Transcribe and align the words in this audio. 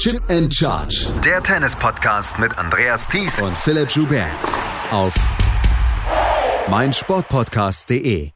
Chip 0.00 0.22
and 0.30 0.50
Charge. 0.50 1.12
Der 1.22 1.42
Tennis-Podcast 1.42 2.38
mit 2.38 2.56
Andreas 2.56 3.06
Thies 3.06 3.38
und 3.38 3.54
Philipp 3.54 3.90
Joubert. 3.90 4.30
Auf 4.90 5.14
meinsportpodcast.de. 6.70 8.30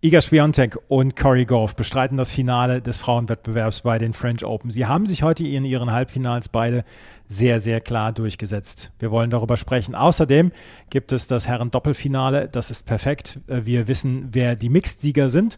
Iga 0.00 0.20
Swiatek 0.20 0.76
und 0.88 1.14
Corey 1.14 1.44
Goff 1.44 1.76
bestreiten 1.76 2.16
das 2.16 2.32
Finale 2.32 2.82
des 2.82 2.96
Frauenwettbewerbs 2.96 3.82
bei 3.82 3.98
den 3.98 4.14
French 4.14 4.44
Open. 4.44 4.72
Sie 4.72 4.86
haben 4.86 5.06
sich 5.06 5.22
heute 5.22 5.46
in 5.46 5.64
ihren 5.64 5.92
Halbfinals 5.92 6.48
beide 6.48 6.82
sehr, 7.28 7.60
sehr 7.60 7.80
klar 7.80 8.12
durchgesetzt. 8.12 8.90
Wir 8.98 9.12
wollen 9.12 9.30
darüber 9.30 9.56
sprechen. 9.56 9.94
Außerdem 9.94 10.50
gibt 10.90 11.12
es 11.12 11.28
das 11.28 11.46
Herren-Doppelfinale. 11.46 12.48
Das 12.48 12.72
ist 12.72 12.84
perfekt. 12.84 13.38
Wir 13.46 13.86
wissen, 13.86 14.30
wer 14.32 14.56
die 14.56 14.70
Mixed-Sieger 14.70 15.28
sind. 15.28 15.56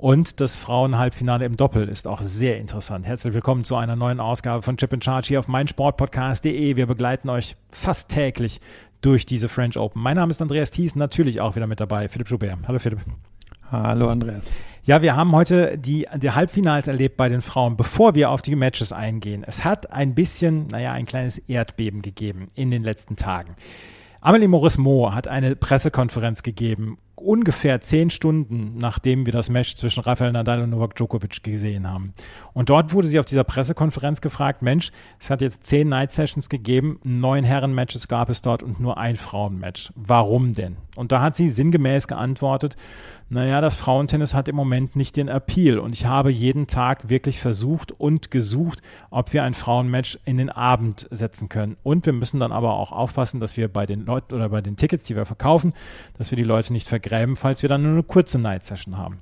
Und 0.00 0.40
das 0.40 0.56
Frauen-Halbfinale 0.56 1.44
im 1.44 1.58
Doppel 1.58 1.86
ist 1.86 2.06
auch 2.06 2.22
sehr 2.22 2.56
interessant. 2.56 3.06
Herzlich 3.06 3.34
willkommen 3.34 3.64
zu 3.64 3.76
einer 3.76 3.96
neuen 3.96 4.18
Ausgabe 4.18 4.62
von 4.62 4.78
Chip 4.78 4.94
in 4.94 5.02
Charge 5.02 5.28
hier 5.28 5.38
auf 5.38 5.46
meinsportpodcast.de. 5.46 6.74
Wir 6.74 6.86
begleiten 6.86 7.28
euch 7.28 7.54
fast 7.68 8.08
täglich 8.08 8.62
durch 9.02 9.26
diese 9.26 9.50
French 9.50 9.76
Open. 9.76 10.00
Mein 10.00 10.16
Name 10.16 10.30
ist 10.30 10.40
Andreas 10.40 10.70
Thies, 10.70 10.96
natürlich 10.96 11.42
auch 11.42 11.54
wieder 11.54 11.66
mit 11.66 11.80
dabei. 11.80 12.08
Philipp 12.08 12.30
Joubert. 12.30 12.60
Hallo 12.66 12.78
Philipp. 12.78 13.00
Hallo 13.70 14.08
Andreas. 14.08 14.44
Ja, 14.84 15.02
wir 15.02 15.16
haben 15.16 15.32
heute 15.32 15.76
die, 15.76 16.06
die 16.16 16.30
Halbfinals 16.30 16.88
erlebt 16.88 17.18
bei 17.18 17.28
den 17.28 17.42
Frauen, 17.42 17.76
bevor 17.76 18.14
wir 18.14 18.30
auf 18.30 18.40
die 18.40 18.56
Matches 18.56 18.94
eingehen. 18.94 19.44
Es 19.46 19.66
hat 19.66 19.92
ein 19.92 20.14
bisschen, 20.14 20.68
naja, 20.68 20.92
ein 20.92 21.04
kleines 21.04 21.36
Erdbeben 21.36 22.00
gegeben 22.00 22.48
in 22.54 22.70
den 22.70 22.82
letzten 22.82 23.16
Tagen. 23.16 23.54
Amelie 24.22 24.48
Maurice-Moore 24.48 25.14
hat 25.14 25.28
eine 25.28 25.56
Pressekonferenz 25.56 26.42
gegeben 26.42 26.96
ungefähr 27.20 27.80
zehn 27.80 28.08
Stunden, 28.08 28.78
nachdem 28.78 29.26
wir 29.26 29.32
das 29.32 29.50
Match 29.50 29.74
zwischen 29.74 30.00
Rafael 30.00 30.32
Nadal 30.32 30.62
und 30.62 30.70
Novak 30.70 30.94
Djokovic 30.94 31.42
gesehen 31.42 31.88
haben. 31.88 32.14
Und 32.54 32.70
dort 32.70 32.92
wurde 32.92 33.08
sie 33.08 33.18
auf 33.18 33.26
dieser 33.26 33.44
Pressekonferenz 33.44 34.20
gefragt, 34.20 34.62
Mensch, 34.62 34.90
es 35.18 35.28
hat 35.28 35.40
jetzt 35.40 35.66
zehn 35.66 35.88
Night 35.88 36.12
Sessions 36.12 36.48
gegeben, 36.48 36.98
neun 37.02 37.44
Herren-Matches 37.44 38.08
gab 38.08 38.30
es 38.30 38.40
dort 38.40 38.62
und 38.62 38.80
nur 38.80 38.96
ein 38.96 39.16
Frauen-Match. 39.16 39.92
Warum 39.96 40.54
denn? 40.54 40.76
Und 40.96 41.12
da 41.12 41.20
hat 41.20 41.36
sie 41.36 41.48
sinngemäß 41.48 42.08
geantwortet, 42.08 42.76
naja, 43.28 43.60
das 43.60 43.76
Frauentennis 43.76 44.34
hat 44.34 44.48
im 44.48 44.56
Moment 44.56 44.96
nicht 44.96 45.16
den 45.16 45.28
Appeal 45.28 45.78
und 45.78 45.94
ich 45.94 46.06
habe 46.06 46.32
jeden 46.32 46.66
Tag 46.66 47.08
wirklich 47.08 47.38
versucht 47.38 47.92
und 47.92 48.32
gesucht, 48.32 48.82
ob 49.10 49.32
wir 49.32 49.44
ein 49.44 49.54
Frauenmatch 49.54 50.18
in 50.24 50.36
den 50.36 50.50
Abend 50.50 51.06
setzen 51.12 51.48
können. 51.48 51.76
Und 51.84 52.06
wir 52.06 52.12
müssen 52.12 52.40
dann 52.40 52.50
aber 52.50 52.74
auch 52.74 52.90
aufpassen, 52.90 53.38
dass 53.38 53.56
wir 53.56 53.68
bei 53.68 53.86
den 53.86 54.04
Leuten 54.04 54.34
oder 54.34 54.48
bei 54.48 54.60
den 54.60 54.76
Tickets, 54.76 55.04
die 55.04 55.14
wir 55.14 55.26
verkaufen, 55.26 55.74
dass 56.18 56.32
wir 56.32 56.36
die 56.36 56.42
Leute 56.42 56.72
nicht 56.72 56.88
vergessen 56.88 57.09
gräben, 57.10 57.36
falls 57.36 57.62
wir 57.62 57.68
dann 57.68 57.82
nur 57.82 57.92
eine 57.92 58.02
kurze 58.02 58.38
Night 58.38 58.62
Session 58.62 58.96
haben. 58.96 59.18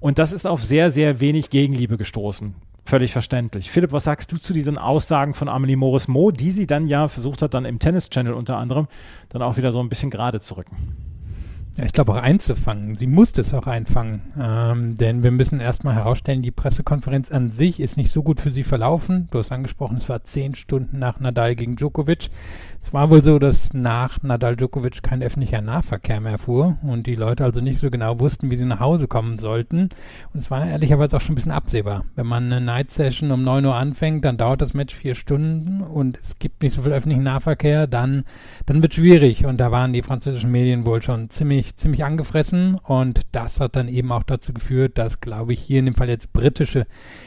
Und 0.00 0.18
das 0.18 0.32
ist 0.32 0.46
auf 0.46 0.64
sehr, 0.64 0.90
sehr 0.90 1.20
wenig 1.20 1.50
Gegenliebe 1.50 1.98
gestoßen. 1.98 2.54
Völlig 2.84 3.12
verständlich. 3.12 3.70
Philipp, 3.70 3.92
was 3.92 4.04
sagst 4.04 4.32
du 4.32 4.36
zu 4.36 4.52
diesen 4.52 4.76
Aussagen 4.76 5.34
von 5.34 5.48
Amelie 5.48 5.76
Morris 5.76 6.08
Mo, 6.08 6.30
die 6.30 6.50
sie 6.50 6.66
dann 6.66 6.86
ja 6.86 7.08
versucht 7.08 7.42
hat, 7.42 7.54
dann 7.54 7.64
im 7.64 7.78
Tennis 7.78 8.10
Channel 8.10 8.32
unter 8.32 8.56
anderem, 8.56 8.88
dann 9.28 9.42
auch 9.42 9.56
wieder 9.56 9.70
so 9.70 9.80
ein 9.80 9.88
bisschen 9.88 10.10
gerade 10.10 10.40
zu 10.40 10.56
rücken? 10.56 10.76
Ja, 11.76 11.84
ich 11.84 11.92
glaube 11.92 12.12
auch 12.12 12.16
einzufangen. 12.16 12.94
Sie 12.94 13.06
musste 13.06 13.40
es 13.40 13.54
auch 13.54 13.66
einfangen. 13.66 14.20
Ähm, 14.38 14.96
denn 14.96 15.22
wir 15.22 15.30
müssen 15.30 15.58
erstmal 15.58 15.94
herausstellen, 15.94 16.42
die 16.42 16.50
Pressekonferenz 16.50 17.32
an 17.32 17.48
sich 17.48 17.80
ist 17.80 17.96
nicht 17.96 18.12
so 18.12 18.22
gut 18.22 18.40
für 18.40 18.50
sie 18.50 18.62
verlaufen. 18.62 19.26
Du 19.30 19.38
hast 19.38 19.52
angesprochen, 19.52 19.96
es 19.96 20.08
war 20.08 20.22
zehn 20.24 20.54
Stunden 20.54 20.98
nach 20.98 21.18
Nadal 21.18 21.54
gegen 21.54 21.76
Djokovic. 21.76 22.28
Es 22.84 22.92
war 22.92 23.10
wohl 23.10 23.22
so, 23.22 23.38
dass 23.38 23.72
nach 23.74 24.22
Nadal 24.24 24.56
Djokovic 24.56 25.04
kein 25.04 25.22
öffentlicher 25.22 25.60
Nahverkehr 25.60 26.20
mehr 26.20 26.36
fuhr 26.36 26.76
und 26.82 27.06
die 27.06 27.14
Leute 27.14 27.44
also 27.44 27.60
nicht 27.60 27.78
so 27.78 27.88
genau 27.90 28.18
wussten, 28.18 28.50
wie 28.50 28.56
sie 28.56 28.64
nach 28.64 28.80
Hause 28.80 29.06
kommen 29.06 29.36
sollten. 29.36 29.88
Und 30.34 30.40
es 30.40 30.50
war 30.50 30.66
ehrlicherweise 30.66 31.16
auch 31.16 31.20
schon 31.20 31.32
ein 31.32 31.36
bisschen 31.36 31.52
absehbar. 31.52 32.04
Wenn 32.16 32.26
man 32.26 32.52
eine 32.52 32.60
Night 32.60 32.90
Session 32.90 33.30
um 33.30 33.44
9 33.44 33.64
Uhr 33.64 33.76
anfängt, 33.76 34.24
dann 34.24 34.36
dauert 34.36 34.62
das 34.62 34.74
Match 34.74 34.96
vier 34.96 35.14
Stunden 35.14 35.80
und 35.80 36.18
es 36.22 36.40
gibt 36.40 36.62
nicht 36.62 36.74
so 36.74 36.82
viel 36.82 36.92
öffentlichen 36.92 37.22
Nahverkehr, 37.22 37.86
dann, 37.86 38.24
dann 38.66 38.82
wird 38.82 38.94
schwierig. 38.94 39.46
Und 39.46 39.60
da 39.60 39.70
waren 39.70 39.92
die 39.92 40.02
französischen 40.02 40.50
Medien 40.50 40.84
wohl 40.84 41.02
schon 41.02 41.30
ziemlich, 41.30 41.76
ziemlich 41.76 42.04
angefressen 42.04 42.74
und 42.82 43.20
das 43.30 43.60
hat 43.60 43.76
dann 43.76 43.86
eben 43.86 44.10
auch 44.10 44.24
dazu 44.24 44.52
geführt, 44.52 44.98
dass, 44.98 45.20
glaube 45.20 45.52
ich, 45.52 45.60
hier 45.60 45.78
in 45.78 45.84
dem 45.84 45.94
Fall 45.94 46.08
jetzt 46.08 46.32
britische 46.32 46.86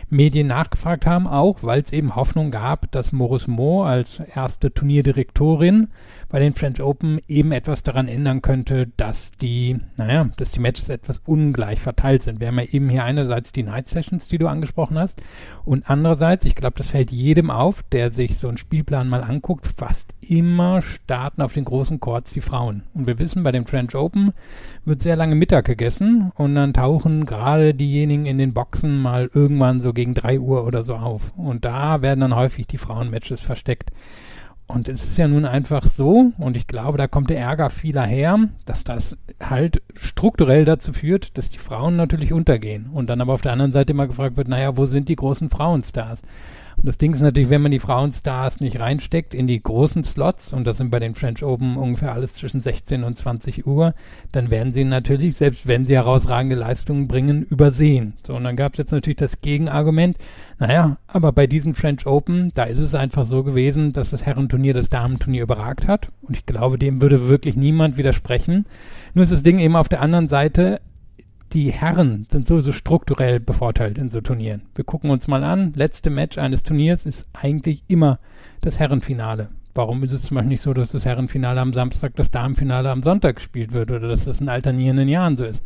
Medien 0.09 0.47
nachgefragt 0.47 1.05
haben, 1.05 1.27
auch 1.27 1.63
weil 1.63 1.81
es 1.81 1.93
eben 1.93 2.16
Hoffnung 2.16 2.51
gab, 2.51 2.91
dass 2.91 3.13
Maurice 3.13 3.49
Mo 3.49 3.83
als 3.83 4.19
erste 4.19 4.73
Turnierdirektorin 5.45 5.88
bei 6.28 6.39
den 6.39 6.51
French 6.51 6.81
Open 6.81 7.22
eben 7.28 7.51
etwas 7.51 7.83
daran 7.83 8.07
ändern 8.07 8.41
könnte, 8.41 8.88
dass 8.97 9.31
die, 9.33 9.78
naja, 9.95 10.28
dass 10.38 10.51
die 10.51 10.59
Matches 10.59 10.89
etwas 10.89 11.22
ungleich 11.25 11.79
verteilt 11.79 12.23
sind. 12.23 12.39
Wir 12.39 12.47
haben 12.47 12.59
ja 12.59 12.66
eben 12.72 12.89
hier 12.89 13.03
einerseits 13.03 13.51
die 13.51 13.63
Night 13.63 13.88
Sessions, 13.88 14.28
die 14.28 14.39
du 14.39 14.47
angesprochen 14.47 14.97
hast, 14.97 15.22
und 15.63 15.89
andererseits, 15.89 16.45
ich 16.45 16.55
glaube, 16.55 16.78
das 16.78 16.88
fällt 16.88 17.11
jedem 17.11 17.51
auf, 17.51 17.84
der 17.84 18.11
sich 18.11 18.38
so 18.38 18.47
einen 18.47 18.57
Spielplan 18.57 19.07
mal 19.07 19.23
anguckt, 19.23 19.67
fast 19.67 20.13
immer 20.19 20.81
starten 20.81 21.41
auf 21.41 21.53
den 21.53 21.63
großen 21.63 22.00
Courts 22.00 22.34
die 22.34 22.41
Frauen. 22.41 22.84
Und 22.95 23.05
wir 23.05 23.19
wissen, 23.19 23.44
bei 23.44 23.51
den 23.51 23.63
French 23.63 23.95
Open 23.95 24.34
wird 24.84 25.03
sehr 25.03 25.16
lange 25.16 25.35
Mittag 25.35 25.66
gegessen 25.66 26.31
und 26.35 26.55
dann 26.55 26.73
tauchen 26.73 27.25
gerade 27.25 27.73
diejenigen 27.73 28.25
in 28.25 28.39
den 28.39 28.53
Boxen 28.53 29.00
mal 29.01 29.29
irgendwann 29.34 29.79
so 29.79 29.94
gegen 29.94 30.13
drei 30.13 30.39
Uhr 30.39 30.66
oder 30.66 30.84
so 30.84 30.95
auf. 30.95 31.34
Und 31.38 31.63
da 31.66 32.01
werden 32.01 32.22
dann 32.22 32.35
häufig 32.35 32.66
die 32.67 32.79
Frauenmatches 32.79 33.41
versteckt. 33.41 33.91
Und 34.67 34.89
es 34.89 35.03
ist 35.03 35.17
ja 35.17 35.27
nun 35.27 35.45
einfach 35.45 35.85
so, 35.85 36.31
und 36.39 36.55
ich 36.55 36.65
glaube, 36.65 36.97
da 36.97 37.07
kommt 37.07 37.29
der 37.29 37.39
Ärger 37.39 37.69
vieler 37.69 38.03
her, 38.03 38.39
dass 38.65 38.83
das 38.83 39.15
halt 39.41 39.83
strukturell 39.93 40.65
dazu 40.65 40.91
führt, 40.91 41.37
dass 41.37 41.49
die 41.49 41.59
Frauen 41.59 41.95
natürlich 41.95 42.33
untergehen. 42.33 42.87
Und 42.91 43.09
dann 43.09 43.21
aber 43.21 43.33
auf 43.33 43.41
der 43.41 43.51
anderen 43.51 43.71
Seite 43.71 43.93
immer 43.93 44.07
gefragt 44.07 44.37
wird, 44.37 44.47
naja, 44.47 44.75
wo 44.75 44.85
sind 44.85 45.07
die 45.07 45.15
großen 45.15 45.49
Frauenstars? 45.49 46.21
Und 46.77 46.85
das 46.85 46.97
Ding 46.97 47.13
ist 47.13 47.21
natürlich, 47.21 47.49
wenn 47.49 47.61
man 47.61 47.71
die 47.71 47.79
Frauenstars 47.79 48.59
nicht 48.59 48.79
reinsteckt 48.79 49.33
in 49.33 49.47
die 49.47 49.61
großen 49.61 50.03
Slots, 50.03 50.53
und 50.53 50.65
das 50.65 50.77
sind 50.77 50.91
bei 50.91 50.99
den 50.99 51.15
French 51.15 51.43
Open 51.43 51.77
ungefähr 51.77 52.13
alles 52.13 52.33
zwischen 52.33 52.59
16 52.59 53.03
und 53.03 53.17
20 53.17 53.65
Uhr, 53.65 53.93
dann 54.31 54.49
werden 54.49 54.71
sie 54.73 54.83
natürlich, 54.83 55.35
selbst 55.35 55.67
wenn 55.67 55.85
sie 55.85 55.95
herausragende 55.95 56.55
Leistungen 56.55 57.07
bringen, 57.07 57.43
übersehen. 57.43 58.13
So, 58.25 58.35
und 58.35 58.43
dann 58.43 58.55
gab 58.55 58.73
es 58.73 58.77
jetzt 58.77 58.91
natürlich 58.91 59.17
das 59.17 59.41
Gegenargument, 59.41 60.17
naja, 60.57 60.97
aber 61.07 61.31
bei 61.31 61.47
diesen 61.47 61.75
French 61.75 62.05
Open, 62.05 62.49
da 62.53 62.63
ist 62.63 62.79
es 62.79 62.95
einfach 62.95 63.25
so 63.25 63.43
gewesen, 63.43 63.91
dass 63.91 64.11
das 64.11 64.25
Herrenturnier 64.25 64.73
das 64.73 64.89
Damenturnier 64.89 65.43
überragt 65.43 65.87
hat. 65.87 66.09
Und 66.21 66.35
ich 66.35 66.45
glaube, 66.45 66.77
dem 66.77 67.01
würde 67.01 67.27
wirklich 67.27 67.55
niemand 67.57 67.97
widersprechen. 67.97 68.65
Nur 69.13 69.23
ist 69.23 69.31
das 69.31 69.43
Ding 69.43 69.59
eben 69.59 69.75
auf 69.75 69.89
der 69.89 70.01
anderen 70.01 70.27
Seite, 70.27 70.81
die 71.55 71.71
Herren 71.71 72.25
sind 72.29 72.45
sowieso 72.45 72.73
strukturell 72.73 73.39
bevorteilt 73.39 73.97
in 73.97 74.09
so 74.09 74.19
Turnieren. 74.19 74.63
Wir 74.75 74.83
gucken 74.83 75.09
uns 75.09 75.27
mal 75.27 75.45
an, 75.45 75.71
letzte 75.73 76.09
Match 76.09 76.38
eines 76.38 76.63
Turniers 76.63 77.05
ist 77.05 77.27
eigentlich 77.31 77.83
immer 77.88 78.19
das 78.59 78.77
Herrenfinale. 78.77 79.47
Warum 79.73 80.03
ist 80.03 80.11
es 80.11 80.23
zum 80.23 80.35
Beispiel 80.35 80.49
nicht 80.49 80.63
so, 80.63 80.73
dass 80.73 80.91
das 80.91 81.05
Herrenfinale 81.05 81.61
am 81.61 81.71
Samstag, 81.71 82.13
das 82.17 82.29
Damenfinale 82.29 82.91
am 82.91 83.03
Sonntag 83.03 83.38
gespielt 83.38 83.71
wird 83.71 83.89
oder 83.89 84.09
dass 84.09 84.25
das 84.25 84.41
in 84.41 84.49
alternierenden 84.49 85.07
Jahren 85.07 85.38
so 85.38 85.45
ist? 85.45 85.63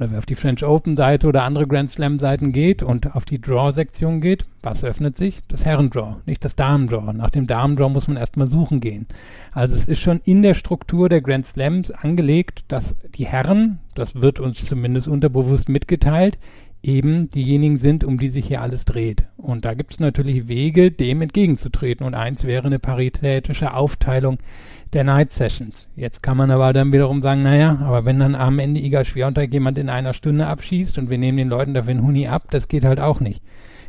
Oder 0.00 0.12
wer 0.12 0.18
auf 0.18 0.26
die 0.26 0.34
French 0.34 0.64
Open 0.64 0.96
Seite 0.96 1.26
oder 1.26 1.42
andere 1.42 1.66
Grand 1.66 1.90
Slam 1.90 2.16
Seiten 2.16 2.52
geht 2.52 2.82
und 2.82 3.14
auf 3.14 3.26
die 3.26 3.38
Draw 3.38 3.70
Sektion 3.72 4.18
geht, 4.20 4.44
was 4.62 4.82
öffnet 4.82 5.18
sich? 5.18 5.40
Das 5.48 5.66
Herrendraw, 5.66 6.16
nicht 6.24 6.42
das 6.42 6.56
Damendraw. 6.56 7.12
Nach 7.12 7.28
dem 7.28 7.46
Damendraw 7.46 7.90
muss 7.90 8.08
man 8.08 8.16
erstmal 8.16 8.46
suchen 8.46 8.80
gehen. 8.80 9.06
Also 9.52 9.74
es 9.74 9.84
ist 9.84 10.00
schon 10.00 10.22
in 10.24 10.40
der 10.40 10.54
Struktur 10.54 11.10
der 11.10 11.20
Grand 11.20 11.46
Slams 11.46 11.90
angelegt, 11.90 12.64
dass 12.68 12.96
die 13.14 13.26
Herren, 13.26 13.80
das 13.94 14.14
wird 14.14 14.40
uns 14.40 14.64
zumindest 14.64 15.06
unterbewusst 15.06 15.68
mitgeteilt, 15.68 16.38
eben 16.82 17.28
diejenigen 17.30 17.76
sind, 17.76 18.04
um 18.04 18.16
die 18.16 18.30
sich 18.30 18.46
hier 18.46 18.62
alles 18.62 18.84
dreht. 18.84 19.26
Und 19.36 19.64
da 19.64 19.74
gibt 19.74 19.92
es 19.92 20.00
natürlich 20.00 20.48
Wege, 20.48 20.90
dem 20.90 21.20
entgegenzutreten. 21.20 22.06
Und 22.06 22.14
eins 22.14 22.44
wäre 22.44 22.66
eine 22.66 22.78
paritätische 22.78 23.74
Aufteilung 23.74 24.38
der 24.92 25.04
Night 25.04 25.32
Sessions. 25.32 25.88
Jetzt 25.94 26.22
kann 26.22 26.36
man 26.36 26.50
aber 26.50 26.72
dann 26.72 26.92
wiederum 26.92 27.20
sagen, 27.20 27.42
naja, 27.42 27.78
aber 27.82 28.06
wenn 28.06 28.18
dann 28.18 28.34
am 28.34 28.58
Ende 28.58 28.80
Iga 28.80 29.04
Schwiontek 29.04 29.52
jemand 29.52 29.78
in 29.78 29.88
einer 29.88 30.14
Stunde 30.14 30.46
abschießt 30.46 30.98
und 30.98 31.10
wir 31.10 31.18
nehmen 31.18 31.38
den 31.38 31.48
Leuten 31.48 31.74
dafür 31.74 31.92
einen 31.92 32.02
Huni 32.02 32.26
ab, 32.26 32.44
das 32.50 32.66
geht 32.66 32.84
halt 32.84 32.98
auch 32.98 33.20
nicht. 33.20 33.42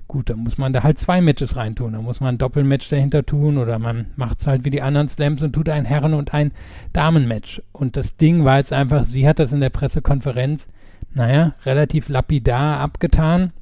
Gut, 0.08 0.30
dann 0.30 0.40
muss 0.40 0.58
man 0.58 0.74
da 0.74 0.84
halt 0.84 1.00
zwei 1.00 1.22
Matches 1.22 1.56
reintun. 1.56 1.94
Da 1.94 2.02
muss 2.02 2.20
man 2.20 2.36
ein 2.36 2.38
Doppelmatch 2.38 2.90
dahinter 2.90 3.26
tun 3.26 3.58
oder 3.58 3.80
man 3.80 4.08
macht 4.18 4.42
es 4.42 4.48
halt 4.48 4.66
wie 4.66 4.70
die 4.70 4.82
anderen 4.82 5.08
Slams 5.08 5.42
und 5.42 5.54
tut 5.54 5.70
ein 5.70 5.86
Herren- 5.86 6.14
und 6.14 6.34
ein 6.34 6.52
Damenmatch. 6.92 7.62
Und 7.72 7.96
das 7.96 8.18
Ding 8.18 8.44
war 8.44 8.58
jetzt 8.58 8.74
einfach, 8.74 9.06
sie 9.06 9.28
hat 9.28 9.40
das 9.40 9.54
in 9.54 9.62
der 9.62 9.70
Pressekonferenz, 9.70 10.68
naja, 11.14 11.54
relativ 11.66 12.10
lapidar 12.10 12.80
abgetan. 12.80 13.54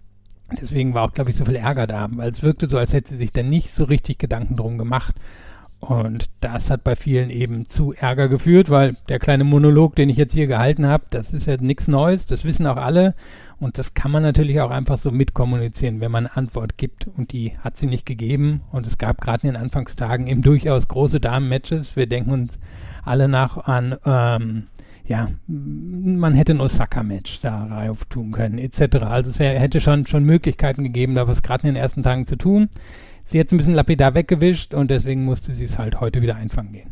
Deswegen 0.59 0.93
war 0.93 1.03
auch, 1.03 1.13
glaube 1.13 1.29
ich, 1.29 1.35
so 1.35 1.45
viel 1.45 1.55
Ärger 1.55 1.85
da, 1.85 2.07
weil 2.11 2.31
es 2.31 2.41
wirkte 2.41 2.67
so, 2.67 2.77
als 2.77 2.93
hätte 2.93 3.09
sie 3.09 3.17
sich 3.17 3.31
da 3.31 3.43
nicht 3.43 3.75
so 3.75 3.83
richtig 3.83 4.17
Gedanken 4.17 4.55
drum 4.55 4.77
gemacht. 4.77 5.15
Und 5.79 6.29
das 6.41 6.69
hat 6.69 6.83
bei 6.83 6.95
vielen 6.95 7.29
eben 7.29 7.67
zu 7.67 7.93
Ärger 7.93 8.27
geführt, 8.27 8.69
weil 8.69 8.95
der 9.07 9.19
kleine 9.19 9.45
Monolog, 9.45 9.95
den 9.95 10.09
ich 10.09 10.17
jetzt 10.17 10.33
hier 10.33 10.47
gehalten 10.47 10.85
habe, 10.85 11.03
das 11.09 11.33
ist 11.33 11.47
ja 11.47 11.55
nichts 11.57 11.87
Neues, 11.87 12.25
das 12.25 12.43
wissen 12.43 12.67
auch 12.67 12.75
alle. 12.75 13.15
Und 13.59 13.77
das 13.77 13.93
kann 13.93 14.11
man 14.11 14.23
natürlich 14.23 14.59
auch 14.61 14.71
einfach 14.71 14.97
so 14.97 15.11
mitkommunizieren, 15.11 16.01
wenn 16.01 16.11
man 16.11 16.27
eine 16.27 16.37
Antwort 16.37 16.77
gibt. 16.77 17.07
Und 17.07 17.31
die 17.31 17.57
hat 17.59 17.77
sie 17.77 17.87
nicht 17.87 18.05
gegeben. 18.05 18.61
Und 18.71 18.85
es 18.85 18.97
gab 18.97 19.21
gerade 19.21 19.47
in 19.47 19.53
den 19.53 19.61
Anfangstagen 19.61 20.27
eben 20.27 20.41
durchaus 20.41 20.87
große 20.87 21.19
Damen-Matches. 21.19 21.95
Wir 21.95 22.07
denken 22.07 22.31
uns 22.31 22.59
alle 23.03 23.27
nach 23.27 23.57
an 23.57 23.97
ähm, 24.05 24.67
ja, 25.09 25.27
man 25.47 26.35
hätte 26.35 26.53
ein 26.53 26.61
Osaka-Match 26.61 27.41
da 27.41 27.65
rauf 27.65 28.05
tun 28.05 28.31
können, 28.31 28.59
etc. 28.59 28.97
Also 29.01 29.31
es 29.31 29.39
wär, 29.39 29.59
hätte 29.59 29.81
schon, 29.81 30.05
schon 30.05 30.23
Möglichkeiten 30.23 30.83
gegeben, 30.83 31.15
da 31.15 31.27
was 31.27 31.41
gerade 31.41 31.67
in 31.67 31.73
den 31.73 31.81
ersten 31.81 32.03
Tagen 32.03 32.27
zu 32.27 32.35
tun. 32.35 32.69
Sie 33.25 33.39
hat 33.39 33.47
es 33.47 33.53
ein 33.53 33.57
bisschen 33.57 33.73
lapidar 33.73 34.13
weggewischt 34.13 34.75
und 34.75 34.91
deswegen 34.91 35.25
musste 35.25 35.55
sie 35.55 35.63
es 35.63 35.79
halt 35.79 35.99
heute 35.99 36.21
wieder 36.21 36.35
einfangen 36.35 36.73
gehen. 36.73 36.91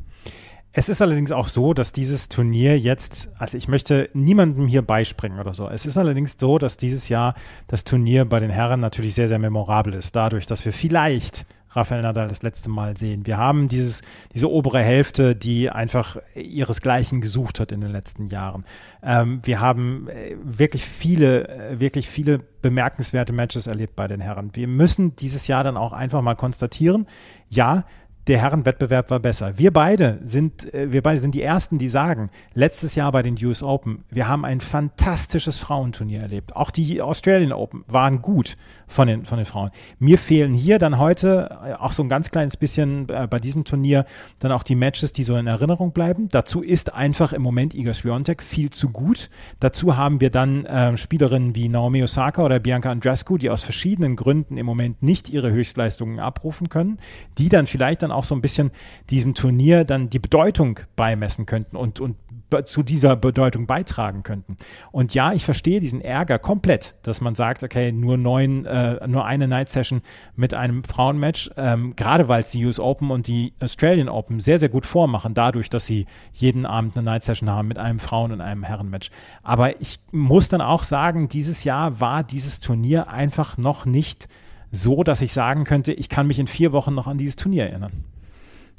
Es 0.73 0.89
ist 0.89 1.01
allerdings 1.01 1.31
auch 1.31 1.47
so, 1.47 1.75
dass 1.75 1.91
dieses 1.91 2.27
Turnier 2.27 2.79
jetzt, 2.79 3.29
also 3.37 3.55
ich 3.55 3.67
möchte 3.67 4.09
niemandem 4.13 4.67
hier 4.67 4.81
beispringen 4.81 5.39
oder 5.39 5.53
so. 5.53 5.69
Es 5.69 5.85
ist 5.85 5.97
allerdings 5.97 6.37
so, 6.39 6.57
dass 6.57 6.75
dieses 6.75 7.09
Jahr 7.09 7.35
das 7.67 7.83
Turnier 7.83 8.25
bei 8.25 8.39
den 8.39 8.49
Herren 8.49 8.79
natürlich 8.79 9.13
sehr, 9.13 9.27
sehr 9.27 9.39
memorabel 9.39 9.93
ist. 9.93 10.15
Dadurch, 10.15 10.47
dass 10.47 10.65
wir 10.65 10.73
vielleicht 10.73 11.45
Rafael 11.77 12.01
Nadal 12.01 12.27
das 12.27 12.43
letzte 12.43 12.69
Mal 12.69 12.97
sehen. 12.97 13.25
Wir 13.25 13.37
haben 13.37 13.67
dieses, 13.69 14.01
diese 14.33 14.51
obere 14.51 14.79
Hälfte, 14.79 15.35
die 15.35 15.69
einfach 15.69 16.17
ihresgleichen 16.35 17.21
gesucht 17.21 17.59
hat 17.59 17.71
in 17.71 17.81
den 17.81 17.91
letzten 17.91 18.27
Jahren. 18.27 18.65
Ähm, 19.03 19.39
wir 19.43 19.59
haben 19.59 20.09
äh, 20.09 20.35
wirklich 20.43 20.83
viele, 20.85 21.47
äh, 21.47 21.79
wirklich 21.79 22.09
viele 22.09 22.39
bemerkenswerte 22.61 23.31
Matches 23.31 23.67
erlebt 23.67 23.95
bei 23.95 24.07
den 24.07 24.19
Herren. 24.19 24.49
Wir 24.53 24.67
müssen 24.67 25.15
dieses 25.15 25.47
Jahr 25.47 25.63
dann 25.63 25.77
auch 25.77 25.93
einfach 25.93 26.21
mal 26.21 26.35
konstatieren, 26.35 27.07
ja, 27.49 27.85
der 28.27 28.39
Herrenwettbewerb 28.39 29.09
war 29.09 29.19
besser. 29.19 29.57
Wir 29.57 29.71
beide 29.71 30.19
sind, 30.23 30.73
äh, 30.73 30.91
wir 30.91 31.01
beide 31.01 31.19
sind 31.19 31.33
die 31.33 31.41
ersten, 31.41 31.77
die 31.77 31.89
sagen, 31.89 32.29
letztes 32.53 32.95
Jahr 32.95 33.11
bei 33.11 33.23
den 33.23 33.35
US 33.45 33.63
Open, 33.63 34.03
wir 34.09 34.27
haben 34.27 34.43
ein 34.43 34.59
fantastisches 34.59 35.57
Frauenturnier 35.57 36.21
erlebt. 36.21 36.55
Auch 36.55 36.71
die 36.71 37.01
Australian 37.01 37.53
Open 37.53 37.83
waren 37.87 38.21
gut 38.21 38.57
von 38.87 39.07
den, 39.07 39.25
von 39.25 39.37
den 39.37 39.45
Frauen. 39.45 39.71
Mir 39.99 40.17
fehlen 40.17 40.53
hier 40.53 40.79
dann 40.79 40.97
heute 40.97 41.57
äh, 41.65 41.73
auch 41.73 41.93
so 41.93 42.03
ein 42.03 42.09
ganz 42.09 42.31
kleines 42.31 42.57
bisschen 42.57 43.07
äh, 43.09 43.27
bei 43.29 43.39
diesem 43.39 43.63
Turnier 43.63 44.05
dann 44.39 44.51
auch 44.51 44.63
die 44.63 44.75
Matches, 44.75 45.13
die 45.13 45.23
so 45.23 45.35
in 45.37 45.47
Erinnerung 45.47 45.91
bleiben. 45.91 46.27
Dazu 46.29 46.61
ist 46.61 46.93
einfach 46.93 47.33
im 47.33 47.41
Moment 47.41 47.73
Iga 47.73 47.93
Swiatek 47.93 48.43
viel 48.43 48.69
zu 48.69 48.89
gut. 48.89 49.29
Dazu 49.59 49.95
haben 49.95 50.19
wir 50.19 50.29
dann 50.29 50.65
äh, 50.65 50.97
Spielerinnen 50.97 51.55
wie 51.55 51.69
Naomi 51.69 52.03
Osaka 52.03 52.43
oder 52.43 52.59
Bianca 52.59 52.91
Andreescu, 52.91 53.37
die 53.37 53.49
aus 53.49 53.63
verschiedenen 53.63 54.15
Gründen 54.15 54.57
im 54.57 54.65
Moment 54.65 55.01
nicht 55.01 55.29
ihre 55.29 55.51
Höchstleistungen 55.51 56.19
abrufen 56.19 56.69
können, 56.69 56.99
die 57.37 57.49
dann 57.49 57.67
vielleicht 57.67 58.03
dann 58.03 58.11
auch 58.11 58.16
so 58.25 58.35
ein 58.35 58.41
bisschen 58.41 58.71
diesem 59.09 59.33
Turnier 59.33 59.83
dann 59.83 60.09
die 60.09 60.19
Bedeutung 60.19 60.79
beimessen 60.95 61.45
könnten 61.45 61.75
und, 61.75 61.99
und 61.99 62.15
zu 62.63 62.81
dieser 62.81 63.15
Bedeutung 63.15 63.67
beitragen 63.67 64.23
könnten. 64.23 64.55
Und 64.91 65.13
ja, 65.13 65.33
ich 65.33 65.43
verstehe 65.43 65.79
diesen 65.79 66.01
Ärger 66.01 66.39
komplett, 66.39 66.95
dass 67.03 67.19
man 67.19 67.35
sagt, 67.35 67.63
okay, 67.63 67.91
nur 67.91 68.17
neun, 68.17 68.65
äh, 68.65 69.05
nur 69.07 69.25
eine 69.25 69.47
Night 69.47 69.69
Session 69.69 70.01
mit 70.35 70.53
einem 70.53 70.83
Frauenmatch, 70.83 71.51
ähm, 71.57 71.95
gerade 71.95 72.27
weil 72.29 72.41
es 72.41 72.51
die 72.51 72.65
US 72.65 72.79
Open 72.79 73.11
und 73.11 73.27
die 73.27 73.53
Australian 73.59 74.07
Open 74.07 74.39
sehr, 74.39 74.59
sehr 74.59 74.69
gut 74.69 74.85
vormachen, 74.85 75.33
dadurch, 75.33 75.69
dass 75.69 75.85
sie 75.85 76.05
jeden 76.31 76.65
Abend 76.65 76.95
eine 76.95 77.03
Night 77.03 77.25
Session 77.25 77.49
haben 77.49 77.67
mit 77.67 77.77
einem 77.77 77.99
Frauen- 77.99 78.31
und 78.31 78.39
einem 78.39 78.63
Herrenmatch. 78.63 79.11
Aber 79.43 79.81
ich 79.81 79.99
muss 80.11 80.47
dann 80.47 80.61
auch 80.61 80.83
sagen, 80.83 81.27
dieses 81.27 81.65
Jahr 81.65 81.99
war 81.99 82.23
dieses 82.23 82.59
Turnier 82.61 83.09
einfach 83.09 83.57
noch 83.57 83.85
nicht 83.85 84.29
so, 84.71 85.03
dass 85.03 85.21
ich 85.21 85.33
sagen 85.33 85.63
könnte, 85.63 85.93
ich 85.93 86.09
kann 86.09 86.27
mich 86.27 86.39
in 86.39 86.47
vier 86.47 86.71
Wochen 86.71 86.93
noch 86.93 87.07
an 87.07 87.17
dieses 87.17 87.35
Turnier 87.35 87.65
erinnern. 87.67 88.03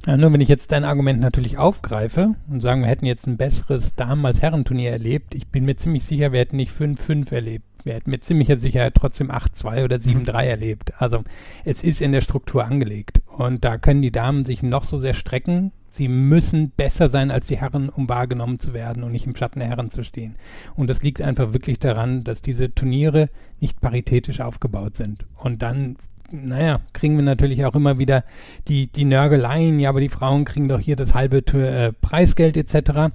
Ja, 0.06 0.17
nur 0.17 0.32
wenn 0.32 0.40
ich 0.40 0.49
jetzt 0.49 0.70
dein 0.70 0.85
Argument 0.85 1.20
natürlich 1.20 1.58
aufgreife 1.58 2.37
und 2.49 2.61
sagen, 2.61 2.82
wir 2.82 2.88
hätten 2.88 3.05
jetzt 3.05 3.26
ein 3.26 3.37
besseres 3.37 3.96
Damen- 3.96 4.25
als 4.25 4.40
Herrenturnier 4.40 4.93
erlebt, 4.93 5.35
ich 5.35 5.49
bin 5.49 5.64
mir 5.64 5.76
ziemlich 5.76 6.05
sicher, 6.05 6.32
wir 6.32 6.38
hätten 6.38 6.56
nicht 6.56 6.70
5-5 6.70 7.32
erlebt. 7.32 7.64
Wir 7.85 7.94
hätten 7.94 8.11
mit 8.11 8.25
ziemlicher 8.25 8.58
Sicherheit 8.58 8.94
trotzdem 8.94 9.31
8-2 9.31 9.85
oder 9.85 9.96
7-3 9.96 10.32
mhm. 10.32 10.49
erlebt. 10.50 10.93
Also 10.99 11.25
es 11.64 11.82
ist 11.82 12.00
in 12.00 12.12
der 12.12 12.20
Struktur 12.20 12.64
angelegt. 12.64 13.23
Und 13.26 13.64
da 13.64 13.76
können 13.76 14.02
die 14.02 14.12
Damen 14.12 14.44
sich 14.44 14.62
noch 14.62 14.84
so 14.84 14.99
sehr 14.99 15.14
strecken. 15.14 15.73
Sie 15.98 16.06
müssen 16.06 16.70
besser 16.70 17.10
sein 17.10 17.32
als 17.32 17.48
die 17.48 17.58
Herren, 17.58 17.88
um 17.88 18.08
wahrgenommen 18.08 18.60
zu 18.60 18.72
werden 18.72 19.02
und 19.02 19.10
nicht 19.10 19.26
im 19.26 19.34
Schatten 19.34 19.58
der 19.58 19.68
Herren 19.68 19.90
zu 19.90 20.04
stehen. 20.04 20.36
Und 20.76 20.88
das 20.88 21.02
liegt 21.02 21.20
einfach 21.20 21.52
wirklich 21.52 21.80
daran, 21.80 22.20
dass 22.20 22.40
diese 22.40 22.72
Turniere 22.72 23.30
nicht 23.58 23.80
paritätisch 23.80 24.40
aufgebaut 24.40 24.96
sind. 24.96 25.26
Und 25.34 25.60
dann 25.60 25.96
naja, 26.30 26.80
kriegen 26.92 27.16
wir 27.16 27.24
natürlich 27.24 27.64
auch 27.64 27.74
immer 27.74 27.98
wieder 27.98 28.22
die, 28.68 28.86
die 28.86 29.06
Nörgeleien, 29.06 29.80
ja, 29.80 29.88
aber 29.88 30.00
die 30.00 30.08
Frauen 30.08 30.44
kriegen 30.44 30.68
doch 30.68 30.78
hier 30.78 30.94
das 30.94 31.14
halbe 31.14 31.38
äh, 31.38 31.92
Preisgeld 32.00 32.56
etc. 32.56 33.12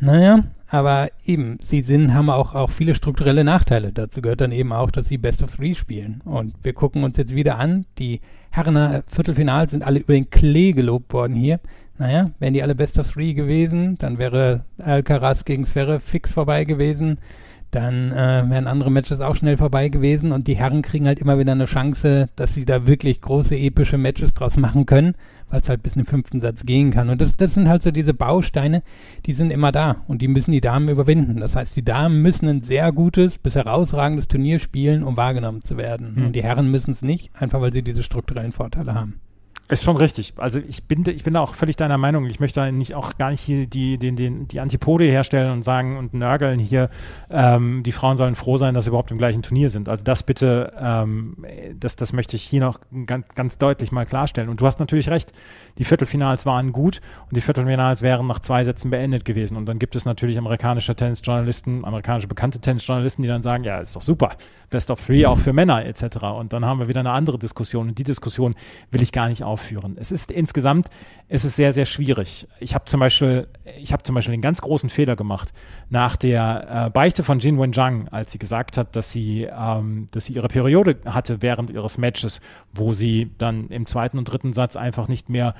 Naja, 0.00 0.42
aber 0.68 1.10
eben, 1.24 1.58
sie 1.62 1.82
sind, 1.82 2.12
haben 2.12 2.28
auch, 2.28 2.56
auch 2.56 2.70
viele 2.70 2.96
strukturelle 2.96 3.44
Nachteile. 3.44 3.92
Dazu 3.92 4.20
gehört 4.20 4.40
dann 4.40 4.50
eben 4.50 4.72
auch, 4.72 4.90
dass 4.90 5.08
sie 5.08 5.18
Best 5.18 5.44
of 5.44 5.54
Three 5.54 5.74
spielen. 5.74 6.22
Und 6.24 6.54
wir 6.62 6.72
gucken 6.72 7.04
uns 7.04 7.16
jetzt 7.18 7.36
wieder 7.36 7.58
an, 7.58 7.86
die 7.98 8.20
Herren 8.50 9.02
Viertelfinals 9.06 9.72
sind 9.72 9.84
alle 9.84 10.00
über 10.00 10.14
den 10.14 10.30
Klee 10.30 10.72
gelobt 10.72 11.12
worden 11.12 11.36
hier. 11.36 11.60
Naja, 11.98 12.30
wären 12.38 12.54
die 12.54 12.62
alle 12.62 12.74
Best 12.74 12.98
of 12.98 13.10
Three 13.10 13.34
gewesen, 13.34 13.94
dann 13.98 14.18
wäre 14.18 14.64
Alcaraz 14.78 15.44
gegen 15.44 15.64
Sverre 15.64 16.00
fix 16.00 16.32
vorbei 16.32 16.64
gewesen 16.64 17.18
dann 17.70 18.12
äh, 18.12 18.44
wären 18.48 18.66
andere 18.66 18.90
Matches 18.90 19.20
auch 19.20 19.36
schnell 19.36 19.56
vorbei 19.56 19.88
gewesen 19.88 20.32
und 20.32 20.46
die 20.46 20.56
Herren 20.56 20.82
kriegen 20.82 21.06
halt 21.06 21.18
immer 21.18 21.38
wieder 21.38 21.52
eine 21.52 21.66
Chance, 21.66 22.26
dass 22.36 22.54
sie 22.54 22.64
da 22.64 22.86
wirklich 22.86 23.20
große 23.20 23.56
epische 23.56 23.98
Matches 23.98 24.34
draus 24.34 24.56
machen 24.56 24.86
können, 24.86 25.14
weil 25.50 25.60
es 25.60 25.68
halt 25.68 25.82
bis 25.82 25.96
in 25.96 26.02
den 26.02 26.08
fünften 26.08 26.40
Satz 26.40 26.64
gehen 26.64 26.90
kann. 26.90 27.10
Und 27.10 27.20
das, 27.20 27.36
das 27.36 27.54
sind 27.54 27.68
halt 27.68 27.82
so 27.82 27.90
diese 27.90 28.14
Bausteine, 28.14 28.82
die 29.26 29.32
sind 29.32 29.50
immer 29.50 29.72
da 29.72 29.96
und 30.06 30.22
die 30.22 30.28
müssen 30.28 30.52
die 30.52 30.60
Damen 30.60 30.88
überwinden. 30.88 31.40
Das 31.40 31.56
heißt, 31.56 31.76
die 31.76 31.84
Damen 31.84 32.22
müssen 32.22 32.48
ein 32.48 32.62
sehr 32.62 32.92
gutes 32.92 33.38
bis 33.38 33.56
herausragendes 33.56 34.28
Turnier 34.28 34.58
spielen, 34.58 35.02
um 35.02 35.16
wahrgenommen 35.16 35.62
zu 35.62 35.76
werden. 35.76 36.14
Mhm. 36.14 36.26
Und 36.26 36.32
die 36.36 36.42
Herren 36.42 36.70
müssen 36.70 36.92
es 36.92 37.02
nicht, 37.02 37.30
einfach 37.34 37.60
weil 37.60 37.72
sie 37.72 37.82
diese 37.82 38.02
strukturellen 38.02 38.52
Vorteile 38.52 38.94
haben. 38.94 39.20
Ist 39.68 39.82
schon 39.82 39.96
richtig. 39.96 40.34
Also 40.36 40.60
ich 40.60 40.84
bin, 40.84 41.04
ich 41.08 41.24
bin 41.24 41.34
da 41.34 41.40
auch 41.40 41.54
völlig 41.54 41.74
deiner 41.74 41.98
Meinung. 41.98 42.26
Ich 42.26 42.38
möchte 42.38 42.60
da 42.60 42.70
nicht 42.70 42.94
auch 42.94 43.18
gar 43.18 43.30
nicht 43.30 43.40
hier 43.40 43.66
die, 43.66 43.98
die, 43.98 44.12
die, 44.14 44.46
die 44.46 44.60
Antipode 44.60 45.04
herstellen 45.04 45.50
und 45.50 45.64
sagen 45.64 45.96
und 45.96 46.14
nörgeln 46.14 46.60
hier, 46.60 46.88
ähm, 47.30 47.82
die 47.82 47.90
Frauen 47.90 48.16
sollen 48.16 48.36
froh 48.36 48.58
sein, 48.58 48.74
dass 48.74 48.84
sie 48.84 48.90
überhaupt 48.90 49.10
im 49.10 49.18
gleichen 49.18 49.42
Turnier 49.42 49.68
sind. 49.68 49.88
Also 49.88 50.04
das 50.04 50.22
bitte, 50.22 50.72
ähm, 50.80 51.44
das, 51.80 51.96
das 51.96 52.12
möchte 52.12 52.36
ich 52.36 52.44
hier 52.44 52.60
noch 52.60 52.78
ganz, 53.06 53.34
ganz 53.34 53.58
deutlich 53.58 53.90
mal 53.90 54.06
klarstellen. 54.06 54.48
Und 54.50 54.60
du 54.60 54.66
hast 54.66 54.78
natürlich 54.78 55.08
recht, 55.08 55.32
die 55.78 55.84
Viertelfinals 55.84 56.46
waren 56.46 56.70
gut 56.70 57.00
und 57.28 57.36
die 57.36 57.40
Viertelfinals 57.40 58.02
wären 58.02 58.28
nach 58.28 58.38
zwei 58.38 58.62
Sätzen 58.62 58.90
beendet 58.90 59.24
gewesen. 59.24 59.56
Und 59.56 59.66
dann 59.66 59.80
gibt 59.80 59.96
es 59.96 60.04
natürlich 60.04 60.38
amerikanische 60.38 60.94
Tennisjournalisten, 60.94 61.84
amerikanische 61.84 62.28
bekannte 62.28 62.60
Tennisjournalisten, 62.60 63.22
die 63.22 63.28
dann 63.28 63.42
sagen, 63.42 63.64
ja, 63.64 63.80
ist 63.80 63.96
doch 63.96 64.02
super, 64.02 64.36
Best 64.70 64.92
of 64.92 65.04
Three 65.04 65.26
auch 65.26 65.38
für 65.38 65.52
Männer 65.52 65.84
etc. 65.84 66.18
Und 66.38 66.52
dann 66.52 66.64
haben 66.64 66.78
wir 66.78 66.86
wieder 66.86 67.00
eine 67.00 67.10
andere 67.10 67.36
Diskussion. 67.36 67.88
Und 67.88 67.98
die 67.98 68.04
Diskussion 68.04 68.54
will 68.92 69.02
ich 69.02 69.10
gar 69.10 69.28
nicht 69.28 69.42
auf 69.42 69.55
aufführen. 69.56 69.96
Es 69.98 70.12
ist 70.12 70.30
insgesamt, 70.30 70.88
es 71.28 71.46
ist 71.46 71.56
sehr, 71.56 71.72
sehr 71.72 71.86
schwierig. 71.86 72.46
Ich 72.60 72.74
habe 72.74 72.84
zum 72.84 73.00
Beispiel, 73.00 73.48
ich 73.80 73.94
habe 73.94 74.02
zum 74.02 74.14
Beispiel 74.14 74.32
den 74.32 74.42
ganz 74.42 74.60
großen 74.60 74.90
Fehler 74.90 75.16
gemacht 75.16 75.54
nach 75.88 76.16
der 76.16 76.86
äh, 76.86 76.90
Beichte 76.90 77.24
von 77.24 77.38
Jin 77.38 77.58
Wenjiang, 77.58 78.08
als 78.08 78.32
sie 78.32 78.38
gesagt 78.38 78.76
hat, 78.76 78.94
dass 78.94 79.10
sie, 79.10 79.48
ähm, 79.50 80.08
dass 80.10 80.26
sie 80.26 80.34
ihre 80.34 80.48
Periode 80.48 80.98
hatte 81.06 81.40
während 81.40 81.70
ihres 81.70 81.96
Matches, 81.96 82.42
wo 82.74 82.92
sie 82.92 83.30
dann 83.38 83.68
im 83.68 83.86
zweiten 83.86 84.18
und 84.18 84.24
dritten 84.26 84.52
Satz 84.52 84.76
einfach 84.76 85.08
nicht 85.08 85.30
mehr 85.30 85.54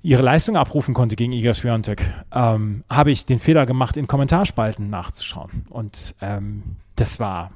ihre 0.00 0.22
Leistung 0.22 0.56
abrufen 0.56 0.94
konnte 0.94 1.16
gegen 1.16 1.32
Iga 1.32 1.52
Swiatek, 1.54 2.04
ähm, 2.32 2.84
habe 2.88 3.10
ich 3.10 3.26
den 3.26 3.40
Fehler 3.40 3.66
gemacht, 3.66 3.96
in 3.96 4.06
Kommentarspalten 4.06 4.88
nachzuschauen. 4.88 5.66
Und 5.70 6.14
ähm, 6.20 6.76
das 6.94 7.18
war 7.18 7.50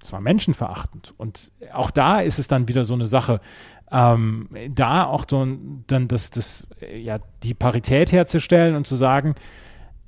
das 0.00 0.12
war 0.12 0.20
menschenverachtend. 0.20 1.12
Und 1.16 1.50
auch 1.72 1.90
da 1.90 2.20
ist 2.20 2.38
es 2.38 2.48
dann 2.48 2.68
wieder 2.68 2.84
so 2.84 2.94
eine 2.94 3.06
Sache, 3.06 3.40
ähm, 3.90 4.48
da 4.70 5.04
auch 5.04 5.24
so, 5.28 5.46
dann 5.86 6.08
das, 6.08 6.30
das, 6.30 6.68
ja, 6.94 7.18
die 7.42 7.54
Parität 7.54 8.12
herzustellen 8.12 8.76
und 8.76 8.86
zu 8.86 8.96
sagen, 8.96 9.34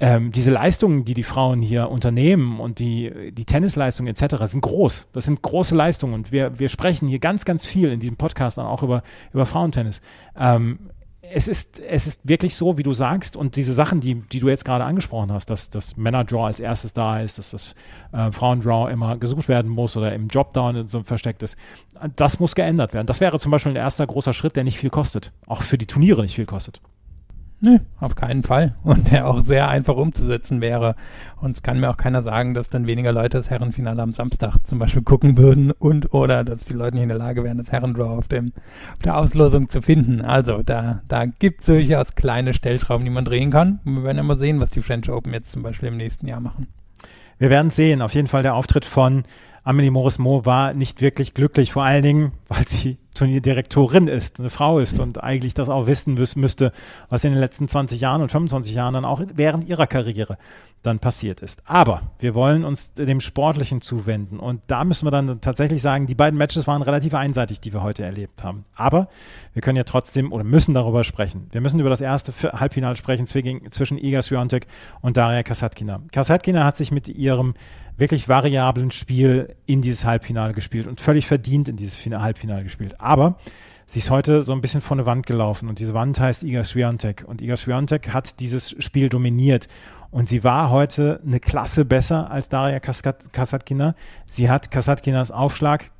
ähm, 0.00 0.32
diese 0.32 0.50
Leistungen, 0.50 1.04
die 1.04 1.12
die 1.12 1.22
Frauen 1.22 1.60
hier 1.60 1.90
unternehmen 1.90 2.58
und 2.58 2.78
die, 2.78 3.32
die 3.32 3.44
Tennisleistungen 3.44 4.14
etc. 4.14 4.36
sind 4.46 4.62
groß. 4.62 5.10
Das 5.12 5.26
sind 5.26 5.42
große 5.42 5.74
Leistungen 5.74 6.14
und 6.14 6.32
wir, 6.32 6.58
wir 6.58 6.70
sprechen 6.70 7.06
hier 7.06 7.18
ganz, 7.18 7.44
ganz 7.44 7.66
viel 7.66 7.90
in 7.92 8.00
diesem 8.00 8.16
Podcast 8.16 8.56
dann 8.56 8.66
auch 8.66 8.82
über, 8.82 9.02
über 9.32 9.44
Frauentennis. 9.44 10.00
Ähm, 10.38 10.78
es 11.32 11.48
ist, 11.48 11.80
es 11.80 12.06
ist 12.06 12.28
wirklich 12.28 12.54
so, 12.54 12.76
wie 12.76 12.82
du 12.82 12.92
sagst, 12.92 13.36
und 13.36 13.56
diese 13.56 13.72
Sachen, 13.72 14.00
die, 14.00 14.16
die 14.16 14.40
du 14.40 14.48
jetzt 14.48 14.64
gerade 14.64 14.84
angesprochen 14.84 15.32
hast, 15.32 15.50
dass 15.50 15.70
das 15.70 15.96
Männerdraw 15.96 16.46
als 16.46 16.60
erstes 16.60 16.92
da 16.92 17.20
ist, 17.20 17.38
dass 17.38 17.52
das 17.52 17.74
äh, 18.12 18.32
Frauendraw 18.32 18.90
immer 18.90 19.16
gesucht 19.16 19.48
werden 19.48 19.70
muss 19.70 19.96
oder 19.96 20.12
im 20.12 20.28
Jobdown 20.28 20.88
so 20.88 21.02
versteckt 21.02 21.42
ist, 21.42 21.56
das 22.16 22.40
muss 22.40 22.54
geändert 22.54 22.94
werden. 22.94 23.06
Das 23.06 23.20
wäre 23.20 23.38
zum 23.38 23.52
Beispiel 23.52 23.72
ein 23.72 23.76
erster 23.76 24.06
großer 24.06 24.32
Schritt, 24.32 24.56
der 24.56 24.64
nicht 24.64 24.78
viel 24.78 24.90
kostet. 24.90 25.32
Auch 25.46 25.62
für 25.62 25.78
die 25.78 25.86
Turniere 25.86 26.22
nicht 26.22 26.34
viel 26.34 26.46
kostet. 26.46 26.80
Nö, 27.62 27.78
auf 27.98 28.14
keinen 28.14 28.42
Fall. 28.42 28.74
Und 28.82 29.10
der 29.10 29.28
auch 29.28 29.44
sehr 29.44 29.68
einfach 29.68 29.96
umzusetzen 29.96 30.60
wäre. 30.60 30.96
Und 31.40 31.50
es 31.50 31.62
kann 31.62 31.78
mir 31.78 31.90
auch 31.90 31.96
keiner 31.96 32.22
sagen, 32.22 32.54
dass 32.54 32.70
dann 32.70 32.86
weniger 32.86 33.12
Leute 33.12 33.38
das 33.38 33.50
Herrenfinale 33.50 34.02
am 34.02 34.12
Samstag 34.12 34.56
zum 34.64 34.78
Beispiel 34.78 35.02
gucken 35.02 35.36
würden 35.36 35.70
und 35.70 36.12
oder 36.12 36.44
dass 36.44 36.64
die 36.64 36.74
Leute 36.74 36.96
nicht 36.96 37.04
in 37.04 37.08
der 37.08 37.18
Lage 37.18 37.44
wären, 37.44 37.58
das 37.58 37.72
Herrendraw 37.72 38.18
auf, 38.18 38.24
auf 38.24 38.98
der 39.04 39.16
Auslosung 39.16 39.68
zu 39.68 39.82
finden. 39.82 40.22
Also 40.22 40.62
da, 40.62 41.02
da 41.08 41.26
gibt 41.26 41.60
es 41.60 41.66
durchaus 41.66 42.14
kleine 42.14 42.54
Stellschrauben, 42.54 43.04
die 43.04 43.10
man 43.10 43.24
drehen 43.24 43.50
kann. 43.50 43.80
Und 43.84 43.96
wir 43.96 44.04
werden 44.04 44.18
immer 44.18 44.36
sehen, 44.36 44.60
was 44.60 44.70
die 44.70 44.82
French 44.82 45.10
Open 45.10 45.32
jetzt 45.32 45.52
zum 45.52 45.62
Beispiel 45.62 45.88
im 45.88 45.96
nächsten 45.96 46.26
Jahr 46.26 46.40
machen. 46.40 46.68
Wir 47.38 47.50
werden 47.50 47.70
sehen. 47.70 48.02
Auf 48.02 48.14
jeden 48.14 48.28
Fall 48.28 48.42
der 48.42 48.54
Auftritt 48.54 48.84
von 48.84 49.24
Amelie 49.64 49.90
Morris 49.90 50.18
Mo 50.18 50.44
war 50.44 50.74
nicht 50.74 51.00
wirklich 51.00 51.34
glücklich, 51.34 51.72
vor 51.72 51.84
allen 51.84 52.02
Dingen, 52.02 52.32
weil 52.48 52.66
sie 52.66 52.98
Turnierdirektorin 53.20 54.08
ist, 54.08 54.40
eine 54.40 54.48
Frau 54.48 54.78
ist 54.78 54.98
und 54.98 55.22
eigentlich 55.22 55.52
das 55.52 55.68
auch 55.68 55.86
wissen 55.86 56.14
müsste, 56.14 56.72
was 57.10 57.22
in 57.22 57.32
den 57.32 57.40
letzten 57.40 57.68
20 57.68 58.00
Jahren 58.00 58.22
und 58.22 58.32
25 58.32 58.72
Jahren 58.74 58.94
dann 58.94 59.04
auch 59.04 59.20
während 59.34 59.68
ihrer 59.68 59.86
Karriere 59.86 60.38
dann 60.82 60.98
passiert 60.98 61.40
ist. 61.40 61.62
Aber 61.66 62.00
wir 62.18 62.34
wollen 62.34 62.64
uns 62.64 62.94
dem 62.94 63.20
Sportlichen 63.20 63.82
zuwenden 63.82 64.38
und 64.40 64.62
da 64.68 64.84
müssen 64.84 65.06
wir 65.06 65.10
dann 65.10 65.42
tatsächlich 65.42 65.82
sagen, 65.82 66.06
die 66.06 66.14
beiden 66.14 66.38
Matches 66.38 66.66
waren 66.66 66.80
relativ 66.80 67.12
einseitig, 67.12 67.60
die 67.60 67.74
wir 67.74 67.82
heute 67.82 68.02
erlebt 68.02 68.42
haben. 68.42 68.64
Aber 68.74 69.08
wir 69.52 69.60
können 69.60 69.76
ja 69.76 69.84
trotzdem 69.84 70.32
oder 70.32 70.42
müssen 70.42 70.72
darüber 70.72 71.04
sprechen. 71.04 71.48
Wir 71.52 71.60
müssen 71.60 71.78
über 71.78 71.90
das 71.90 72.00
erste 72.00 72.32
Halbfinale 72.58 72.96
sprechen 72.96 73.26
zwischen 73.26 73.98
Iga 73.98 74.22
Swiatek 74.22 74.66
und 75.02 75.18
Daria 75.18 75.42
Kasatkina. 75.42 76.00
Kasatkina 76.12 76.64
hat 76.64 76.78
sich 76.78 76.90
mit 76.90 77.08
ihrem 77.08 77.52
wirklich 77.98 78.28
variablen 78.28 78.90
Spiel 78.90 79.54
in 79.66 79.82
dieses 79.82 80.06
Halbfinale 80.06 80.54
gespielt 80.54 80.86
und 80.86 81.02
völlig 81.02 81.26
verdient 81.26 81.68
in 81.68 81.76
dieses 81.76 82.02
Halbfinale 82.06 82.62
gespielt. 82.62 82.94
Aber 83.10 83.34
sie 83.86 83.98
ist 83.98 84.08
heute 84.10 84.42
so 84.42 84.52
ein 84.52 84.60
bisschen 84.60 84.80
vor 84.80 84.96
eine 84.96 85.04
Wand 85.04 85.26
gelaufen 85.26 85.68
und 85.68 85.80
diese 85.80 85.94
Wand 85.94 86.20
heißt 86.20 86.44
Iga 86.44 86.62
Swiatek 86.62 87.24
und 87.26 87.42
Iga 87.42 87.56
Swiatek 87.56 88.14
hat 88.14 88.38
dieses 88.38 88.76
Spiel 88.78 89.08
dominiert 89.08 89.66
und 90.12 90.28
sie 90.28 90.44
war 90.44 90.70
heute 90.70 91.20
eine 91.26 91.40
Klasse 91.40 91.84
besser 91.84 92.30
als 92.30 92.48
Daria 92.48 92.78
Kasatkina. 92.78 93.96
Sie 94.26 94.48
hat 94.48 94.70
Kasatkinas 94.70 95.32
Aufschlag, 95.32 95.90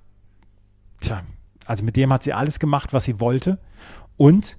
tja, 1.01 1.23
also 1.67 1.85
mit 1.85 1.97
dem 1.97 2.13
hat 2.13 2.23
sie 2.23 2.33
alles 2.33 2.61
gemacht, 2.61 2.93
was 2.93 3.07
sie 3.07 3.19
wollte. 3.19 3.59
Und 4.17 4.57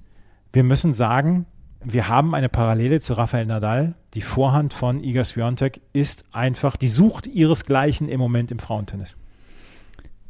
wir 0.52 0.62
müssen 0.62 0.92
sagen, 0.92 1.46
wir 1.82 2.08
haben 2.08 2.34
eine 2.34 2.50
Parallele 2.50 3.00
zu 3.00 3.14
Rafael 3.14 3.46
Nadal. 3.46 3.94
Die 4.12 4.20
Vorhand 4.20 4.74
von 4.74 5.02
Iga 5.02 5.24
Swiatek 5.24 5.80
ist 5.94 6.26
einfach, 6.32 6.76
die 6.76 6.88
sucht 6.88 7.28
ihresgleichen 7.28 8.10
im 8.10 8.20
Moment 8.20 8.50
im 8.50 8.58
Frauentennis. 8.58 9.16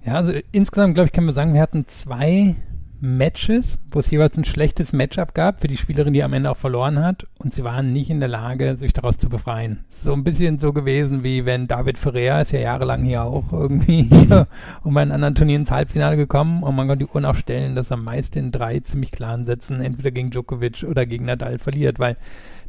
Ja, 0.04 0.14
also 0.14 0.32
insgesamt, 0.50 0.94
glaube 0.94 1.06
ich, 1.06 1.12
können 1.12 1.26
wir 1.26 1.32
sagen, 1.32 1.54
wir 1.54 1.61
hatten 1.61 1.87
zwei 1.87 2.56
Matches, 3.04 3.80
wo 3.90 3.99
es 3.99 4.11
jeweils 4.12 4.38
ein 4.38 4.44
schlechtes 4.44 4.92
Matchup 4.92 5.35
gab 5.35 5.61
für 5.61 5.66
die 5.66 5.76
Spielerin, 5.76 6.12
die 6.12 6.23
am 6.23 6.32
Ende 6.32 6.49
auch 6.52 6.56
verloren 6.56 7.00
hat. 7.04 7.26
Und 7.38 7.52
sie 7.52 7.64
waren 7.64 7.92
nicht 7.92 8.11
in 8.11 8.21
der 8.21 8.28
Lage, 8.28 8.76
sich 8.76 8.92
daraus 8.92 9.18
zu 9.18 9.28
befreien. 9.28 9.85
So 9.88 10.12
ein 10.12 10.23
bisschen 10.23 10.61
so 10.61 10.73
gewesen, 10.73 11.25
wie 11.25 11.44
wenn 11.44 11.66
David 11.66 11.99
Ferrer 11.99 12.42
ist 12.42 12.52
ja 12.52 12.61
jahrelang 12.61 13.02
hier 13.02 13.25
auch 13.25 13.52
irgendwie 13.52 14.09
um 14.85 14.97
einen 14.97 15.11
anderen 15.11 15.35
Turnier 15.35 15.56
ins 15.56 15.73
Halbfinale 15.73 16.16
gekommen. 16.16 16.62
Und 16.62 16.76
man 16.76 16.87
kann 16.87 17.00
die 17.00 17.06
Uhr 17.06 17.28
auch 17.28 17.35
stellen, 17.35 17.75
dass 17.75 17.90
er 17.90 17.97
meist 17.97 18.37
in 18.37 18.52
drei 18.52 18.78
ziemlich 18.78 19.11
klaren 19.11 19.44
Sätzen 19.44 19.80
entweder 19.80 20.12
gegen 20.12 20.30
Djokovic 20.30 20.85
oder 20.88 21.04
gegen 21.04 21.25
Nadal 21.25 21.59
verliert, 21.59 21.99
weil 21.99 22.16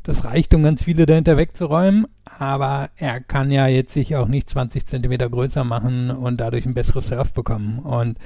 das 0.04 0.26
reicht, 0.26 0.54
um 0.54 0.64
ganz 0.64 0.84
viele 0.84 1.06
dahinter 1.06 1.38
wegzuräumen, 1.38 2.08
aber 2.38 2.90
er 2.98 3.22
kann 3.22 3.52
ja 3.52 3.68
jetzt 3.68 3.94
sich 3.94 4.16
auch 4.16 4.28
nicht 4.28 4.50
20 4.50 4.86
Zentimeter 4.86 5.30
größer 5.30 5.64
machen 5.64 6.12
und 6.12 6.40
dadurch 6.40 6.66
ein 6.66 6.74
besseres 6.74 7.08
Surf 7.08 7.32
bekommen. 7.32 7.80
Und 7.80 8.18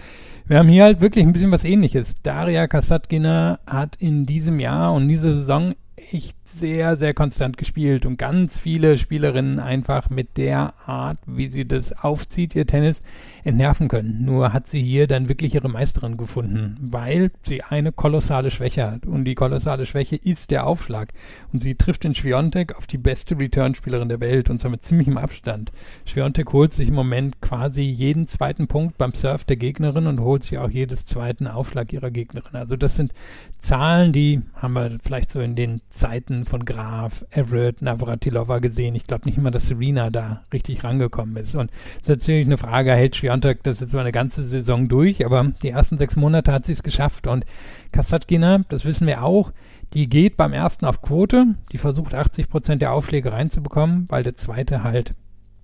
wir 0.48 0.60
haben 0.60 0.70
hier 0.70 0.86
halt 0.86 1.02
wirklich 1.02 1.26
ein 1.26 1.34
bisschen 1.34 1.52
was 1.52 1.64
ähnliches. 1.64 2.16
Daria 2.24 2.68
Kasatkina 2.68 3.60
hat 3.68 3.96
in 3.98 4.24
diesem 4.24 4.60
Jahr 4.60 4.94
und 4.94 5.08
dieser 5.08 5.34
Saison 5.34 5.76
echt 6.12 6.37
sehr, 6.56 6.98
sehr 6.98 7.14
konstant 7.14 7.58
gespielt 7.58 8.06
und 8.06 8.18
ganz 8.18 8.58
viele 8.58 8.98
Spielerinnen 8.98 9.60
einfach 9.60 10.10
mit 10.10 10.38
der 10.38 10.74
Art, 10.86 11.20
wie 11.26 11.50
sie 11.50 11.68
das 11.68 11.94
aufzieht, 11.94 12.56
ihr 12.56 12.66
Tennis, 12.66 13.04
entnerven 13.44 13.88
können. 13.88 14.26
Nur 14.26 14.54
hat 14.54 14.68
sie 14.68 14.82
hier 14.82 15.08
dann 15.08 15.30
wirklich 15.30 15.56
ihre 15.56 15.70
Meisterin 15.70 16.18
gefunden, 16.18 16.78
weil 16.82 17.32
sie 17.44 17.64
eine 17.64 17.92
kolossale 17.92 18.52
Schwäche 18.52 18.90
hat. 18.90 19.06
Und 19.06 19.24
die 19.24 19.36
kolossale 19.36 19.86
Schwäche 19.86 20.16
ist 20.16 20.52
der 20.52 20.68
Aufschlag. 20.68 21.14
Und 21.54 21.64
sie 21.64 21.76
trifft 21.76 22.06
in 22.06 22.14
Schwiontek 22.14 22.78
auf 22.78 22.88
die 22.88 22.98
beste 22.98 23.40
Return-Spielerin 23.40 24.10
der 24.10 24.20
Welt 24.20 24.50
und 24.50 24.60
zwar 24.60 24.72
mit 24.72 24.84
ziemlichem 24.84 25.18
Abstand. 25.18 25.72
Schwiontek 26.06 26.52
holt 26.52 26.74
sich 26.74 26.90
im 26.90 26.96
Moment 26.96 27.42
quasi 27.42 27.82
jeden 27.82 28.28
zweiten 28.28 28.68
Punkt 28.68 28.98
beim 28.98 29.12
Surf 29.12 29.46
der 29.46 29.58
Gegnerin 29.58 30.08
und 30.08 30.20
holt 30.20 30.44
sich 30.44 30.58
auch 30.58 30.70
jedes 30.70 31.06
zweiten 31.06 31.48
Aufschlag 31.48 31.94
ihrer 31.94 32.12
Gegnerin. 32.12 32.56
Also 32.56 32.76
das 32.76 32.96
sind 32.96 33.14
Zahlen, 33.62 34.12
die 34.12 34.42
haben 34.56 34.74
wir 34.74 34.92
vielleicht 35.04 35.32
so 35.32 35.40
in 35.40 35.56
den 35.56 35.82
Zeiten 35.90 36.37
von 36.46 36.66
Graf, 36.66 37.26
Everett, 37.32 37.82
Navratilova 37.82 38.60
gesehen. 38.60 38.96
Ich 38.96 39.08
glaube 39.08 39.26
nicht 39.26 39.38
immer, 39.38 39.52
dass 39.52 39.68
Serena 39.68 40.10
da 40.10 40.44
richtig 40.54 40.84
rangekommen 40.84 41.36
ist. 41.38 41.56
Und 41.56 41.72
es 41.96 42.02
ist 42.02 42.10
natürlich 42.10 42.48
eine 42.48 42.58
Frage, 42.58 42.92
hält 42.92 43.16
Schwiontek 43.16 43.64
das 43.64 43.80
jetzt 43.80 43.92
so 43.92 43.98
eine 43.98 44.12
ganze 44.12 44.44
Saison 44.44 44.88
durch, 44.88 45.26
aber 45.26 45.44
die 45.62 45.70
ersten 45.70 45.98
sechs 45.98 46.16
Monate 46.16 46.52
hat 46.52 46.66
sie 46.66 46.74
es 46.74 46.84
geschafft. 46.84 47.28
Und 47.28 47.46
Kasatkina, 47.92 48.62
das 48.70 48.86
wissen 48.86 49.08
wir 49.08 49.24
auch, 49.24 49.52
die 49.94 50.10
geht 50.10 50.38
beim 50.38 50.54
ersten 50.54 50.86
auf 50.86 51.02
Quote, 51.02 51.56
die 51.72 51.78
versucht 51.78 52.14
80 52.14 52.50
Prozent 52.50 52.82
der 52.82 52.94
Aufschläge 52.94 53.32
reinzubekommen, 53.32 54.06
weil 54.10 54.24
der 54.24 54.36
zweite 54.36 54.84
halt 54.84 55.14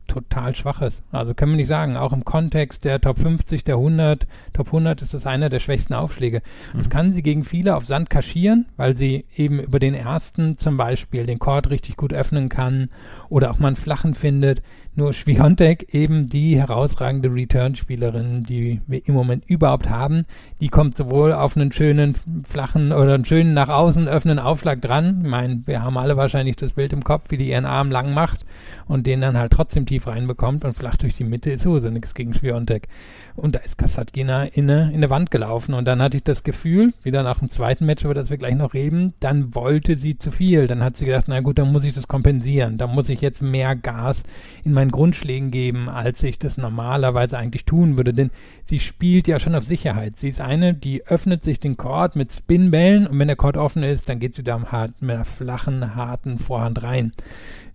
total 0.07 0.55
schwach 0.55 0.81
ist. 0.81 1.03
Also 1.11 1.33
können 1.33 1.53
wir 1.53 1.57
nicht 1.57 1.67
sagen, 1.67 1.97
auch 1.97 2.13
im 2.13 2.25
Kontext 2.25 2.83
der 2.83 3.01
Top 3.01 3.19
50, 3.19 3.63
der 3.63 3.75
100, 3.75 4.27
Top 4.53 4.67
100 4.67 5.01
ist 5.01 5.13
das 5.13 5.25
einer 5.25 5.49
der 5.49 5.59
schwächsten 5.59 5.93
Aufschläge. 5.93 6.41
Mhm. 6.73 6.77
Das 6.77 6.89
kann 6.89 7.11
sie 7.11 7.23
gegen 7.23 7.43
viele 7.43 7.75
auf 7.75 7.85
Sand 7.85 8.09
kaschieren, 8.09 8.65
weil 8.77 8.95
sie 8.95 9.25
eben 9.35 9.59
über 9.59 9.79
den 9.79 9.93
ersten 9.93 10.57
zum 10.57 10.77
Beispiel 10.77 11.25
den 11.25 11.39
Chord 11.39 11.69
richtig 11.69 11.97
gut 11.97 12.13
öffnen 12.13 12.49
kann 12.49 12.89
oder 13.29 13.51
auch 13.51 13.59
mal 13.59 13.67
einen 13.67 13.75
flachen 13.75 14.13
findet. 14.13 14.61
Nur 14.95 15.11
Schwiontek, 15.11 15.91
eben 15.95 16.29
die 16.29 16.59
herausragende 16.59 17.33
Return-Spielerin, 17.33 18.41
die 18.41 18.79
wir 18.85 19.01
im 19.07 19.15
Moment 19.15 19.43
überhaupt 19.47 19.89
haben, 19.89 20.25
die 20.61 20.69
kommt 20.69 20.95
sowohl 20.95 21.33
auf 21.33 21.57
einen 21.57 21.71
schönen 21.71 22.15
flachen 22.47 22.91
oder 22.91 23.15
einen 23.15 23.25
schönen 23.25 23.55
nach 23.55 23.69
außen 23.69 24.07
öffnenden 24.07 24.45
Aufschlag 24.45 24.81
dran. 24.81 25.21
Ich 25.23 25.29
meine, 25.29 25.65
wir 25.65 25.81
haben 25.81 25.97
alle 25.97 26.15
wahrscheinlich 26.15 26.57
das 26.57 26.73
Bild 26.73 26.93
im 26.93 27.03
Kopf, 27.03 27.31
wie 27.31 27.37
die 27.37 27.49
ihren 27.49 27.65
Arm 27.65 27.89
lang 27.89 28.13
macht 28.13 28.45
und 28.85 29.07
den 29.07 29.19
dann 29.21 29.35
halt 29.35 29.51
trotzdem 29.51 29.87
tief 29.87 30.02
reinbekommt 30.07 30.63
und 30.65 30.73
flach 30.73 30.95
durch 30.95 31.15
die 31.15 31.23
Mitte 31.23 31.51
ist 31.51 31.63
so 31.63 31.77
nichts 31.77 32.13
gegen 32.13 32.33
Schwiontek. 32.33 32.87
Und 33.35 33.55
da 33.55 33.59
ist 33.59 33.77
Kasatkina 33.77 34.45
in 34.45 34.69
eine, 34.69 34.89
in 34.89 34.97
eine 34.97 35.09
Wand 35.09 35.31
gelaufen. 35.31 35.73
Und 35.73 35.85
dann 35.85 36.01
hatte 36.01 36.17
ich 36.17 36.23
das 36.23 36.43
Gefühl, 36.43 36.93
wieder 37.01 37.23
nach 37.23 37.39
dem 37.39 37.49
zweiten 37.49 37.85
Match, 37.85 38.03
über 38.03 38.13
das 38.13 38.29
wir 38.29 38.37
gleich 38.37 38.55
noch 38.55 38.73
reden, 38.73 39.13
dann 39.19 39.55
wollte 39.55 39.97
sie 39.97 40.19
zu 40.19 40.31
viel. 40.31 40.67
Dann 40.67 40.83
hat 40.83 40.97
sie 40.97 41.05
gedacht, 41.05 41.25
na 41.27 41.39
gut, 41.39 41.57
dann 41.57 41.71
muss 41.71 41.83
ich 41.83 41.93
das 41.93 42.07
kompensieren. 42.07 42.77
Da 42.77 42.85
muss 42.85 43.09
ich 43.09 43.21
jetzt 43.21 43.41
mehr 43.41 43.75
Gas 43.75 44.23
in 44.63 44.73
meinen 44.73 44.91
Grundschlägen 44.91 45.49
geben, 45.49 45.89
als 45.89 46.21
ich 46.21 46.37
das 46.37 46.57
normalerweise 46.57 47.37
eigentlich 47.37 47.65
tun 47.65 47.97
würde. 47.97 48.13
Denn 48.13 48.29
sie 48.67 48.79
spielt 48.79 49.27
ja 49.27 49.39
schon 49.39 49.55
auf 49.55 49.65
Sicherheit. 49.65 50.19
Sie 50.19 50.29
ist 50.29 50.41
eine, 50.41 50.75
die 50.75 51.05
öffnet 51.07 51.43
sich 51.43 51.57
den 51.57 51.75
Chord 51.75 52.15
mit 52.15 52.31
Spinbällen 52.31 53.07
und 53.07 53.17
wenn 53.17 53.27
der 53.27 53.37
Chord 53.37 53.57
offen 53.57 53.83
ist, 53.83 54.09
dann 54.09 54.19
geht 54.19 54.35
sie 54.35 54.43
da 54.43 54.57
mit 54.59 54.69
einer 55.01 55.25
flachen, 55.25 55.95
harten 55.95 56.37
Vorhand 56.37 56.83
rein. 56.83 57.13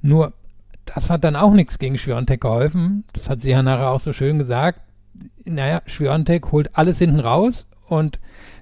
Nur 0.02 0.32
das 0.94 1.10
hat 1.10 1.24
dann 1.24 1.36
auch 1.36 1.52
nichts 1.52 1.78
gegen 1.78 1.98
Schwiontek 1.98 2.40
geholfen. 2.40 3.04
Das 3.12 3.28
hat 3.28 3.40
sie 3.40 3.50
ja 3.50 3.62
nachher 3.62 3.90
auch 3.90 4.00
so 4.00 4.12
schön 4.12 4.38
gesagt 4.38 4.80
naja, 5.44 5.82
Schwiontek 5.86 6.52
holt 6.52 6.76
alles 6.76 6.98
hinten 6.98 7.20
raus 7.20 7.66
und 7.86 8.18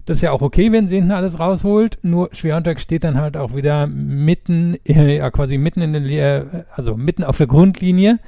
das 0.06 0.18
ist 0.18 0.22
ja 0.22 0.30
auch 0.30 0.40
okay, 0.40 0.70
wenn 0.70 0.86
sie 0.86 0.96
hinten 0.96 1.10
alles 1.10 1.40
rausholt. 1.40 1.98
Nur 2.02 2.30
Schwiontek 2.32 2.80
steht 2.80 3.02
dann 3.02 3.20
halt 3.20 3.36
auch 3.36 3.56
wieder 3.56 3.88
mitten, 3.88 4.76
äh, 4.86 5.16
ja 5.16 5.30
quasi 5.32 5.58
mitten 5.58 5.82
in 5.82 6.04
der, 6.04 6.66
also 6.72 6.96
mitten 6.96 7.24
auf 7.24 7.38
der 7.38 7.48
Grundlinie 7.48 8.20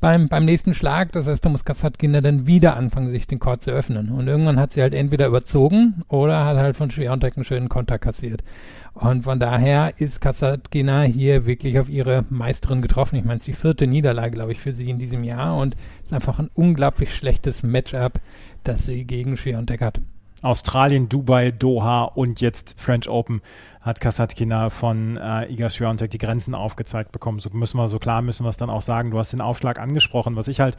beim, 0.00 0.28
beim 0.28 0.44
nächsten 0.44 0.74
Schlag. 0.74 1.10
Das 1.10 1.26
heißt, 1.26 1.44
da 1.44 1.48
muss 1.48 1.64
Kasatkina 1.64 2.20
dann 2.20 2.46
wieder 2.46 2.76
anfangen, 2.76 3.10
sich 3.10 3.26
den 3.26 3.40
Chord 3.40 3.64
zu 3.64 3.72
öffnen. 3.72 4.10
Und 4.10 4.28
irgendwann 4.28 4.60
hat 4.60 4.74
sie 4.74 4.80
halt 4.80 4.94
entweder 4.94 5.26
überzogen 5.26 6.04
oder 6.06 6.44
hat 6.44 6.56
halt 6.56 6.76
von 6.76 6.92
Schwiontek 6.92 7.36
einen 7.36 7.44
schönen 7.44 7.68
Konter 7.68 7.98
kassiert. 7.98 8.44
Und 8.92 9.24
von 9.24 9.40
daher 9.40 9.94
ist 9.96 10.20
Kasatkina 10.20 11.02
hier 11.02 11.46
wirklich 11.46 11.80
auf 11.80 11.88
ihre 11.88 12.24
Meisterin 12.30 12.80
getroffen. 12.80 13.16
Ich 13.16 13.24
meine, 13.24 13.34
es 13.34 13.40
ist 13.40 13.48
die 13.48 13.54
vierte 13.54 13.88
Niederlage, 13.88 14.30
glaube 14.30 14.52
ich, 14.52 14.60
für 14.60 14.72
sie 14.72 14.88
in 14.88 14.98
diesem 14.98 15.24
Jahr 15.24 15.56
und 15.56 15.74
es 15.98 16.06
ist 16.06 16.12
einfach 16.12 16.38
ein 16.38 16.50
unglaublich 16.54 17.12
schlechtes 17.12 17.64
Matchup, 17.64 18.20
das 18.62 18.86
sie 18.86 19.04
gegen 19.04 19.36
Schwiontek 19.36 19.80
hat. 19.80 20.00
Australien, 20.44 21.08
Dubai, 21.08 21.50
Doha 21.50 22.04
und 22.04 22.40
jetzt 22.40 22.74
French 22.78 23.08
Open 23.08 23.40
hat 23.80 24.00
Kasatkina 24.00 24.70
von 24.70 25.16
äh, 25.16 25.50
Iga 25.50 25.70
Swiatek 25.70 26.10
die 26.10 26.18
Grenzen 26.18 26.54
aufgezeigt 26.54 27.12
bekommen. 27.12 27.38
So 27.38 27.50
müssen 27.52 27.78
wir, 27.78 27.88
so 27.88 27.98
klar 27.98 28.22
müssen 28.22 28.44
wir 28.44 28.50
es 28.50 28.56
dann 28.56 28.70
auch 28.70 28.82
sagen. 28.82 29.10
Du 29.10 29.18
hast 29.18 29.32
den 29.32 29.40
Aufschlag 29.40 29.78
angesprochen. 29.78 30.36
Was 30.36 30.48
ich 30.48 30.60
halt 30.60 30.76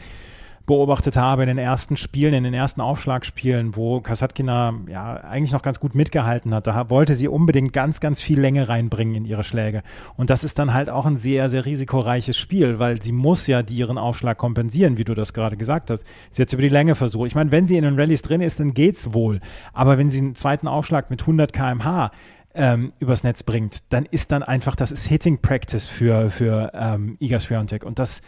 beobachtet 0.66 1.16
habe 1.16 1.44
in 1.44 1.48
den 1.48 1.58
ersten 1.58 1.96
Spielen, 1.96 2.34
in 2.34 2.44
den 2.44 2.54
ersten 2.54 2.82
Aufschlagspielen, 2.82 3.76
wo 3.76 4.02
Kasatkina 4.02 4.74
ja 4.88 5.16
eigentlich 5.16 5.52
noch 5.52 5.62
ganz 5.62 5.80
gut 5.80 5.94
mitgehalten 5.94 6.54
hat. 6.54 6.68
Da 6.68 6.90
wollte 6.90 7.14
sie 7.14 7.28
unbedingt 7.28 7.72
ganz, 7.74 8.00
ganz 8.00 8.22
viel 8.22 8.40
Länge 8.40 8.68
reinbringen 8.68 9.16
in 9.16 9.26
ihre 9.26 9.44
Schläge. 9.44 9.84
Und 10.18 10.30
das 10.30 10.44
ist 10.44 10.58
dann 10.58 10.74
halt 10.74 10.90
auch 10.90 11.06
ein 11.06 11.16
sehr, 11.16 11.50
sehr 11.50 11.66
risikoreiches 11.66 12.38
Spiel, 12.38 12.80
weil 12.80 13.02
sie 13.02 13.12
muss 13.12 13.48
ja 13.48 13.62
ihren 13.70 13.98
Aufschlag 13.98 14.38
kompensieren, 14.38 14.98
wie 14.98 15.04
du 15.04 15.14
das 15.14 15.34
gerade 15.34 15.58
gesagt 15.58 15.90
hast. 15.90 16.06
Sie 16.32 16.42
hat 16.42 16.52
über 16.52 16.62
die 16.62 16.70
Länge 16.70 16.96
versucht. 16.96 17.28
Ich 17.28 17.36
meine, 17.36 17.52
wenn 17.52 17.66
sie 17.66 17.78
in 17.78 17.84
den 17.84 18.00
Rallyes 18.00 18.22
drin 18.22 18.42
ist, 18.42 18.60
dann 18.60 18.74
geht's 18.74 19.14
wohl. 19.14 19.42
Aber 19.74 19.98
wenn 19.98 20.10
sie 20.10 20.20
einen 20.20 20.36
zweiten 20.36 20.68
Aufschlag 20.68 21.10
mit 21.10 21.22
100 21.22 21.54
kmh 21.54 22.12
ähm, 22.56 22.94
übers 23.00 23.24
Netz 23.24 23.44
bringt, 23.44 23.80
dann 23.90 24.06
ist 24.06 24.32
dann 24.32 24.42
einfach, 24.42 24.76
das 24.76 24.92
ist 24.92 25.06
Hitting 25.06 25.42
Practice 25.42 25.90
für, 25.90 26.30
für 26.30 26.72
ähm, 26.74 27.18
Iga 27.20 27.40
Swiatek. 27.40 27.84
Und 27.84 28.00
das 28.00 28.22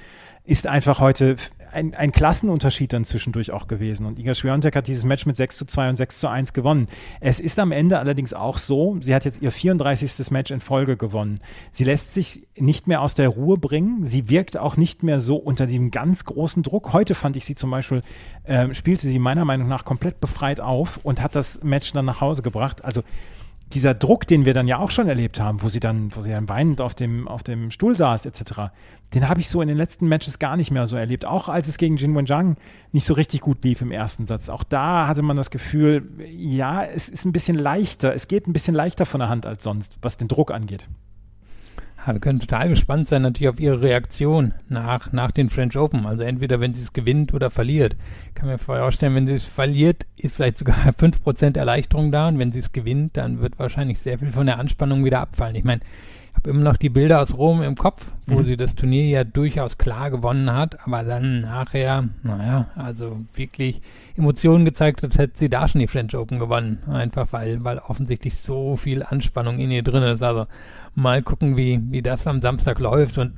ist 0.43 0.67
einfach 0.67 0.99
heute 0.99 1.35
ein, 1.77 1.93
ein 1.93 2.11
Klassenunterschied 2.11 2.91
dann 2.91 3.05
zwischendurch 3.05 3.51
auch 3.51 3.67
gewesen. 3.67 4.05
Und 4.07 4.17
Iga 4.17 4.33
Swiatek 4.33 4.75
hat 4.75 4.87
dieses 4.87 5.05
Match 5.05 5.25
mit 5.27 5.35
6 5.35 5.57
zu 5.57 5.65
2 5.65 5.89
und 5.89 5.95
6 5.95 6.19
zu 6.19 6.27
1 6.27 6.53
gewonnen. 6.53 6.87
Es 7.21 7.39
ist 7.39 7.59
am 7.59 7.71
Ende 7.71 7.99
allerdings 7.99 8.33
auch 8.33 8.57
so, 8.57 8.97
sie 8.99 9.13
hat 9.13 9.25
jetzt 9.25 9.41
ihr 9.41 9.51
34. 9.51 10.31
Match 10.31 10.49
in 10.49 10.59
Folge 10.59 10.97
gewonnen. 10.97 11.39
Sie 11.71 11.83
lässt 11.83 12.13
sich 12.13 12.47
nicht 12.57 12.87
mehr 12.87 13.01
aus 13.01 13.13
der 13.13 13.29
Ruhe 13.29 13.57
bringen. 13.57 14.05
Sie 14.05 14.27
wirkt 14.27 14.57
auch 14.57 14.75
nicht 14.75 15.03
mehr 15.03 15.19
so 15.19 15.35
unter 15.35 15.67
diesem 15.67 15.91
ganz 15.91 16.25
großen 16.25 16.63
Druck. 16.63 16.93
Heute 16.93 17.13
fand 17.13 17.37
ich 17.37 17.45
sie 17.45 17.55
zum 17.55 17.69
Beispiel, 17.69 18.01
äh, 18.43 18.73
spielte 18.73 19.05
sie 19.05 19.19
meiner 19.19 19.45
Meinung 19.45 19.67
nach 19.67 19.85
komplett 19.85 20.19
befreit 20.19 20.59
auf 20.59 20.99
und 21.03 21.21
hat 21.21 21.35
das 21.35 21.63
Match 21.63 21.93
dann 21.93 22.05
nach 22.05 22.21
Hause 22.21 22.41
gebracht. 22.41 22.83
Also 22.83 23.03
dieser 23.73 23.93
Druck, 23.93 24.27
den 24.27 24.45
wir 24.45 24.53
dann 24.53 24.67
ja 24.67 24.79
auch 24.79 24.91
schon 24.91 25.07
erlebt 25.07 25.39
haben, 25.39 25.61
wo 25.61 25.69
sie 25.69 25.79
dann, 25.79 26.15
wo 26.15 26.21
sie 26.21 26.31
dann 26.31 26.47
weinend 26.47 26.81
auf 26.81 26.95
dem, 26.95 27.27
auf 27.27 27.43
dem 27.43 27.71
Stuhl 27.71 27.97
saß, 27.97 28.25
etc., 28.25 28.71
den 29.13 29.29
habe 29.29 29.39
ich 29.39 29.49
so 29.49 29.61
in 29.61 29.69
den 29.69 29.77
letzten 29.77 30.07
Matches 30.07 30.37
gar 30.37 30.57
nicht 30.57 30.69
mehr 30.69 30.85
so 30.85 30.97
erlebt. 30.97 31.23
Auch 31.23 31.47
als 31.47 31.69
es 31.69 31.77
gegen 31.77 31.95
Jin 31.95 32.13
Wenjiang 32.15 32.57
nicht 32.91 33.05
so 33.05 33.13
richtig 33.13 33.39
gut 33.39 33.63
lief 33.63 33.81
im 33.81 33.91
ersten 33.91 34.25
Satz. 34.25 34.49
Auch 34.49 34.63
da 34.63 35.07
hatte 35.07 35.21
man 35.21 35.37
das 35.37 35.49
Gefühl, 35.49 36.09
ja, 36.29 36.83
es 36.83 37.07
ist 37.07 37.23
ein 37.23 37.31
bisschen 37.31 37.57
leichter, 37.57 38.13
es 38.13 38.27
geht 38.27 38.47
ein 38.47 38.53
bisschen 38.53 38.75
leichter 38.75 39.05
von 39.05 39.21
der 39.21 39.29
Hand 39.29 39.45
als 39.45 39.63
sonst, 39.63 39.97
was 40.01 40.17
den 40.17 40.27
Druck 40.27 40.51
angeht. 40.51 40.87
Wir 42.05 42.19
können 42.19 42.39
total 42.39 42.69
gespannt 42.69 43.07
sein 43.07 43.23
natürlich 43.23 43.49
auf 43.49 43.59
ihre 43.59 43.81
Reaktion 43.81 44.53
nach, 44.69 45.11
nach 45.11 45.31
den 45.31 45.49
French 45.49 45.77
Open. 45.77 46.05
Also 46.05 46.23
entweder 46.23 46.59
wenn 46.61 46.71
sie 46.71 46.81
es 46.81 46.93
gewinnt 46.93 47.33
oder 47.33 47.51
verliert. 47.51 47.95
Ich 48.29 48.35
kann 48.35 48.47
mir 48.47 48.57
vorstellen, 48.57 49.15
wenn 49.15 49.27
sie 49.27 49.33
es 49.33 49.43
verliert, 49.43 50.05
ist 50.15 50.35
vielleicht 50.35 50.57
sogar 50.57 50.75
5% 50.99 51.57
Erleichterung 51.57 52.11
da 52.11 52.27
und 52.27 52.39
wenn 52.39 52.51
sie 52.51 52.59
es 52.59 52.71
gewinnt, 52.71 53.17
dann 53.17 53.41
wird 53.41 53.59
wahrscheinlich 53.59 53.99
sehr 53.99 54.19
viel 54.19 54.31
von 54.31 54.45
der 54.45 54.59
Anspannung 54.59 55.03
wieder 55.03 55.19
abfallen. 55.19 55.55
Ich 55.55 55.65
meine, 55.65 55.81
habe 56.37 56.51
immer 56.51 56.63
noch 56.63 56.77
die 56.77 56.89
Bilder 56.89 57.21
aus 57.21 57.35
Rom 57.35 57.61
im 57.61 57.75
Kopf, 57.75 58.13
wo 58.27 58.39
mhm. 58.39 58.43
sie 58.43 58.57
das 58.57 58.75
Turnier 58.75 59.05
ja 59.05 59.23
durchaus 59.23 59.77
klar 59.77 60.11
gewonnen 60.11 60.51
hat, 60.53 60.85
aber 60.85 61.03
dann 61.03 61.39
nachher, 61.39 62.07
naja, 62.23 62.67
also 62.75 63.17
wirklich 63.33 63.81
Emotionen 64.15 64.63
gezeigt 64.63 65.03
hat, 65.03 65.17
hätte 65.17 65.37
sie 65.37 65.49
da 65.49 65.67
schon 65.67 65.81
die 65.81 65.87
French 65.87 66.15
Open 66.15 66.39
gewonnen. 66.39 66.79
Einfach 66.87 67.33
weil, 67.33 67.63
weil 67.63 67.79
offensichtlich 67.79 68.35
so 68.35 68.75
viel 68.75 69.03
Anspannung 69.03 69.59
in 69.59 69.71
ihr 69.71 69.83
drin 69.83 70.03
ist. 70.03 70.23
Also 70.23 70.47
mal 70.97 71.21
gucken, 71.21 71.55
wie, 71.55 71.79
wie 71.91 72.01
das 72.01 72.25
am 72.25 72.39
Samstag 72.39 72.79
läuft 72.79 73.19
und 73.19 73.33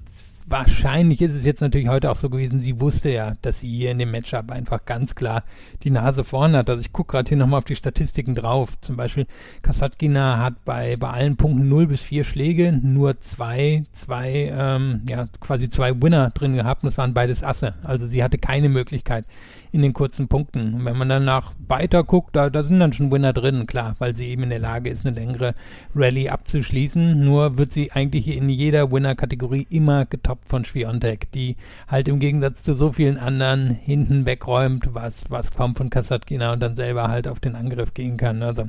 wahrscheinlich 0.50 1.22
ist 1.22 1.36
es 1.36 1.46
jetzt 1.46 1.62
natürlich 1.62 1.88
heute 1.88 2.10
auch 2.10 2.16
so 2.16 2.30
gewesen, 2.30 2.60
sie 2.60 2.82
wusste 2.82 3.10
ja, 3.10 3.34
dass 3.42 3.60
sie 3.60 3.70
hier 3.70 3.92
in 3.92 4.00
dem 4.00 4.12
Matchup 4.12 4.52
einfach 4.52 4.86
ganz 4.86 5.16
klar 5.16 5.44
die 5.84 5.92
Nase 5.92 6.24
vorn 6.24 6.56
hat. 6.56 6.70
Also 6.70 6.82
ich 6.82 6.92
gucke 6.92 7.12
gerade 7.12 7.30
hier 7.30 7.38
nochmal 7.38 7.60
auf 7.60 7.66
die 7.66 7.76
Statistiken 7.76 8.34
drauf. 8.34 8.80
Zum 8.82 8.96
Beispiel 8.96 9.28
Kasatkina 9.62 10.40
hat 10.40 10.66
bei, 10.66 10.96
bei 10.98 11.10
allen 11.10 11.38
Punkten 11.38 11.70
0 11.70 11.88
bis 11.88 12.02
4 12.02 12.24
Schläge 12.24 12.72
nur 12.72 13.20
zwei, 13.22 13.84
zwei, 13.92 14.52
ähm, 14.56 15.02
ja, 15.08 15.26
quasi 15.40 15.70
zwei 15.70 16.02
Winner 16.02 16.30
drin 16.30 16.56
gehabt 16.56 16.84
und 16.84 16.88
das 16.88 16.98
waren 16.98 17.14
beides 17.14 17.44
Asse. 17.44 17.76
Also 17.84 18.08
sie 18.08 18.24
hatte 18.24 18.38
keine 18.38 18.70
Möglichkeit 18.70 19.26
in 19.72 19.82
den 19.82 19.94
kurzen 19.94 20.28
Punkten. 20.28 20.74
Und 20.74 20.86
wenn 20.86 20.98
man 20.98 21.10
dann 21.10 21.26
nach 21.26 21.54
weiter 21.68 22.04
guckt, 22.04 22.36
da, 22.36 22.50
da 22.50 22.64
sind 22.64 22.80
dann 22.80 22.94
schon 22.94 23.12
Winner 23.12 23.34
drin, 23.34 23.68
klar, 23.68 23.96
weil 24.00 24.16
sie 24.16 24.26
eben 24.26 24.44
in 24.44 24.50
der 24.50 24.60
Lage 24.60 24.90
ist, 24.90 25.06
eine 25.06 25.16
längere 25.16 25.54
Rallye 25.96 26.30
abzuschließen. 26.30 27.24
Nur 27.24 27.58
wird 27.58 27.74
sie 27.74 27.92
eigentlich 27.92 28.28
in 28.28 28.50
jeder 28.50 28.92
Winner-Kategorie 28.92 29.68
immer 29.70 30.06
getoppt 30.06 30.39
von 30.48 30.66
Schwiontek, 30.66 31.32
die 31.32 31.56
halt 31.88 32.08
im 32.08 32.20
Gegensatz 32.20 32.64
zu 32.64 32.74
so 32.74 32.92
vielen 32.92 33.18
anderen 33.18 33.70
hinten 33.70 34.26
wegräumt, 34.26 34.90
was, 34.94 35.26
was 35.30 35.52
kommt 35.52 35.78
von 35.78 35.90
Kasatkina 35.90 36.54
und 36.54 36.60
dann 36.60 36.76
selber 36.76 37.08
halt 37.08 37.28
auf 37.28 37.40
den 37.40 37.56
Angriff 37.56 37.94
gehen 37.94 38.18
kann. 38.18 38.42
Also 38.44 38.68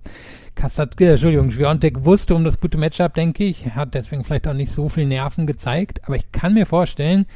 Kasatkina, 0.55 1.13
Entschuldigung, 1.13 1.51
Schwiontek 1.53 2.05
wusste 2.05 2.35
um 2.35 2.45
das 2.45 2.61
gute 2.61 2.79
Matchup, 2.79 3.15
denke 3.15 3.45
ich, 3.45 3.67
hat 3.75 3.95
deswegen 3.95 4.23
vielleicht 4.23 4.47
auch 4.47 4.55
nicht 4.55 4.73
so 4.73 4.89
viel 4.89 5.07
Nerven 5.07 5.47
gezeigt, 5.47 6.01
aber 6.05 6.17
ich 6.17 6.31
kann 6.33 6.55
mir 6.55 6.67
vorstellen, 6.67 7.27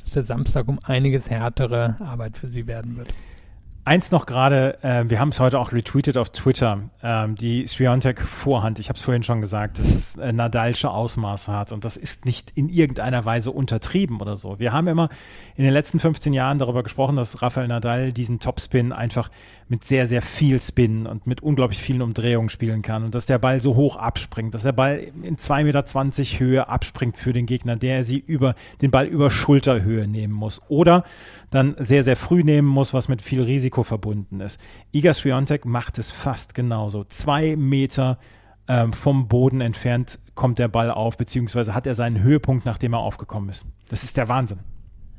dass 0.00 0.12
der 0.12 0.24
Samstag 0.24 0.68
um 0.68 0.78
einiges 0.84 1.30
härtere 1.30 1.96
Arbeit 2.00 2.36
für 2.38 2.48
sie 2.48 2.66
werden 2.66 2.96
wird. 2.96 3.08
Eins 3.86 4.10
noch 4.10 4.26
gerade, 4.26 4.82
äh, 4.82 5.04
wir 5.08 5.20
haben 5.20 5.28
es 5.28 5.38
heute 5.38 5.60
auch 5.60 5.70
retweetet 5.70 6.18
auf 6.18 6.30
Twitter, 6.30 6.90
ähm, 7.04 7.36
die 7.36 7.68
Sviontek 7.68 8.20
Vorhand, 8.20 8.80
ich 8.80 8.88
habe 8.88 8.96
es 8.96 9.04
vorhin 9.04 9.22
schon 9.22 9.40
gesagt, 9.40 9.78
dass 9.78 9.94
es 9.94 10.16
äh, 10.16 10.32
Nadalsche 10.32 10.90
Ausmaße 10.90 11.52
hat 11.52 11.70
und 11.70 11.84
das 11.84 11.96
ist 11.96 12.24
nicht 12.24 12.50
in 12.56 12.68
irgendeiner 12.68 13.24
Weise 13.24 13.52
untertrieben 13.52 14.20
oder 14.20 14.34
so. 14.34 14.58
Wir 14.58 14.72
haben 14.72 14.88
immer 14.88 15.08
in 15.54 15.62
den 15.62 15.72
letzten 15.72 16.00
15 16.00 16.32
Jahren 16.32 16.58
darüber 16.58 16.82
gesprochen, 16.82 17.14
dass 17.14 17.42
Rafael 17.42 17.68
Nadal 17.68 18.12
diesen 18.12 18.40
Topspin 18.40 18.90
einfach 18.90 19.30
mit 19.68 19.84
sehr, 19.84 20.08
sehr 20.08 20.20
viel 20.20 20.60
Spin 20.60 21.06
und 21.06 21.28
mit 21.28 21.40
unglaublich 21.40 21.78
vielen 21.78 22.02
Umdrehungen 22.02 22.48
spielen 22.48 22.82
kann 22.82 23.04
und 23.04 23.14
dass 23.14 23.26
der 23.26 23.38
Ball 23.38 23.60
so 23.60 23.76
hoch 23.76 23.94
abspringt, 23.94 24.52
dass 24.52 24.64
der 24.64 24.72
Ball 24.72 24.98
in 25.22 25.36
2,20 25.36 25.62
Meter 25.62 26.40
Höhe 26.40 26.68
abspringt 26.68 27.16
für 27.18 27.32
den 27.32 27.46
Gegner, 27.46 27.76
der 27.76 28.02
sie 28.02 28.18
über 28.18 28.56
den 28.82 28.90
Ball 28.90 29.06
über 29.06 29.30
Schulterhöhe 29.30 30.08
nehmen 30.08 30.34
muss 30.34 30.60
oder 30.66 31.04
dann 31.56 31.74
sehr, 31.78 32.04
sehr 32.04 32.16
früh 32.16 32.44
nehmen 32.44 32.68
muss, 32.68 32.92
was 32.92 33.08
mit 33.08 33.22
viel 33.22 33.42
Risiko 33.42 33.82
verbunden 33.82 34.40
ist. 34.40 34.60
Iga 34.92 35.14
Swiatek 35.14 35.64
macht 35.64 35.98
es 35.98 36.10
fast 36.10 36.54
genauso. 36.54 37.04
Zwei 37.04 37.56
Meter 37.56 38.18
ähm, 38.68 38.92
vom 38.92 39.26
Boden 39.28 39.60
entfernt 39.60 40.18
kommt 40.34 40.58
der 40.58 40.68
Ball 40.68 40.90
auf, 40.90 41.16
beziehungsweise 41.16 41.74
hat 41.74 41.86
er 41.86 41.94
seinen 41.94 42.22
Höhepunkt, 42.22 42.66
nachdem 42.66 42.92
er 42.92 43.00
aufgekommen 43.00 43.48
ist. 43.48 43.64
Das 43.88 44.04
ist 44.04 44.16
der 44.16 44.28
Wahnsinn. 44.28 44.58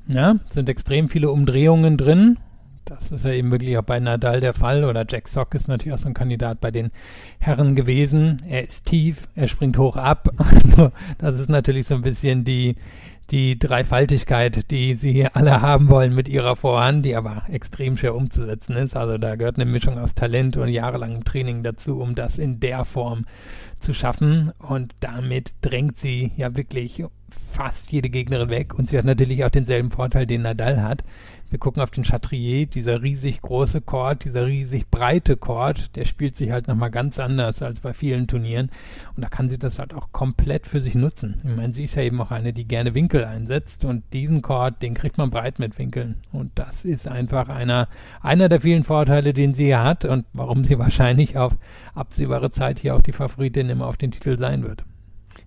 Ja, 0.08 0.36
sind 0.44 0.70
extrem 0.70 1.08
viele 1.08 1.32
Umdrehungen 1.32 1.98
drin. 1.98 2.38
Das 2.86 3.12
ist 3.12 3.26
ja 3.26 3.32
eben 3.32 3.52
wirklich 3.52 3.78
auch 3.78 3.84
bei 3.84 4.00
Nadal 4.00 4.40
der 4.40 4.54
Fall 4.54 4.86
oder 4.86 5.06
Jack 5.10 5.28
Sock 5.28 5.54
ist 5.56 5.68
natürlich 5.68 5.94
auch 5.94 6.02
so 6.02 6.08
ein 6.08 6.14
Kandidat 6.14 6.62
bei 6.62 6.72
den 6.72 6.92
Herren 7.40 7.76
gewesen. 7.76 8.38
Er 8.48 8.66
ist 8.66 8.86
tief, 8.86 9.28
er 9.36 9.48
springt 9.48 9.78
hoch 9.78 9.98
ab. 9.98 10.30
Also 10.78 10.92
das 11.18 11.40
ist 11.40 11.50
natürlich 11.50 11.88
so 11.88 11.96
ein 11.96 12.02
bisschen 12.04 12.46
die, 12.46 12.76
die 13.32 13.60
Dreifaltigkeit, 13.60 14.72
die 14.72 14.94
sie 14.94 15.28
alle 15.28 15.62
haben 15.62 15.90
wollen 15.90 16.16
mit 16.16 16.28
ihrer 16.28 16.56
Vorhand, 16.56 17.04
die 17.04 17.16
aber 17.16 17.44
extrem 17.50 17.98
schwer 17.98 18.16
umzusetzen 18.16 18.76
ist. 18.78 18.96
Also 18.96 19.18
da 19.18 19.36
gehört 19.36 19.58
eine 19.60 19.70
Mischung 19.70 19.98
aus 19.98 20.16
Talent 20.16 20.56
und 20.58 20.70
jahrelangem 20.70 21.24
Training 21.24 21.62
dazu, 21.62 22.00
um 22.00 22.16
das 22.16 22.38
in 22.38 22.60
der 22.60 22.86
Form 22.86 23.26
zu 23.80 23.94
schaffen. 23.94 24.52
Und 24.60 24.94
damit 25.02 25.54
drängt 25.62 26.00
sie 26.00 26.32
ja 26.38 26.56
wirklich 26.56 27.04
fast 27.52 27.92
jede 27.92 28.10
Gegnerin 28.10 28.50
weg. 28.50 28.74
Und 28.74 28.90
sie 28.90 28.98
hat 28.98 29.06
natürlich 29.06 29.44
auch 29.44 29.50
denselben 29.50 29.90
Vorteil, 29.90 30.26
den 30.26 30.44
Nadal 30.44 30.82
hat. 30.82 31.04
Wir 31.50 31.60
gucken 31.60 31.82
auf 31.82 31.92
den 31.92 32.04
Chatrier, 32.04 32.66
dieser 32.66 33.02
riesig 33.02 33.42
große 33.42 33.80
Chord, 33.80 34.26
dieser 34.26 34.46
riesig 34.48 34.90
breite 34.90 35.38
Chord, 35.38 35.96
der 35.96 36.04
spielt 36.04 36.36
sich 36.36 36.52
halt 36.52 36.68
nochmal 36.68 36.92
ganz 36.92 37.20
anders 37.20 37.62
als 37.62 37.80
bei 37.80 37.94
vielen 37.94 38.28
Turnieren. 38.28 38.70
Und 39.16 39.24
da 39.24 39.30
kann 39.30 39.48
sie 39.48 39.58
das 39.58 39.80
halt 39.80 39.94
auch 39.94 40.12
komplett 40.12 40.68
für 40.68 40.82
sich 40.82 40.94
nutzen. 40.94 41.42
Ich 41.46 41.56
meine, 41.56 41.74
sie 41.74 41.86
ist 41.86 41.96
ja 41.96 42.02
eben 42.02 42.20
auch 42.20 42.32
eine, 42.32 42.52
die 42.52 42.68
gerne 42.68 42.94
Winkel 42.94 43.24
einsetzt 43.24 43.86
und 43.86 44.04
diesen 44.12 44.42
Chord, 44.42 44.82
den 44.82 44.94
kriegt 44.94 45.18
man 45.18 45.30
breit 45.30 45.60
mit 45.60 45.80
Winkeln. 45.80 46.18
Und 46.34 46.52
das 46.56 46.84
ist 46.84 47.08
einfach 47.08 47.48
einer, 47.48 47.88
einer 48.22 48.50
der 48.50 48.60
vielen 48.60 48.84
Vorteile, 48.84 49.34
den 49.34 49.54
sie 49.54 49.66
hier 49.66 49.84
hat 49.84 50.04
und 50.04 50.26
warum 50.34 50.66
sie 50.66 50.78
wahrscheinlich 50.80 51.38
auf 51.38 51.54
absehbare 51.96 52.52
Zeit 52.52 52.80
hier 52.80 52.94
auch 52.94 53.02
die 53.02 53.14
Favoritin 53.14 53.70
immer 53.70 53.88
auf 53.88 53.96
den 53.96 54.12
Titel 54.12 54.38
sein 54.38 54.64
wird. 54.64 54.84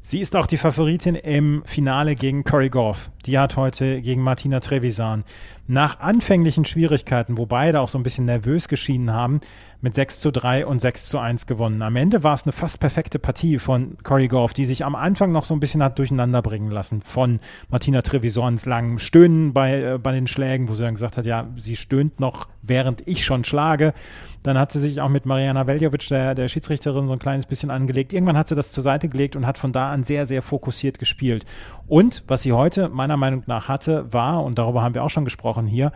Sie 0.02 0.20
ist 0.20 0.34
auch 0.34 0.46
die 0.46 0.56
Favoritin 0.56 1.14
im 1.14 1.62
Finale 1.66 2.14
gegen 2.14 2.42
Cory 2.42 2.70
Goff. 2.70 3.10
Die 3.26 3.38
hat 3.38 3.56
heute 3.56 4.00
gegen 4.00 4.22
Martina 4.22 4.60
Trevisan 4.60 5.24
nach 5.70 6.00
anfänglichen 6.00 6.64
Schwierigkeiten, 6.64 7.38
wo 7.38 7.46
beide 7.46 7.80
auch 7.80 7.86
so 7.86 7.96
ein 7.96 8.02
bisschen 8.02 8.24
nervös 8.24 8.66
geschienen 8.66 9.12
haben, 9.12 9.40
mit 9.80 9.94
6 9.94 10.20
zu 10.20 10.32
3 10.32 10.66
und 10.66 10.80
6 10.80 11.08
zu 11.08 11.18
1 11.18 11.46
gewonnen. 11.46 11.80
Am 11.82 11.94
Ende 11.94 12.24
war 12.24 12.34
es 12.34 12.42
eine 12.42 12.52
fast 12.52 12.80
perfekte 12.80 13.20
Partie 13.20 13.60
von 13.60 13.96
Corey 14.02 14.26
Goff, 14.26 14.52
die 14.52 14.64
sich 14.64 14.84
am 14.84 14.96
Anfang 14.96 15.30
noch 15.30 15.44
so 15.44 15.54
ein 15.54 15.60
bisschen 15.60 15.82
hat 15.82 15.98
durcheinander 15.98 16.42
bringen 16.42 16.72
lassen 16.72 17.02
von 17.02 17.38
Martina 17.68 18.02
Trevisons 18.02 18.66
langem 18.66 18.98
Stöhnen 18.98 19.52
bei, 19.52 19.80
äh, 19.80 19.98
bei 19.98 20.12
den 20.12 20.26
Schlägen, 20.26 20.68
wo 20.68 20.74
sie 20.74 20.82
dann 20.82 20.94
gesagt 20.94 21.16
hat, 21.16 21.24
ja, 21.24 21.46
sie 21.56 21.76
stöhnt 21.76 22.18
noch, 22.18 22.48
während 22.62 23.06
ich 23.06 23.24
schon 23.24 23.44
schlage. 23.44 23.94
Dann 24.42 24.58
hat 24.58 24.72
sie 24.72 24.78
sich 24.78 25.00
auch 25.00 25.08
mit 25.08 25.26
Mariana 25.26 25.66
Veljovic, 25.66 26.08
der, 26.08 26.34
der 26.34 26.48
Schiedsrichterin, 26.48 27.06
so 27.06 27.12
ein 27.12 27.18
kleines 27.18 27.46
bisschen 27.46 27.70
angelegt. 27.70 28.12
Irgendwann 28.12 28.38
hat 28.38 28.48
sie 28.48 28.54
das 28.54 28.72
zur 28.72 28.82
Seite 28.82 29.08
gelegt 29.08 29.36
und 29.36 29.46
hat 29.46 29.58
von 29.58 29.70
da 29.70 29.92
an 29.92 30.02
sehr, 30.02 30.26
sehr 30.26 30.42
fokussiert 30.42 30.98
gespielt. 30.98 31.44
Und 31.90 32.22
was 32.28 32.42
sie 32.42 32.52
heute 32.52 32.88
meiner 32.88 33.16
Meinung 33.16 33.42
nach 33.46 33.66
hatte, 33.66 34.12
war, 34.12 34.44
und 34.44 34.58
darüber 34.58 34.80
haben 34.80 34.94
wir 34.94 35.02
auch 35.02 35.10
schon 35.10 35.24
gesprochen 35.24 35.66
hier, 35.66 35.90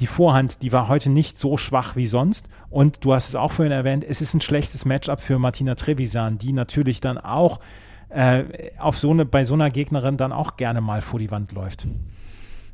die 0.00 0.08
Vorhand, 0.08 0.60
die 0.62 0.72
war 0.72 0.88
heute 0.88 1.08
nicht 1.08 1.38
so 1.38 1.56
schwach 1.56 1.94
wie 1.94 2.08
sonst. 2.08 2.50
Und 2.68 3.04
du 3.04 3.14
hast 3.14 3.28
es 3.28 3.36
auch 3.36 3.52
vorhin 3.52 3.70
erwähnt, 3.70 4.02
es 4.02 4.20
ist 4.20 4.34
ein 4.34 4.40
schlechtes 4.40 4.84
Matchup 4.84 5.20
für 5.20 5.38
Martina 5.38 5.76
Trevisan, 5.76 6.38
die 6.38 6.52
natürlich 6.52 6.98
dann 6.98 7.16
auch 7.16 7.60
äh, 8.08 8.42
auf 8.80 8.98
so 8.98 9.12
eine, 9.12 9.24
bei 9.24 9.44
so 9.44 9.54
einer 9.54 9.70
Gegnerin 9.70 10.16
dann 10.16 10.32
auch 10.32 10.56
gerne 10.56 10.80
mal 10.80 11.00
vor 11.00 11.20
die 11.20 11.30
Wand 11.30 11.52
läuft. 11.52 11.86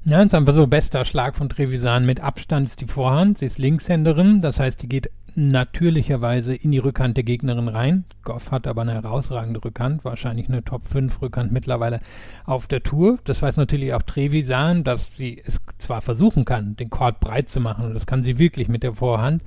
Ja, 0.06 0.22
ist 0.22 0.35
einfach 0.35 0.54
so 0.54 0.66
bester 0.66 1.04
Schlag 1.04 1.37
von 1.37 1.50
Trevisan 1.50 2.06
mit 2.06 2.20
Abstand 2.20 2.68
ist 2.68 2.80
die 2.80 2.87
Vorhand. 2.87 3.37
Sie 3.37 3.46
ist 3.46 3.58
Linkshänderin, 3.58 4.40
das 4.40 4.58
heißt, 4.58 4.80
die 4.80 4.88
geht 4.88 5.11
natürlicherweise 5.35 6.55
in 6.55 6.73
die 6.73 6.79
Rückhand 6.79 7.16
der 7.16 7.25
Gegnerin 7.25 7.68
rein. 7.68 8.05
Goff 8.25 8.51
hat 8.51 8.66
aber 8.66 8.83
eine 8.83 8.95
herausragende 8.95 9.64
Rückhand, 9.64 10.05
wahrscheinlich 10.05 10.49
eine 10.49 10.64
Top 10.64 10.87
5 10.88 11.23
Rückhand 11.23 11.53
mittlerweile 11.53 12.01
auf 12.45 12.66
der 12.66 12.83
Tour. 12.83 13.18
Das 13.25 13.40
weiß 13.40 13.57
natürlich 13.57 13.95
auch 13.95 14.03
Trevisan, 14.03 14.85
dass 14.85 15.16
sie 15.16 15.42
es 15.45 15.61
zwar 15.79 16.03
versuchen 16.03 16.45
kann, 16.45 16.77
den 16.77 16.90
Court 16.90 17.21
breit 17.21 17.49
zu 17.49 17.61
machen, 17.61 17.85
und 17.85 17.95
das 17.95 18.07
kann 18.07 18.25
sie 18.25 18.38
wirklich 18.38 18.68
mit 18.68 18.83
der 18.83 18.95
Vorhand, 18.95 19.42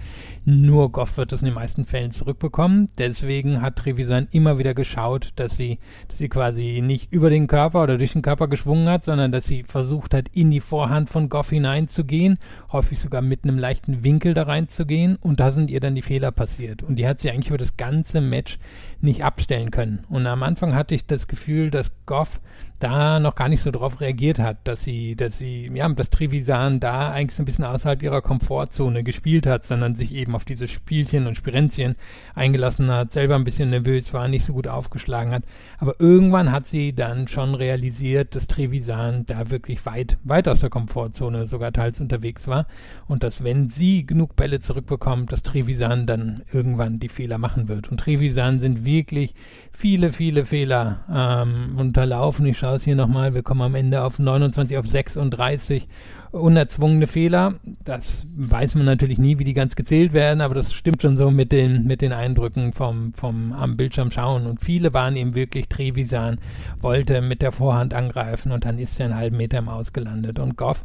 nur 0.47 0.91
Goff 0.91 1.17
wird 1.17 1.34
es 1.34 1.41
in 1.41 1.47
den 1.47 1.55
meisten 1.55 1.84
Fällen 1.86 2.12
zurückbekommen. 2.12 2.88
Deswegen 2.99 3.63
hat 3.63 3.77
Trevisan 3.77 4.27
immer 4.31 4.60
wieder 4.60 4.75
geschaut, 4.75 5.34
dass 5.36 5.58
sie, 5.58 5.79
dass 6.08 6.19
sie 6.19 6.29
quasi 6.29 6.81
nicht 6.84 7.12
über 7.12 7.31
den 7.31 7.47
Körper 7.47 7.81
oder 7.81 7.97
durch 7.97 8.13
den 8.13 8.21
Körper 8.21 8.47
geschwungen 8.47 8.88
hat, 8.88 9.03
sondern 9.03 9.31
dass 9.31 9.45
sie 9.45 9.63
versucht 9.63 10.13
hat, 10.13 10.29
in 10.34 10.51
die 10.51 10.62
Vorhand 10.62 11.10
von 11.10 11.29
Goff 11.29 11.49
hineinzugehen, 11.49 12.38
häufig 12.71 12.99
sogar 12.99 13.23
mit 13.23 13.43
einem 13.43 13.58
leichten 13.58 14.03
Winkel 14.03 14.36
da 14.36 14.43
reinzugehen 14.43 15.15
und 15.15 15.39
da 15.39 15.51
sind 15.51 15.71
ihr 15.71 15.79
dann 15.79 15.95
die 15.95 16.03
Fehler 16.03 16.31
passiert. 16.31 16.84
Und 16.84 16.97
die 16.97 17.08
hat 17.08 17.21
sie 17.21 17.31
eigentlich 17.31 17.47
über 17.47 17.58
das 17.58 17.75
ganze 17.75 18.21
Match 18.21 18.60
nicht 19.01 19.23
abstellen 19.23 19.71
können. 19.71 20.03
Und 20.10 20.27
am 20.27 20.43
Anfang 20.43 20.75
hatte 20.75 20.93
ich 20.93 21.05
das 21.05 21.27
Gefühl, 21.27 21.71
dass 21.71 21.91
Goff 22.05 22.39
da 22.79 23.19
noch 23.19 23.36
gar 23.36 23.47
nicht 23.47 23.63
so 23.63 23.71
drauf 23.71 24.01
reagiert 24.01 24.39
hat, 24.39 24.58
dass 24.65 24.84
sie, 24.84 25.15
dass 25.15 25.38
sie, 25.38 25.71
ja, 25.73 25.88
dass 25.89 26.10
Trevisan 26.10 26.79
da 26.79 27.12
eigentlich 27.12 27.36
so 27.36 27.41
ein 27.41 27.45
bisschen 27.45 27.65
außerhalb 27.65 28.03
ihrer 28.03 28.21
Komfortzone 28.21 29.03
gespielt 29.03 29.47
hat, 29.47 29.65
sondern 29.65 29.95
sich 29.95 30.13
eben 30.13 30.35
auf 30.36 30.45
diese 30.45 30.67
Spielchen 30.67 31.28
und 31.28 31.36
Spirenzchen 31.36 31.95
eingelassen 32.36 32.91
hat, 32.91 33.13
selber 33.13 33.36
ein 33.36 33.43
bisschen 33.43 33.69
nervös 33.69 34.13
war, 34.13 34.28
nicht 34.28 34.45
so 34.45 34.54
gut 34.54 34.67
aufgeschlagen 34.67 35.34
hat. 35.34 35.43
Aber 35.80 35.95
irgendwann 36.00 36.52
hat 36.52 36.67
sie 36.67 36.93
dann 36.93 37.28
schon 37.28 37.56
realisiert, 37.56 38.36
dass 38.36 38.48
Trevisan 38.48 39.26
da 39.26 39.50
wirklich 39.50 39.86
weit, 39.86 40.17
weit 40.24 40.48
aus 40.48 40.60
der 40.60 40.69
Komfortzone 40.69 41.48
sogar 41.48 41.71
teils 41.71 42.00
unterwegs 42.00 42.48
war 42.48 42.67
und 43.08 43.24
dass 43.24 43.43
wenn 43.43 43.69
sie 43.69 44.06
genug 44.06 44.36
Bälle 44.36 44.60
zurückbekommt, 44.60 45.32
dass 45.32 45.43
Trevisan 45.43 46.06
dann 46.06 46.36
irgendwann 46.52 47.00
die 47.00 47.10
Fehler 47.10 47.38
machen 47.38 47.67
wird. 47.67 47.89
Und 47.89 48.00
Trevisan 48.00 48.60
sind 48.60 48.86
wirklich 48.86 49.34
viele, 49.71 50.12
viele 50.12 50.45
Fehler 50.45 51.06
ähm, 51.12 51.78
unterlaufen. 51.78 52.45
Ich 52.45 52.58
schaue 52.58 52.76
es 52.76 52.84
hier 52.84 52.95
nochmal. 52.95 53.34
Wir 53.34 53.43
kommen 53.43 53.62
am 53.62 53.76
Ende 53.76 54.04
auf 54.04 54.19
29, 54.19 54.78
auf 54.78 54.88
36 54.88 55.88
unerzwungene 56.36 57.08
Fehler. 57.08 57.56
Das 57.84 58.24
weiß 58.36 58.76
man 58.76 58.86
natürlich 58.86 59.17
nie, 59.17 59.39
wie 59.39 59.43
die 59.43 59.54
ganz 59.54 59.76
gezählt 59.76 60.13
werden, 60.13 60.41
aber 60.41 60.56
das 60.56 60.74
stimmt 60.74 61.02
schon 61.02 61.15
so 61.15 61.32
mit 61.32 61.52
den, 61.52 61.86
mit 61.86 62.02
den 62.02 62.13
Eindrücken 62.13 62.74
vom, 62.74 63.13
vom 63.13 63.54
am 63.54 63.78
Bildschirm 63.78 64.12
schauen. 64.12 64.45
Und 64.45 64.63
viele 64.63 64.93
waren 64.93 65.15
eben 65.15 65.36
wirklich 65.36 65.67
Trevisan, 65.67 66.39
wollte 66.82 67.21
mit 67.21 67.41
der 67.41 67.52
Vorhand 67.52 67.93
angreifen 67.93 68.52
und 68.52 68.65
dann 68.65 68.78
ist 68.78 69.00
er 69.00 69.08
einen 69.08 69.15
halben 69.15 69.38
Meter 69.38 69.58
im 69.58 69.69
Aus 69.69 69.93
gelandet. 69.93 70.39
Und 70.39 70.58
Goff 70.58 70.84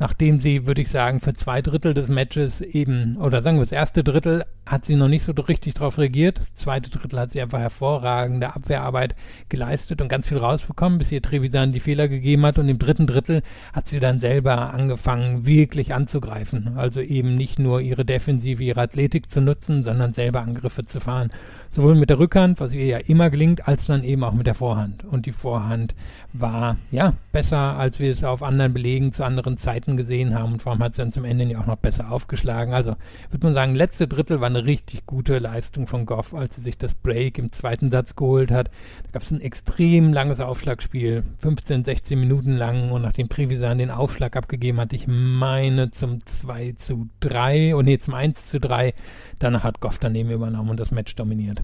nachdem 0.00 0.36
sie, 0.36 0.66
würde 0.66 0.80
ich 0.80 0.88
sagen, 0.88 1.20
für 1.20 1.34
zwei 1.34 1.62
Drittel 1.62 1.94
des 1.94 2.08
Matches 2.08 2.62
eben, 2.62 3.18
oder 3.18 3.42
sagen 3.42 3.58
wir 3.58 3.62
das 3.62 3.70
erste 3.70 4.02
Drittel, 4.02 4.44
hat 4.70 4.84
sie 4.84 4.96
noch 4.96 5.08
nicht 5.08 5.24
so 5.24 5.32
richtig 5.32 5.74
darauf 5.74 5.98
reagiert. 5.98 6.38
Das 6.38 6.54
zweite 6.54 6.90
Drittel 6.90 7.18
hat 7.18 7.32
sie 7.32 7.40
einfach 7.40 7.58
hervorragende 7.58 8.54
Abwehrarbeit 8.54 9.14
geleistet 9.48 10.00
und 10.00 10.08
ganz 10.08 10.28
viel 10.28 10.38
rausbekommen, 10.38 10.98
bis 10.98 11.10
ihr 11.12 11.20
Trevisan 11.20 11.72
die 11.72 11.80
Fehler 11.80 12.08
gegeben 12.08 12.46
hat. 12.46 12.58
Und 12.58 12.68
im 12.68 12.78
dritten 12.78 13.06
Drittel 13.06 13.42
hat 13.72 13.88
sie 13.88 14.00
dann 14.00 14.18
selber 14.18 14.72
angefangen, 14.72 15.44
wirklich 15.44 15.92
anzugreifen. 15.92 16.78
Also 16.78 17.00
eben 17.00 17.34
nicht 17.34 17.58
nur 17.58 17.80
ihre 17.80 18.04
Defensive, 18.04 18.62
ihre 18.62 18.80
Athletik 18.80 19.30
zu 19.30 19.40
nutzen, 19.40 19.82
sondern 19.82 20.14
selber 20.14 20.40
Angriffe 20.40 20.86
zu 20.86 21.00
fahren. 21.00 21.30
Sowohl 21.68 21.94
mit 21.94 22.10
der 22.10 22.18
Rückhand, 22.18 22.58
was 22.58 22.72
ihr 22.72 22.86
ja 22.86 22.98
immer 22.98 23.30
gelingt, 23.30 23.68
als 23.68 23.86
dann 23.86 24.02
eben 24.02 24.24
auch 24.24 24.32
mit 24.32 24.46
der 24.46 24.54
Vorhand. 24.54 25.04
Und 25.04 25.26
die 25.26 25.32
Vorhand 25.32 25.94
war, 26.32 26.76
ja, 26.90 27.14
besser, 27.32 27.76
als 27.76 27.98
wir 27.98 28.10
es 28.10 28.24
auf 28.24 28.42
anderen 28.42 28.72
Belegen 28.72 29.12
zu 29.12 29.24
anderen 29.24 29.58
Zeiten 29.58 29.89
gesehen 29.96 30.34
haben. 30.34 30.54
Und 30.54 30.62
vor 30.62 30.72
allem 30.72 30.82
hat 30.82 30.94
sie 30.94 31.02
dann 31.02 31.12
zum 31.12 31.24
Ende 31.24 31.44
ja 31.44 31.60
auch 31.60 31.66
noch 31.66 31.76
besser 31.76 32.10
aufgeschlagen. 32.10 32.74
Also 32.74 32.96
würde 33.30 33.46
man 33.46 33.54
sagen, 33.54 33.74
letzte 33.74 34.08
Drittel 34.08 34.40
war 34.40 34.48
eine 34.48 34.64
richtig 34.64 35.06
gute 35.06 35.38
Leistung 35.38 35.86
von 35.86 36.06
Goff, 36.06 36.34
als 36.34 36.56
sie 36.56 36.62
sich 36.62 36.78
das 36.78 36.94
Break 36.94 37.38
im 37.38 37.52
zweiten 37.52 37.88
Satz 37.88 38.16
geholt 38.16 38.50
hat. 38.50 38.70
Da 39.04 39.10
gab 39.12 39.22
es 39.22 39.30
ein 39.30 39.40
extrem 39.40 40.12
langes 40.12 40.40
Aufschlagspiel, 40.40 41.24
15, 41.38 41.84
16 41.84 42.18
Minuten 42.18 42.56
lang. 42.56 42.90
Und 42.90 43.02
nachdem 43.02 43.28
Privisan 43.28 43.78
den 43.78 43.90
Aufschlag 43.90 44.36
abgegeben 44.36 44.80
hat, 44.80 44.92
ich 44.92 45.06
meine 45.06 45.90
zum 45.90 46.24
2 46.24 46.74
zu 46.78 47.08
3, 47.20 47.74
und 47.76 47.84
nee, 47.84 47.98
zum 47.98 48.14
1 48.14 48.48
zu 48.48 48.60
3, 48.60 48.94
danach 49.38 49.64
hat 49.64 49.80
Goff 49.80 49.98
daneben 49.98 50.30
übernommen 50.30 50.70
und 50.70 50.80
das 50.80 50.90
Match 50.90 51.14
dominiert. 51.14 51.62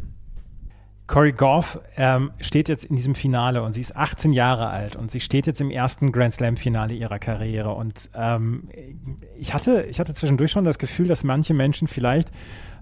Corey 1.07 1.33
Goff 1.33 1.79
ähm, 1.97 2.33
steht 2.41 2.69
jetzt 2.69 2.85
in 2.85 2.97
diesem 2.97 3.15
Finale 3.15 3.63
und 3.63 3.73
sie 3.73 3.81
ist 3.81 3.95
18 3.95 4.33
Jahre 4.33 4.69
alt 4.69 4.97
und 4.97 5.11
sie 5.11 5.21
steht 5.21 5.47
jetzt 5.47 5.61
im 5.61 5.71
ersten 5.71 6.11
Grand 6.11 6.35
Slam-Finale 6.35 6.95
ihrer 6.95 7.21
Karriere. 7.21 7.75
Und 7.75 8.11
ähm, 8.15 8.69
ich, 9.39 9.55
hatte, 9.55 9.83
ich 9.83 10.01
hatte 10.01 10.15
zwischendurch 10.15 10.51
schon 10.51 10.65
das 10.65 10.79
Gefühl, 10.79 11.07
dass 11.07 11.23
manche 11.23 11.55
Menschen 11.55 11.87
vielleicht 11.87 12.31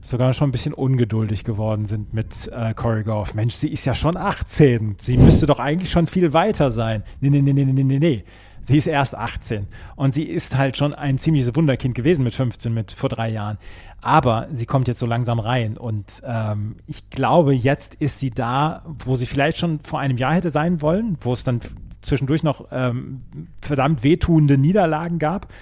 sogar 0.01 0.33
schon 0.33 0.49
ein 0.49 0.53
bisschen 0.53 0.73
ungeduldig 0.73 1.45
geworden 1.45 1.85
sind 1.85 2.15
mit 2.15 2.51
äh, 2.53 2.73
Corey 2.75 3.05
Goff. 3.05 3.35
Mensch, 3.35 3.55
sie 3.55 3.69
ist 3.69 3.85
ja 3.85 3.95
schon 3.95 4.17
18. 4.17 4.97
Sie 5.03 5.19
müsste 5.19 5.47
doch 5.47 5.59
eigentlich 5.59 5.91
schon 5.91 6.07
viel 6.07 6.33
weiter 6.33 6.73
sein. 6.73 7.03
Nee, 7.21 7.31
nee, 7.31 7.43
nee, 7.43 7.53
nee, 7.53 7.65
nee, 7.65 7.85
nee, 7.85 7.99
nee. 7.99 8.25
Sie 8.65 8.77
ist 8.77 8.87
erst 8.87 9.15
18 9.15 9.67
und 9.95 10.15
sie 10.15 10.25
ist 10.25 10.57
halt 10.57 10.77
schon 10.77 10.95
ein 10.95 11.19
ziemliches 11.19 11.55
Wunderkind 11.55 11.95
gewesen 11.95 12.25
mit 12.25 12.35
15, 12.35 12.73
mit 12.73 12.93
vor 12.93 13.09
drei 13.09 13.31
Jahren. 13.31 13.59
Aber 14.01 14.49
sie 14.53 14.67
kommt 14.67 14.89
jetzt 14.89 14.99
so 14.99 15.07
langsam 15.07 15.39
rein 15.39 15.77
und 15.77 16.23
ähm, 16.27 16.77
ich 16.87 17.11
glaube, 17.11 17.55
jetzt 17.55 17.95
ist 17.95 18.19
sie 18.19 18.31
da, 18.31 18.83
wo 19.05 19.17
sie 19.17 19.27
vielleicht 19.27 19.59
schon 19.59 19.81
vor 19.81 20.01
einem 20.01 20.17
Jahr 20.17 20.35
hätte 20.35 20.51
sein 20.51 20.83
wollen, 20.83 21.19
wo 21.21 21.33
es 21.33 21.45
dann 21.45 21.61
zwischendurch 22.03 22.43
noch 22.43 22.67
ähm, 22.71 23.19
verdammt 23.63 24.03
wehtuende 24.03 24.59
Niederlagen 24.59 25.19
gab. 25.19 25.53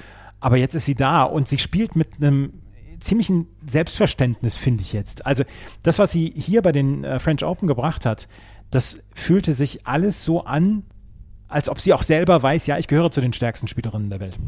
Aber 0.40 0.56
jetzt 0.56 0.74
ist 0.74 0.84
sie 0.84 0.96
da 0.96 1.22
und 1.22 1.48
sie 1.48 1.58
spielt 1.58 1.94
mit 1.94 2.16
einem 2.20 2.52
ziemlichen 3.00 3.46
Selbstverständnis, 3.66 4.56
finde 4.56 4.82
ich 4.82 4.92
jetzt. 4.92 5.26
Also 5.26 5.44
das, 5.82 5.98
was 5.98 6.12
sie 6.12 6.32
hier 6.34 6.62
bei 6.62 6.72
den 6.72 7.04
äh, 7.04 7.18
French 7.18 7.44
Open 7.44 7.68
gebracht 7.68 8.06
hat, 8.06 8.28
das 8.70 9.00
fühlte 9.14 9.52
sich 9.52 9.86
alles 9.86 10.24
so 10.24 10.44
an, 10.44 10.84
als 11.52 11.68
ob 11.68 11.80
sie 11.80 11.92
auch 11.92 12.02
selber 12.02 12.42
weiß, 12.42 12.66
ja, 12.66 12.78
ich 12.78 12.88
gehöre 12.88 13.10
zu 13.10 13.20
den 13.20 13.32
stärksten 13.32 13.68
Spielerinnen 13.68 14.10
der 14.10 14.20
Welt. 14.20 14.38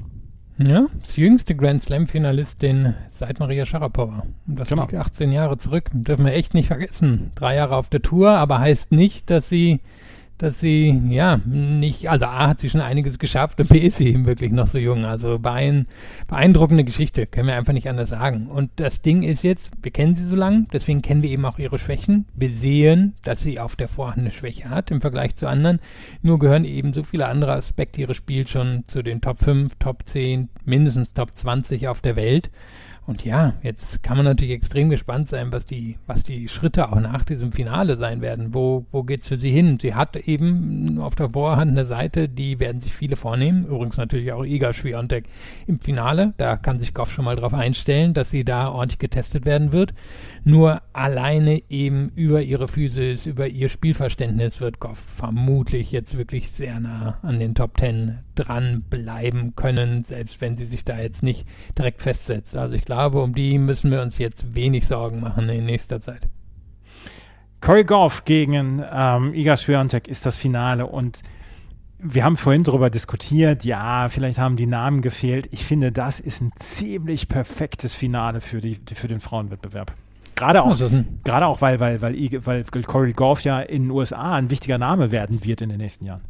Ja, 0.58 0.86
das 1.00 1.16
jüngste 1.16 1.56
Grand 1.56 1.82
Slam-Finalistin 1.82 2.94
seit 3.10 3.40
Maria 3.40 3.66
Sharapova. 3.66 4.24
Und 4.46 4.58
das 4.58 4.68
Genau. 4.68 4.82
liegt 4.82 4.94
18 4.94 5.32
Jahre 5.32 5.58
zurück. 5.58 5.90
Dürfen 5.92 6.24
wir 6.26 6.32
echt 6.32 6.54
nicht 6.54 6.68
vergessen. 6.68 7.32
Drei 7.34 7.56
Jahre 7.56 7.74
auf 7.76 7.88
der 7.88 8.02
Tour, 8.02 8.30
aber 8.30 8.60
heißt 8.60 8.92
nicht, 8.92 9.30
dass 9.30 9.48
sie 9.48 9.80
dass 10.44 10.60
sie, 10.60 11.00
ja, 11.08 11.40
nicht, 11.46 12.10
also 12.10 12.26
A 12.26 12.48
hat 12.48 12.60
sie 12.60 12.68
schon 12.68 12.82
einiges 12.82 13.18
geschafft 13.18 13.58
und 13.60 13.68
B 13.70 13.78
ist 13.78 13.96
sie 13.96 14.08
eben 14.08 14.26
wirklich 14.26 14.52
noch 14.52 14.66
so 14.66 14.76
jung. 14.76 15.06
Also 15.06 15.38
beein, 15.38 15.86
beeindruckende 16.28 16.84
Geschichte, 16.84 17.26
können 17.26 17.48
wir 17.48 17.56
einfach 17.56 17.72
nicht 17.72 17.88
anders 17.88 18.10
sagen. 18.10 18.48
Und 18.48 18.70
das 18.76 19.00
Ding 19.00 19.22
ist 19.22 19.42
jetzt, 19.42 19.70
wir 19.80 19.90
kennen 19.90 20.16
sie 20.16 20.26
so 20.26 20.34
lange, 20.34 20.64
deswegen 20.70 21.00
kennen 21.00 21.22
wir 21.22 21.30
eben 21.30 21.46
auch 21.46 21.58
ihre 21.58 21.78
Schwächen. 21.78 22.26
Wir 22.34 22.50
sehen, 22.50 23.14
dass 23.24 23.40
sie 23.40 23.58
auf 23.58 23.74
der 23.74 23.88
Vorhand 23.88 24.18
eine 24.18 24.30
Schwäche 24.30 24.68
hat 24.68 24.90
im 24.90 25.00
Vergleich 25.00 25.34
zu 25.34 25.48
anderen. 25.48 25.80
Nur 26.20 26.38
gehören 26.38 26.64
eben 26.64 26.92
so 26.92 27.02
viele 27.02 27.26
andere 27.26 27.52
Aspekte 27.52 28.02
ihres 28.02 28.18
Spiels 28.18 28.50
schon 28.50 28.84
zu 28.86 29.02
den 29.02 29.22
Top 29.22 29.38
5, 29.38 29.76
Top 29.76 30.02
10, 30.04 30.48
mindestens 30.66 31.14
Top 31.14 31.30
20 31.34 31.88
auf 31.88 32.02
der 32.02 32.16
Welt. 32.16 32.50
Und 33.06 33.22
ja, 33.22 33.52
jetzt 33.62 34.02
kann 34.02 34.16
man 34.16 34.24
natürlich 34.24 34.54
extrem 34.54 34.88
gespannt 34.88 35.28
sein, 35.28 35.52
was 35.52 35.66
die, 35.66 35.98
was 36.06 36.22
die 36.22 36.48
Schritte 36.48 36.90
auch 36.90 37.00
nach 37.00 37.24
diesem 37.24 37.52
Finale 37.52 37.98
sein 37.98 38.22
werden. 38.22 38.54
Wo, 38.54 38.86
wo 38.92 39.02
geht's 39.02 39.28
für 39.28 39.38
sie 39.38 39.50
hin? 39.50 39.78
Sie 39.78 39.94
hat 39.94 40.16
eben 40.16 40.98
auf 40.98 41.14
der 41.14 41.30
Vorhand 41.30 41.72
eine 41.72 41.84
Seite, 41.84 42.30
die 42.30 42.58
werden 42.60 42.80
sich 42.80 42.94
viele 42.94 43.16
vornehmen. 43.16 43.64
Übrigens 43.64 43.98
natürlich 43.98 44.32
auch 44.32 44.44
Iga 44.44 44.72
Swiatek 44.72 45.26
im 45.66 45.80
Finale. 45.80 46.32
Da 46.38 46.56
kann 46.56 46.78
sich 46.78 46.94
Goff 46.94 47.12
schon 47.12 47.26
mal 47.26 47.36
drauf 47.36 47.52
einstellen, 47.52 48.14
dass 48.14 48.30
sie 48.30 48.44
da 48.44 48.68
ordentlich 48.68 48.98
getestet 48.98 49.44
werden 49.44 49.72
wird. 49.72 49.92
Nur 50.44 50.80
alleine 50.94 51.62
eben 51.68 52.08
über 52.14 52.40
ihre 52.40 52.68
Physis, 52.68 53.26
über 53.26 53.48
ihr 53.48 53.68
Spielverständnis 53.68 54.62
wird 54.62 54.80
Goff 54.80 54.98
vermutlich 54.98 55.92
jetzt 55.92 56.16
wirklich 56.16 56.52
sehr 56.52 56.80
nah 56.80 57.18
an 57.20 57.38
den 57.38 57.54
Top 57.54 57.76
Ten 57.76 58.23
dranbleiben 58.34 59.54
können, 59.56 60.04
selbst 60.04 60.40
wenn 60.40 60.56
sie 60.56 60.66
sich 60.66 60.84
da 60.84 60.98
jetzt 60.98 61.22
nicht 61.22 61.46
direkt 61.78 62.02
festsetzt. 62.02 62.56
Also 62.56 62.74
ich 62.74 62.84
glaube, 62.84 63.22
um 63.22 63.34
die 63.34 63.58
müssen 63.58 63.90
wir 63.90 64.02
uns 64.02 64.18
jetzt 64.18 64.54
wenig 64.54 64.86
Sorgen 64.86 65.20
machen 65.20 65.48
in 65.48 65.66
nächster 65.66 66.00
Zeit. 66.00 66.28
Corey 67.60 67.84
Goff 67.84 68.24
gegen 68.24 68.82
ähm, 68.92 69.32
Iga 69.32 69.56
Swiatek 69.56 70.06
ist 70.06 70.26
das 70.26 70.36
Finale 70.36 70.86
und 70.86 71.22
wir 71.98 72.22
haben 72.22 72.36
vorhin 72.36 72.62
darüber 72.62 72.90
diskutiert, 72.90 73.64
ja, 73.64 74.08
vielleicht 74.10 74.38
haben 74.38 74.56
die 74.56 74.66
Namen 74.66 75.00
gefehlt. 75.00 75.48
Ich 75.52 75.64
finde, 75.64 75.90
das 75.90 76.20
ist 76.20 76.42
ein 76.42 76.52
ziemlich 76.56 77.28
perfektes 77.28 77.94
Finale 77.94 78.42
für, 78.42 78.60
die, 78.60 78.78
für 78.94 79.08
den 79.08 79.20
Frauenwettbewerb. 79.20 79.94
Gerade 80.34 80.62
auch, 80.62 80.72
Also, 80.72 80.90
gerade 81.22 81.46
auch 81.46 81.62
weil, 81.62 81.80
weil, 81.80 82.02
weil, 82.02 82.44
weil 82.44 82.64
Corey 82.64 83.12
Goff 83.12 83.40
ja 83.42 83.60
in 83.60 83.84
den 83.84 83.90
USA 83.90 84.34
ein 84.34 84.50
wichtiger 84.50 84.76
Name 84.76 85.10
werden 85.12 85.44
wird 85.44 85.62
in 85.62 85.70
den 85.70 85.78
nächsten 85.78 86.04
Jahren. 86.04 86.22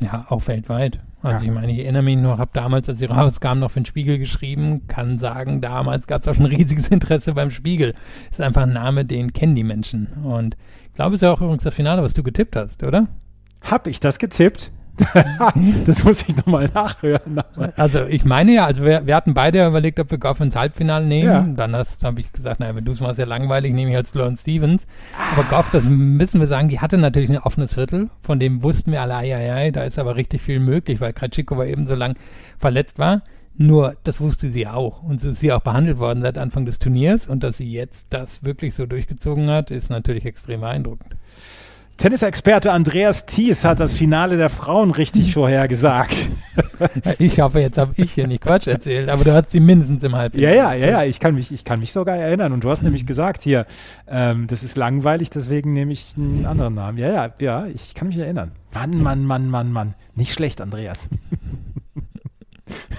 Ja, 0.00 0.26
auch 0.30 0.46
weltweit. 0.46 1.00
Also 1.22 1.44
Ja. 1.44 1.50
ich 1.50 1.54
meine, 1.54 1.72
ich 1.72 1.78
erinnere 1.80 2.02
mich 2.02 2.16
noch, 2.16 2.38
habe 2.38 2.50
damals, 2.54 2.88
als 2.88 2.98
sie 2.98 3.04
rauskam, 3.06 3.58
noch 3.58 3.70
für 3.70 3.80
den 3.80 3.86
Spiegel 3.86 4.18
geschrieben, 4.18 4.86
kann 4.88 5.18
sagen, 5.18 5.60
damals 5.60 6.06
gab 6.06 6.22
es 6.22 6.28
auch 6.28 6.34
schon 6.34 6.46
riesiges 6.46 6.88
Interesse 6.88 7.34
beim 7.34 7.50
Spiegel. 7.50 7.94
Ist 8.30 8.40
einfach 8.40 8.62
ein 8.62 8.72
Name, 8.72 9.04
den 9.04 9.32
kennen 9.32 9.54
die 9.54 9.64
Menschen. 9.64 10.06
Und 10.24 10.56
ich 10.86 10.94
glaube, 10.94 11.14
es 11.14 11.22
ist 11.22 11.26
ja 11.26 11.32
auch 11.32 11.40
übrigens 11.40 11.62
das 11.64 11.74
Finale, 11.74 12.02
was 12.02 12.14
du 12.14 12.22
getippt 12.22 12.56
hast, 12.56 12.82
oder? 12.82 13.08
Hab 13.62 13.86
ich 13.86 14.00
das 14.00 14.18
getippt? 14.18 14.72
das 15.86 16.04
muss 16.04 16.22
ich 16.26 16.36
nochmal 16.36 16.70
nachhören. 16.72 17.40
Also 17.76 18.04
ich 18.06 18.24
meine 18.24 18.52
ja, 18.52 18.66
also 18.66 18.84
wir, 18.84 19.06
wir 19.06 19.14
hatten 19.14 19.34
beide 19.34 19.66
überlegt, 19.66 20.00
ob 20.00 20.10
wir 20.10 20.18
Goff 20.18 20.40
ins 20.40 20.56
Halbfinale 20.56 21.04
nehmen. 21.04 21.28
Ja. 21.28 21.46
Dann 21.56 21.74
habe 21.74 22.20
ich 22.20 22.32
gesagt, 22.32 22.60
naja, 22.60 22.74
wenn 22.74 22.84
du 22.84 22.92
es 22.92 23.00
machst, 23.00 23.18
ja 23.18 23.24
langweilig, 23.24 23.74
nehme 23.74 23.90
ich 23.90 23.96
als 23.96 24.08
halt 24.08 24.16
Lawrence 24.16 24.42
Stevens. 24.42 24.86
Aber 25.32 25.44
Goff, 25.44 25.70
das 25.70 25.84
müssen 25.84 26.40
wir 26.40 26.48
sagen, 26.48 26.68
die 26.68 26.80
hatte 26.80 26.98
natürlich 26.98 27.30
ein 27.30 27.38
offenes 27.38 27.74
Viertel. 27.74 28.10
Von 28.22 28.38
dem 28.38 28.62
wussten 28.62 28.92
wir 28.92 29.02
alle, 29.02 29.16
ai, 29.16 29.34
ai, 29.34 29.52
ai, 29.52 29.70
da 29.70 29.84
ist 29.84 29.98
aber 29.98 30.16
richtig 30.16 30.42
viel 30.42 30.60
möglich, 30.60 31.00
weil 31.00 31.12
Kratschikova 31.12 31.64
eben 31.64 31.86
so 31.86 31.94
lang 31.94 32.16
verletzt 32.58 32.98
war. 32.98 33.22
Nur, 33.56 33.96
das 34.04 34.20
wusste 34.20 34.50
sie 34.50 34.66
auch. 34.66 35.02
Und 35.02 35.20
so 35.20 35.30
ist 35.30 35.40
sie 35.40 35.52
auch 35.52 35.60
behandelt 35.60 35.98
worden 35.98 36.22
seit 36.22 36.38
Anfang 36.38 36.64
des 36.64 36.78
Turniers. 36.78 37.26
Und 37.26 37.44
dass 37.44 37.58
sie 37.58 37.70
jetzt 37.70 38.06
das 38.10 38.42
wirklich 38.42 38.74
so 38.74 38.86
durchgezogen 38.86 39.50
hat, 39.50 39.70
ist 39.70 39.90
natürlich 39.90 40.24
extrem 40.24 40.60
beeindruckend. 40.60 41.16
Tennisexperte 42.00 42.72
Andreas 42.72 43.26
Thies 43.26 43.62
hat 43.62 43.78
das 43.78 43.94
Finale 43.94 44.38
der 44.38 44.48
Frauen 44.48 44.90
richtig 44.90 45.34
vorhergesagt. 45.34 46.30
Ich 47.18 47.40
hoffe, 47.40 47.60
jetzt 47.60 47.76
habe 47.76 47.92
ich 47.96 48.14
hier 48.14 48.26
nicht 48.26 48.42
Quatsch 48.42 48.68
erzählt, 48.68 49.10
aber 49.10 49.22
du 49.22 49.34
hast 49.34 49.50
sie 49.50 49.60
mindestens 49.60 50.02
im 50.02 50.16
Halbfinale. 50.16 50.56
Ja, 50.56 50.72
ja, 50.72 50.86
ja, 50.86 50.90
ja, 50.92 51.04
ich 51.04 51.20
kann 51.20 51.34
mich, 51.34 51.52
ich 51.52 51.62
kann 51.62 51.78
mich 51.78 51.92
sogar 51.92 52.16
erinnern. 52.16 52.54
Und 52.54 52.64
du 52.64 52.70
hast 52.70 52.82
nämlich 52.82 53.04
gesagt 53.04 53.42
hier, 53.42 53.66
ähm, 54.08 54.46
das 54.46 54.62
ist 54.62 54.78
langweilig, 54.78 55.28
deswegen 55.28 55.74
nehme 55.74 55.92
ich 55.92 56.14
einen 56.16 56.46
anderen 56.46 56.72
Namen. 56.72 56.96
Ja, 56.96 57.12
ja, 57.12 57.34
ja, 57.38 57.66
ich 57.66 57.94
kann 57.94 58.08
mich 58.08 58.16
erinnern. 58.16 58.52
Mann, 58.72 59.02
Mann, 59.02 59.26
Mann, 59.26 59.50
Mann, 59.50 59.70
Mann. 59.70 59.94
Nicht 60.14 60.32
schlecht, 60.32 60.62
Andreas. 60.62 61.10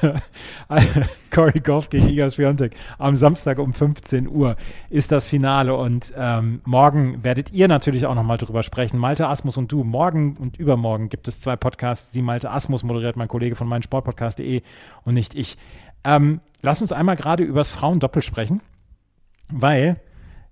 Corey 1.32 1.60
Goff 1.60 1.90
gegen 1.90 2.08
Iga 2.08 2.30
Swiatek 2.30 2.76
am 2.98 3.16
Samstag 3.16 3.60
um 3.60 3.74
15 3.74 4.28
Uhr 4.28 4.56
ist 4.90 5.12
das 5.12 5.28
Finale 5.28 5.76
und 5.76 6.14
ähm, 6.16 6.62
morgen 6.66 7.24
werdet 7.24 7.52
ihr 7.52 7.68
natürlich 7.68 8.06
auch 8.06 8.16
nochmal 8.16 8.38
drüber 8.38 8.64
sprechen. 8.64 8.98
Malte 8.98 9.28
Asmus 9.28 9.58
und 9.58 9.72
du. 9.72 9.84
Morgen 9.84 10.38
und 10.38 10.58
übermorgen 10.58 11.10
gibt 11.10 11.28
es 11.28 11.40
zwei 11.40 11.56
Podcasts. 11.56 12.12
Sie 12.12 12.22
Malte 12.22 12.52
Asmus 12.52 12.84
moderiert 12.84 13.16
mein 13.16 13.28
Kollege 13.28 13.56
von 13.56 13.68
meinsportpodcast.de 13.68 14.62
und 15.06 15.14
nicht 15.14 15.36
ich. 15.36 15.58
Ähm, 16.04 16.42
lass 16.62 16.82
uns 16.82 16.92
einmal 16.92 17.16
gerade 17.16 17.44
über 17.44 17.60
das 17.60 17.70
Frauendoppel 17.70 18.22
sprechen, 18.22 18.62
weil 19.52 20.00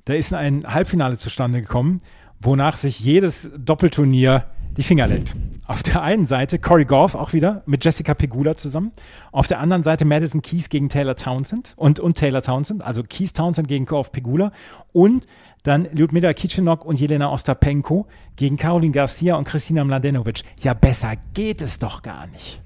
da 0.05 0.13
ist 0.13 0.33
ein 0.33 0.65
Halbfinale 0.65 1.17
zustande 1.17 1.61
gekommen, 1.61 2.01
wonach 2.39 2.77
sich 2.77 2.99
jedes 2.99 3.51
Doppelturnier 3.57 4.45
die 4.79 4.83
Finger 4.83 5.07
leckt. 5.07 5.35
Auf 5.67 5.83
der 5.83 6.01
einen 6.01 6.23
Seite 6.23 6.57
Corey 6.57 6.85
Goff 6.85 7.13
auch 7.13 7.33
wieder 7.33 7.63
mit 7.65 7.83
Jessica 7.83 8.13
Pegula 8.13 8.55
zusammen. 8.55 8.93
Auf 9.33 9.45
der 9.45 9.59
anderen 9.59 9.83
Seite 9.83 10.05
Madison 10.05 10.41
Keys 10.41 10.69
gegen 10.69 10.87
Taylor 10.87 11.17
Townsend 11.17 11.73
und, 11.75 11.99
und 11.99 12.17
Taylor 12.17 12.41
Townsend, 12.41 12.81
also 12.81 13.03
Keys 13.03 13.33
Townsend 13.33 13.67
gegen 13.67 13.85
Goff 13.85 14.13
Pegula 14.13 14.53
und 14.93 15.27
dann 15.63 15.85
Lyudmila 15.91 16.31
Kichenok 16.31 16.85
und 16.85 16.97
Jelena 16.97 17.29
Ostapenko 17.29 18.07
gegen 18.37 18.55
Caroline 18.55 18.93
Garcia 18.93 19.35
und 19.35 19.43
Christina 19.43 19.83
Mladenovic. 19.83 20.43
Ja, 20.61 20.73
besser 20.73 21.15
geht 21.33 21.61
es 21.61 21.77
doch 21.79 22.01
gar 22.01 22.27
nicht. 22.27 22.61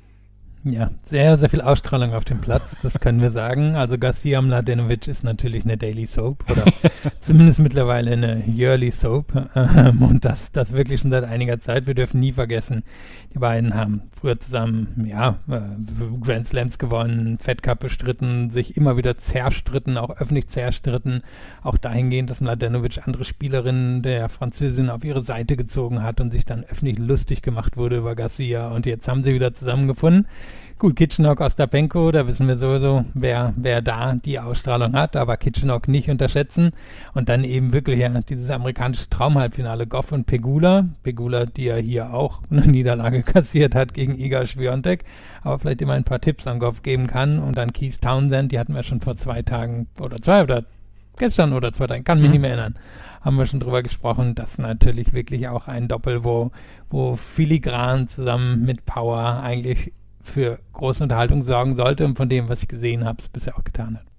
Ja, 0.66 0.92
sehr, 1.04 1.38
sehr 1.38 1.50
viel 1.50 1.60
Ausstrahlung 1.60 2.14
auf 2.14 2.24
dem 2.24 2.40
Platz, 2.40 2.78
das 2.82 3.02
können 3.02 3.20
wir 3.20 3.32
sagen. 3.32 3.76
Also 3.76 3.98
Garcia 3.98 4.42
Mladenovic 4.42 5.10
ist 5.10 5.26
natürlich 5.26 5.66
eine 5.66 5.76
Daily 5.76 6.06
Soap 6.06 6.50
oder 6.50 6.64
zumindest 7.22 7.60
mittlerweile 7.60 8.12
eine 8.12 8.44
Yearly 8.48 8.90
Soap 8.90 9.50
ähm, 9.56 10.02
und 10.02 10.24
das, 10.24 10.54
das 10.54 10.72
wirklich 10.72 11.02
schon 11.02 11.12
seit 11.12 11.26
einiger 11.26 11.60
Zeit. 11.60 11.86
Wir 11.86 11.96
dürfen 11.96 12.22
nie 12.22 12.32
vergessen, 12.32 12.84
die 13.34 13.40
beiden 13.40 13.74
haben 13.74 14.04
früher 14.18 14.40
zusammen, 14.40 15.06
ja, 15.06 15.38
äh, 15.50 15.60
Grand 16.22 16.48
Slams 16.48 16.78
gewonnen, 16.78 17.40
Fed 17.40 17.62
Cup 17.62 17.82
bestritten, 17.82 18.50
sich 18.50 18.78
immer 18.78 18.96
wieder 18.96 19.18
zerstritten, 19.18 19.98
auch 19.98 20.12
öffentlich 20.12 20.48
zerstritten, 20.48 21.24
auch 21.62 21.78
dahingehend, 21.78 22.30
dass 22.30 22.40
Mladenovic 22.40 23.06
andere 23.06 23.26
Spielerinnen 23.26 24.02
der 24.02 24.30
Französin 24.30 24.90
auf 24.90 25.04
ihre 25.04 25.24
Seite 25.24 25.58
gezogen 25.58 26.04
hat 26.04 26.22
und 26.22 26.32
sich 26.32 26.46
dann 26.46 26.64
öffentlich 26.64 27.00
lustig 27.00 27.42
gemacht 27.42 27.76
wurde 27.76 27.98
über 27.98 28.16
Garcia 28.16 28.70
und 28.70 28.86
jetzt 28.86 29.10
haben 29.10 29.26
sie 29.26 29.34
wieder 29.34 29.54
zusammengefunden. 29.54 30.26
Gut, 30.84 30.98
Kitchenok, 30.98 31.40
Ostapenko, 31.40 32.12
da 32.12 32.28
wissen 32.28 32.46
wir 32.46 32.58
sowieso, 32.58 33.06
wer, 33.14 33.54
wer 33.56 33.82
da 33.82 34.16
die 34.16 34.38
Ausstrahlung 34.38 34.92
hat, 34.96 35.16
aber 35.16 35.38
Kitchenok 35.38 35.88
nicht 35.88 36.10
unterschätzen. 36.10 36.72
Und 37.14 37.30
dann 37.30 37.46
eben 37.46 37.72
wirklich 37.72 38.00
ja, 38.00 38.10
dieses 38.10 38.50
amerikanische 38.50 39.10
Traumhalbfinale 39.10 39.88
Goff 39.88 40.12
und 40.12 40.26
Pegula. 40.26 40.90
Pegula, 41.02 41.46
die 41.46 41.64
ja 41.64 41.78
hier 41.78 42.14
auch 42.14 42.42
eine 42.52 42.62
Niederlage 42.68 43.22
kassiert 43.22 43.76
hat 43.76 43.94
gegen 43.94 44.20
Iga 44.20 44.46
Schwiontek, 44.46 45.06
aber 45.42 45.58
vielleicht 45.58 45.82
immer 45.82 45.94
ein 45.94 46.04
paar 46.04 46.20
Tipps 46.20 46.48
an 46.48 46.60
Goff 46.60 46.82
geben 46.84 47.08
kann. 47.08 47.40
Und 47.40 47.56
dann 47.56 47.72
Keith 47.72 48.02
Townsend, 48.02 48.52
die 48.52 48.60
hatten 48.60 48.76
wir 48.76 48.84
schon 48.84 49.00
vor 49.00 49.16
zwei 49.16 49.42
Tagen 49.42 49.88
oder 50.02 50.18
zwei 50.18 50.44
oder 50.44 50.66
gestern 51.18 51.54
oder 51.54 51.72
zwei 51.72 51.88
Tagen, 51.88 52.04
kann 52.04 52.20
mich 52.20 52.28
mhm. 52.28 52.32
nicht 52.34 52.42
mehr 52.42 52.50
erinnern, 52.50 52.76
haben 53.22 53.38
wir 53.38 53.46
schon 53.46 53.62
drüber 53.62 53.84
gesprochen. 53.84 54.36
Das 54.36 54.52
ist 54.52 54.60
natürlich 54.60 55.14
wirklich 55.14 55.48
auch 55.48 55.70
ein 55.70 55.88
Doppel, 55.88 56.26
wo, 56.26 56.52
wo 56.90 57.16
filigran 57.16 58.10
zusammen 58.10 58.66
mit 58.66 58.86
Power 58.86 59.40
eigentlich 59.42 59.94
für 60.24 60.60
große 60.74 61.04
Unterhaltung 61.04 61.44
sorgen 61.44 61.76
sollte 61.76 62.06
und 62.06 62.18
von 62.18 62.30
dem, 62.30 62.50
was 62.50 62.62
ich 62.62 62.68
gesehen 62.68 63.06
habe, 63.06 63.22
es 63.22 63.30
bisher 63.30 63.58
auch 63.58 63.64
getan 63.64 63.98
hat. 63.98 64.14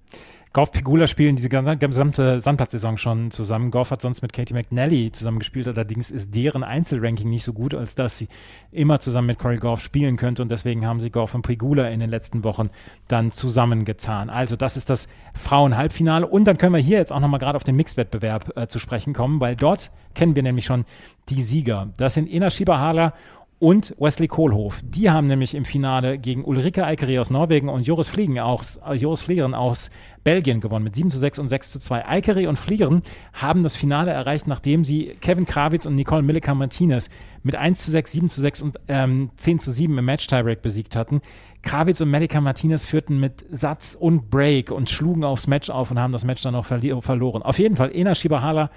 Goff 0.55 0.71
Pegula 0.71 1.09
spielen 1.09 1.35
diese 1.35 1.49
gesamte 1.49 2.39
Sandplatzsaison 2.39 2.97
schon 2.97 3.33
zusammen. 3.33 3.73
Goff 3.73 3.91
hat 3.91 4.01
sonst 4.01 4.23
mit 4.23 4.33
Katie 4.33 4.55
McNally 4.55 5.11
zusammen 5.11 5.41
gespielt, 5.41 5.67
allerdings 5.67 6.13
ist 6.13 6.33
deren 6.33 6.63
Einzelranking 6.63 7.29
nicht 7.29 7.43
so 7.43 7.53
gut, 7.53 7.75
als 7.75 7.97
dass 7.97 8.19
sie 8.19 8.29
immer 8.71 9.01
zusammen 9.01 9.27
mit 9.27 9.41
Corey 9.41 9.57
Goff 9.57 9.83
spielen 9.83 10.17
könnte 10.17 10.43
und 10.43 10.53
deswegen 10.53 10.87
haben 10.87 11.01
sie 11.01 11.11
Goff 11.11 11.35
und 11.35 11.43
Pegula 11.43 11.89
in 11.89 11.99
den 11.99 12.09
letzten 12.09 12.45
Wochen 12.45 12.69
dann 13.09 13.33
zusammengetan. 13.33 14.31
Also 14.31 14.55
das 14.55 14.77
ist 14.77 14.91
das 14.91 15.09
Frauen-Halbfinale 15.35 16.25
und 16.25 16.45
dann 16.45 16.57
können 16.57 16.75
wir 16.75 16.81
hier 16.81 16.99
jetzt 16.99 17.13
auch 17.13 17.19
nochmal 17.19 17.41
gerade 17.41 17.57
auf 17.57 17.65
den 17.65 17.75
Mixed-Wettbewerb 17.75 18.57
äh, 18.57 18.69
zu 18.69 18.79
sprechen 18.79 19.13
kommen, 19.13 19.41
weil 19.41 19.57
dort 19.57 19.91
kennen 20.15 20.37
wir 20.37 20.45
nämlich 20.45 20.67
schon 20.67 20.85
die 21.31 21.43
Sieger. 21.43 21.89
Das 21.97 22.15
sind 22.15 22.31
Ina 22.33 22.51
Schieberhaler 22.51 23.13
und 23.59 23.95
Wesley 23.99 24.29
Kohlhoff. 24.29 24.81
Die 24.85 25.11
haben 25.11 25.27
nämlich 25.27 25.55
im 25.55 25.65
Finale 25.65 26.19
gegen 26.19 26.45
Ulrike 26.45 26.85
Eikeri 26.85 27.19
aus 27.19 27.31
Norwegen 27.31 27.69
und 27.69 27.87
Joris 27.87 28.09
Fliegen 28.09 28.39
aus, 28.39 28.79
äh, 28.87 28.95
Joris 28.95 29.21
Fliegeren 29.21 29.55
aus 29.55 29.91
Belgien 30.23 30.61
gewonnen 30.61 30.85
mit 30.85 30.95
7 30.95 31.11
zu 31.11 31.19
6 31.19 31.39
und 31.39 31.49
6 31.49 31.73
zu 31.73 31.79
2. 31.79 32.09
Eikeri 32.09 32.47
und 32.47 32.59
Fliegeren 32.59 33.03
haben 33.33 33.63
das 33.63 33.77
Finale 33.77 34.11
erreicht, 34.11 34.47
nachdem 34.47 34.85
sie 34.85 35.17
Kevin 35.21 35.47
Krawitz 35.47 35.87
und 35.87 35.95
Nicole 35.95 36.23
Millica 36.23 36.55
Martinez 36.55 37.11
mit 37.43 37.55
1 37.57 37.83
zu 37.83 37.91
6, 37.91 38.13
7 38.13 38.29
zu 38.29 38.41
6 38.41 38.63
und 38.63 38.81
ähm, 38.89 39.31
10 39.37 39.59
zu 39.59 39.71
7 39.71 39.97
im 39.99 40.05
Match-Tiebreak 40.05 40.63
besiegt 40.63 40.97
hatten. 40.97 41.21
Krawitz 41.63 42.01
und 42.01 42.11
Medica 42.11 42.41
Martinez 42.41 42.85
führten 42.85 43.19
mit 43.19 43.45
Satz 43.51 43.97
und 43.99 44.31
Break 44.31 44.71
und 44.71 44.91
schlugen 44.91 45.25
aufs 45.25 45.47
Match 45.47 45.71
auf 45.71 45.91
und 45.91 45.99
haben 45.99 46.13
das 46.13 46.25
Match 46.25 46.43
dann 46.43 46.55
auch 46.55 46.67
verloren. 46.67 47.43
Auf 47.43 47.59
jeden 47.59 47.77
Fall 47.77 47.91
Ena 47.95 48.15
Shibahala 48.15 48.71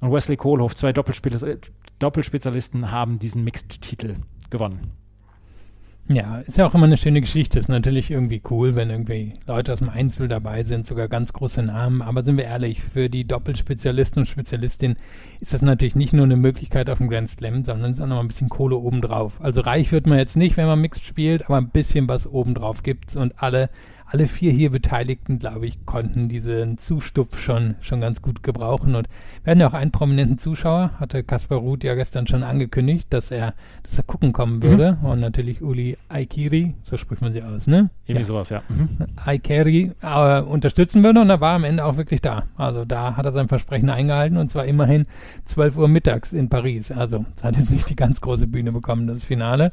und 0.00 0.12
Wesley 0.12 0.36
Kohlhoff, 0.36 0.74
zwei 0.74 0.92
Doppelspezialisten, 1.98 2.90
haben 2.90 3.18
diesen 3.18 3.44
Mixed-Titel 3.44 4.14
gewonnen. 4.50 4.92
Ja, 6.06 6.40
ist 6.40 6.58
ja 6.58 6.66
auch 6.66 6.74
immer 6.74 6.84
eine 6.84 6.98
schöne 6.98 7.22
Geschichte. 7.22 7.58
Ist 7.58 7.68
natürlich 7.68 8.10
irgendwie 8.10 8.42
cool, 8.50 8.74
wenn 8.74 8.90
irgendwie 8.90 9.32
Leute 9.46 9.72
aus 9.72 9.78
dem 9.78 9.88
Einzel 9.88 10.28
dabei 10.28 10.62
sind, 10.62 10.86
sogar 10.86 11.08
ganz 11.08 11.32
große 11.32 11.62
Namen. 11.62 12.02
Aber 12.02 12.22
sind 12.22 12.36
wir 12.36 12.44
ehrlich, 12.44 12.82
für 12.82 13.08
die 13.08 13.26
Doppelspezialisten 13.26 14.20
und 14.20 14.26
Spezialistin 14.26 14.96
ist 15.40 15.54
das 15.54 15.62
natürlich 15.62 15.96
nicht 15.96 16.12
nur 16.12 16.26
eine 16.26 16.36
Möglichkeit 16.36 16.90
auf 16.90 16.98
dem 16.98 17.08
Grand 17.08 17.30
Slam, 17.30 17.64
sondern 17.64 17.90
es 17.90 17.96
ist 17.96 18.02
auch 18.02 18.06
noch 18.06 18.20
ein 18.20 18.28
bisschen 18.28 18.50
Kohle 18.50 18.76
obendrauf. 18.76 19.40
Also 19.40 19.62
reich 19.62 19.92
wird 19.92 20.06
man 20.06 20.18
jetzt 20.18 20.36
nicht, 20.36 20.58
wenn 20.58 20.66
man 20.66 20.80
Mixed 20.80 21.06
spielt, 21.06 21.46
aber 21.46 21.56
ein 21.56 21.70
bisschen 21.70 22.06
was 22.06 22.26
obendrauf 22.26 22.82
gibt's 22.82 23.16
und 23.16 23.42
alle 23.42 23.70
alle 24.06 24.26
vier 24.26 24.52
hier 24.52 24.70
Beteiligten, 24.70 25.38
glaube 25.38 25.66
ich, 25.66 25.86
konnten 25.86 26.28
diesen 26.28 26.78
Zustupf 26.78 27.38
schon, 27.38 27.74
schon 27.80 28.00
ganz 28.00 28.22
gut 28.22 28.42
gebrauchen. 28.42 28.94
Und 28.94 29.08
wir 29.42 29.50
hatten 29.50 29.60
ja 29.60 29.68
auch 29.68 29.74
einen 29.74 29.90
prominenten 29.90 30.38
Zuschauer, 30.38 30.92
hatte 31.00 31.22
Kaspar 31.22 31.58
Ruth 31.58 31.84
ja 31.84 31.94
gestern 31.94 32.26
schon 32.26 32.42
angekündigt, 32.42 33.08
dass 33.10 33.30
er, 33.30 33.54
dass 33.82 33.96
er 33.96 34.04
gucken 34.04 34.32
kommen 34.32 34.62
würde. 34.62 34.98
Mhm. 35.00 35.06
Und 35.06 35.20
natürlich 35.20 35.62
Uli 35.62 35.96
Aikiri, 36.08 36.74
so 36.82 36.96
spricht 36.96 37.22
man 37.22 37.32
sie 37.32 37.42
aus, 37.42 37.66
ne? 37.66 37.90
Irgendwie 38.06 38.22
ja. 38.22 38.26
sowas, 38.26 38.50
ja. 38.50 38.62
Mhm. 38.68 38.88
Aikiri 39.24 39.92
äh, 40.02 40.40
unterstützen 40.40 41.02
würde 41.02 41.20
und 41.20 41.30
er 41.30 41.40
war 41.40 41.54
am 41.54 41.64
Ende 41.64 41.84
auch 41.84 41.96
wirklich 41.96 42.20
da. 42.20 42.44
Also 42.56 42.84
da 42.84 43.16
hat 43.16 43.24
er 43.24 43.32
sein 43.32 43.48
Versprechen 43.48 43.88
eingehalten 43.88 44.36
und 44.36 44.50
zwar 44.50 44.66
immerhin 44.66 45.06
12 45.46 45.76
Uhr 45.76 45.88
mittags 45.88 46.32
in 46.32 46.48
Paris. 46.48 46.92
Also 46.92 47.24
hat 47.42 47.56
jetzt 47.56 47.70
nicht 47.70 47.88
die 47.88 47.96
ganz 47.96 48.20
große 48.20 48.46
Bühne 48.46 48.72
bekommen, 48.72 49.06
das 49.06 49.24
Finale. 49.24 49.72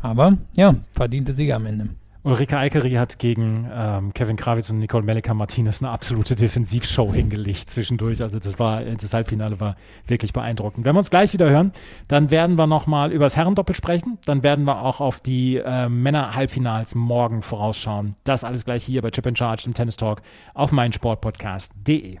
Aber 0.00 0.36
ja, 0.52 0.74
verdiente 0.92 1.32
Sieger 1.32 1.56
am 1.56 1.66
Ende. 1.66 1.88
Ulrike 2.24 2.56
Eikeri 2.56 2.92
hat 2.92 3.18
gegen 3.18 3.70
ähm, 3.70 4.14
Kevin 4.14 4.36
Krawitz 4.36 4.70
und 4.70 4.78
Nicole 4.78 5.04
Melika 5.04 5.34
Martinez 5.34 5.82
eine 5.82 5.90
absolute 5.90 6.34
Defensivshow 6.34 7.12
hingelegt 7.12 7.70
zwischendurch. 7.70 8.22
Also 8.22 8.38
das 8.38 8.58
war, 8.58 8.82
das 8.82 9.12
Halbfinale 9.12 9.60
war 9.60 9.76
wirklich 10.06 10.32
beeindruckend. 10.32 10.86
Wenn 10.86 10.94
wir 10.94 11.00
uns 11.00 11.10
gleich 11.10 11.34
wieder 11.34 11.50
hören, 11.50 11.72
dann 12.08 12.30
werden 12.30 12.56
wir 12.56 12.66
nochmal 12.66 13.12
über 13.12 13.26
das 13.26 13.36
Herrendoppel 13.36 13.76
sprechen. 13.76 14.16
Dann 14.24 14.42
werden 14.42 14.64
wir 14.64 14.80
auch 14.80 15.02
auf 15.02 15.20
die 15.20 15.58
äh, 15.58 15.90
Männer-Halbfinals 15.90 16.94
morgen 16.94 17.42
vorausschauen. 17.42 18.16
Das 18.24 18.42
alles 18.42 18.64
gleich 18.64 18.84
hier 18.84 19.02
bei 19.02 19.10
Chip 19.10 19.26
and 19.26 19.36
Charge 19.36 19.64
im 19.66 19.74
Tennis 19.74 19.98
Talk 19.98 20.22
auf 20.54 20.72
meinsportpodcast.de. 20.72 22.20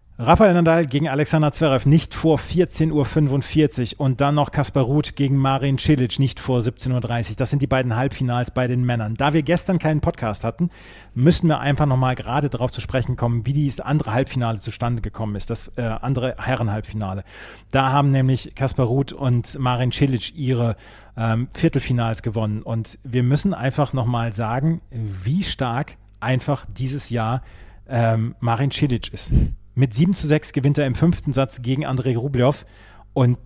Rafael 0.23 0.53
Nadal 0.53 0.85
gegen 0.85 1.09
Alexander 1.09 1.51
Zverev 1.51 1.89
nicht 1.89 2.13
vor 2.13 2.37
14.45 2.37 3.95
Uhr 3.95 4.01
und 4.01 4.21
dann 4.21 4.35
noch 4.35 4.51
Kaspar 4.51 4.83
Ruth 4.83 5.15
gegen 5.15 5.35
Marin 5.35 5.79
Cilic 5.79 6.19
nicht 6.19 6.39
vor 6.39 6.59
17.30 6.59 7.29
Uhr. 7.31 7.35
Das 7.37 7.49
sind 7.49 7.63
die 7.63 7.67
beiden 7.67 7.95
Halbfinals 7.95 8.51
bei 8.51 8.67
den 8.67 8.85
Männern. 8.85 9.15
Da 9.15 9.33
wir 9.33 9.41
gestern 9.41 9.79
keinen 9.79 9.99
Podcast 9.99 10.43
hatten, 10.43 10.69
müssen 11.15 11.47
wir 11.47 11.59
einfach 11.59 11.87
nochmal 11.87 12.13
gerade 12.13 12.51
darauf 12.51 12.71
zu 12.71 12.81
sprechen 12.81 13.15
kommen, 13.15 13.47
wie 13.47 13.53
dieses 13.53 13.79
andere 13.79 14.13
Halbfinale 14.13 14.59
zustande 14.59 15.01
gekommen 15.01 15.35
ist, 15.35 15.49
das 15.49 15.71
äh, 15.77 15.81
andere 15.81 16.35
Herrenhalbfinale. 16.37 17.23
Da 17.71 17.91
haben 17.91 18.09
nämlich 18.09 18.53
Kaspar 18.53 18.85
Ruth 18.85 19.13
und 19.13 19.57
Marin 19.57 19.91
Cilic 19.91 20.35
ihre 20.35 20.75
ähm, 21.17 21.47
Viertelfinals 21.51 22.21
gewonnen 22.21 22.61
und 22.61 22.99
wir 23.03 23.23
müssen 23.23 23.55
einfach 23.55 23.91
nochmal 23.91 24.33
sagen, 24.33 24.81
wie 24.91 25.41
stark 25.43 25.97
einfach 26.19 26.67
dieses 26.69 27.09
Jahr 27.09 27.41
ähm, 27.89 28.35
Marin 28.39 28.69
Cilic 28.69 29.11
ist. 29.11 29.31
Mit 29.73 29.93
7 29.93 30.13
zu 30.13 30.27
6 30.27 30.53
gewinnt 30.53 30.77
er 30.77 30.85
im 30.85 30.95
fünften 30.95 31.33
Satz 31.33 31.61
gegen 31.61 31.85
Andrei 31.85 32.17
Rublev 32.17 32.65
und 33.13 33.37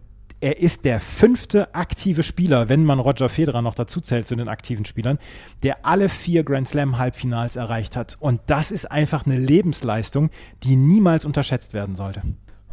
er 0.41 0.59
ist 0.59 0.85
der 0.85 0.99
fünfte 0.99 1.73
aktive 1.73 2.21
Spieler, 2.21 2.67
wenn 2.69 2.83
man 2.83 2.99
Roger 2.99 3.29
Federer 3.29 3.61
noch 3.61 3.75
dazu 3.75 4.01
zählt 4.01 4.27
zu 4.27 4.35
den 4.35 4.47
aktiven 4.49 4.85
Spielern, 4.85 5.17
der 5.63 5.85
alle 5.85 6.09
vier 6.09 6.43
Grand 6.43 6.67
Slam 6.67 6.97
Halbfinals 6.97 7.55
erreicht 7.55 7.95
hat. 7.95 8.17
Und 8.19 8.41
das 8.47 8.69
ist 8.69 8.91
einfach 8.91 9.25
eine 9.25 9.37
Lebensleistung, 9.37 10.29
die 10.63 10.75
niemals 10.75 11.25
unterschätzt 11.25 11.73
werden 11.73 11.95
sollte. 11.95 12.21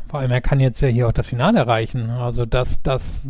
Vor 0.06 0.20
allem, 0.20 0.32
er 0.32 0.42
kann 0.42 0.60
jetzt 0.60 0.82
ja 0.82 0.88
hier 0.88 1.08
auch 1.08 1.12
das 1.12 1.26
Finale 1.26 1.60
erreichen. 1.60 2.10
Also 2.10 2.44
das, 2.44 2.82
das 2.82 3.22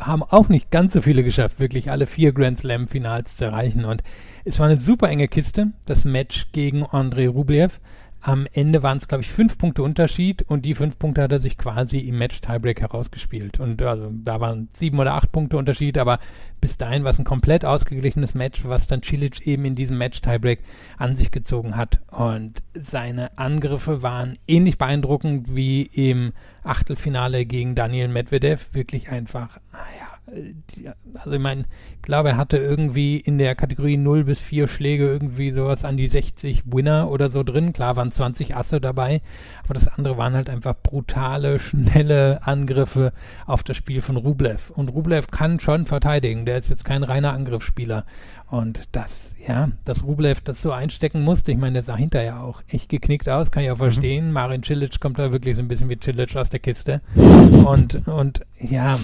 haben 0.00 0.22
auch 0.22 0.48
nicht 0.48 0.70
ganz 0.70 0.92
so 0.92 1.02
viele 1.02 1.24
geschafft, 1.24 1.58
wirklich 1.58 1.90
alle 1.90 2.06
vier 2.06 2.32
Grand 2.32 2.60
Slam 2.60 2.86
Finals 2.86 3.36
zu 3.36 3.46
erreichen. 3.46 3.84
Und 3.84 4.02
es 4.44 4.60
war 4.60 4.66
eine 4.66 4.80
super 4.80 5.08
enge 5.08 5.26
Kiste, 5.26 5.72
das 5.86 6.04
Match 6.04 6.52
gegen 6.52 6.84
Andrei 6.84 7.28
Rublev. 7.28 7.80
Am 8.22 8.46
Ende 8.52 8.82
waren 8.82 8.98
es, 8.98 9.08
glaube 9.08 9.22
ich, 9.22 9.30
fünf 9.30 9.56
Punkte 9.56 9.82
Unterschied 9.82 10.42
und 10.42 10.66
die 10.66 10.74
fünf 10.74 10.98
Punkte 10.98 11.22
hat 11.22 11.32
er 11.32 11.40
sich 11.40 11.56
quasi 11.56 11.98
im 12.00 12.18
Match 12.18 12.40
Tiebreak 12.40 12.80
herausgespielt. 12.80 13.60
Und 13.60 13.80
also 13.80 14.10
da 14.12 14.40
waren 14.40 14.68
sieben 14.74 14.98
oder 14.98 15.14
acht 15.14 15.32
Punkte 15.32 15.56
Unterschied, 15.56 15.96
aber 15.96 16.18
bis 16.60 16.76
dahin 16.76 17.02
war 17.02 17.12
es 17.12 17.18
ein 17.18 17.24
komplett 17.24 17.64
ausgeglichenes 17.64 18.34
Match, 18.34 18.64
was 18.64 18.86
dann 18.86 19.02
Cilic 19.02 19.46
eben 19.46 19.64
in 19.64 19.74
diesem 19.74 19.96
Match 19.96 20.20
Tiebreak 20.20 20.60
an 20.98 21.16
sich 21.16 21.30
gezogen 21.30 21.76
hat. 21.76 22.00
Und 22.10 22.62
seine 22.74 23.38
Angriffe 23.38 24.02
waren 24.02 24.38
ähnlich 24.46 24.76
beeindruckend 24.76 25.54
wie 25.54 25.82
im 25.82 26.32
Achtelfinale 26.62 27.46
gegen 27.46 27.74
Daniel 27.74 28.08
Medvedev. 28.08 28.74
Wirklich 28.74 29.08
einfach, 29.08 29.58
naja, 29.72 29.99
also 31.14 31.32
ich 31.32 31.40
meine, 31.40 31.64
ich 31.96 32.02
glaube, 32.02 32.30
er 32.30 32.36
hatte 32.36 32.56
irgendwie 32.56 33.16
in 33.16 33.38
der 33.38 33.54
Kategorie 33.54 33.96
0 33.96 34.24
bis 34.24 34.40
4 34.40 34.68
Schläge 34.68 35.06
irgendwie 35.06 35.50
sowas 35.50 35.84
an 35.84 35.96
die 35.96 36.08
60 36.08 36.62
Winner 36.66 37.10
oder 37.10 37.30
so 37.30 37.42
drin. 37.42 37.72
Klar 37.72 37.96
waren 37.96 38.12
20 38.12 38.56
Asse 38.56 38.80
dabei, 38.80 39.20
aber 39.64 39.74
das 39.74 39.88
andere 39.88 40.16
waren 40.16 40.34
halt 40.34 40.50
einfach 40.50 40.74
brutale, 40.82 41.58
schnelle 41.58 42.40
Angriffe 42.46 43.12
auf 43.46 43.62
das 43.62 43.76
Spiel 43.76 44.02
von 44.02 44.16
Rublev. 44.16 44.70
Und 44.70 44.88
Rublev 44.88 45.30
kann 45.30 45.60
schon 45.60 45.84
verteidigen, 45.84 46.46
der 46.46 46.58
ist 46.58 46.68
jetzt 46.68 46.84
kein 46.84 47.02
reiner 47.02 47.32
Angriffsspieler. 47.32 48.04
Und 48.50 48.82
das, 48.90 49.30
ja, 49.46 49.68
dass 49.84 50.02
Rublev 50.02 50.40
das 50.40 50.60
so 50.60 50.72
einstecken 50.72 51.22
musste, 51.22 51.52
ich 51.52 51.58
meine, 51.58 51.74
der 51.74 51.82
sah 51.84 51.94
hinterher 51.94 52.42
auch 52.42 52.62
echt 52.66 52.88
geknickt 52.88 53.28
aus, 53.28 53.52
kann 53.52 53.62
ich 53.62 53.70
auch 53.70 53.76
mhm. 53.76 53.82
verstehen. 53.82 54.26
Mhm. 54.26 54.32
Marin 54.32 54.64
Cilic 54.64 54.98
kommt 54.98 55.20
da 55.20 55.30
wirklich 55.30 55.54
so 55.54 55.62
ein 55.62 55.68
bisschen 55.68 55.88
wie 55.88 55.98
Cilic 56.02 56.34
aus 56.34 56.50
der 56.50 56.58
Kiste. 56.58 57.00
Und, 57.64 58.08
und 58.08 58.40
ja, 58.60 58.98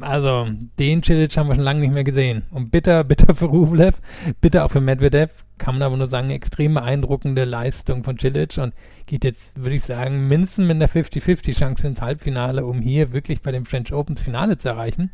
also 0.00 0.46
den 0.78 1.02
Cilic 1.02 1.36
haben 1.36 1.48
wir 1.48 1.56
schon 1.56 1.64
lange 1.64 1.80
nicht 1.80 1.92
mehr 1.92 2.04
gesehen. 2.04 2.44
Und 2.52 2.70
bitter, 2.70 3.02
bitter 3.02 3.34
für 3.34 3.46
Rublev, 3.46 3.96
bitter 4.40 4.64
auch 4.64 4.70
für 4.70 4.80
Medvedev, 4.80 5.30
kann 5.58 5.74
man 5.74 5.82
aber 5.82 5.96
nur 5.96 6.06
sagen, 6.06 6.30
extrem 6.30 6.74
beeindruckende 6.74 7.44
Leistung 7.44 8.04
von 8.04 8.18
Cilic 8.20 8.56
und 8.58 8.72
geht 9.06 9.24
jetzt, 9.24 9.58
würde 9.58 9.74
ich 9.74 9.82
sagen, 9.82 10.28
mindestens 10.28 10.68
mit 10.68 10.76
einer 10.76 10.88
50-50 10.88 11.58
Chance 11.58 11.88
ins 11.88 12.00
Halbfinale, 12.00 12.64
um 12.64 12.80
hier 12.80 13.12
wirklich 13.12 13.42
bei 13.42 13.50
dem 13.50 13.66
French 13.66 13.92
Opens 13.92 14.20
Finale 14.20 14.58
zu 14.58 14.68
erreichen. 14.68 15.10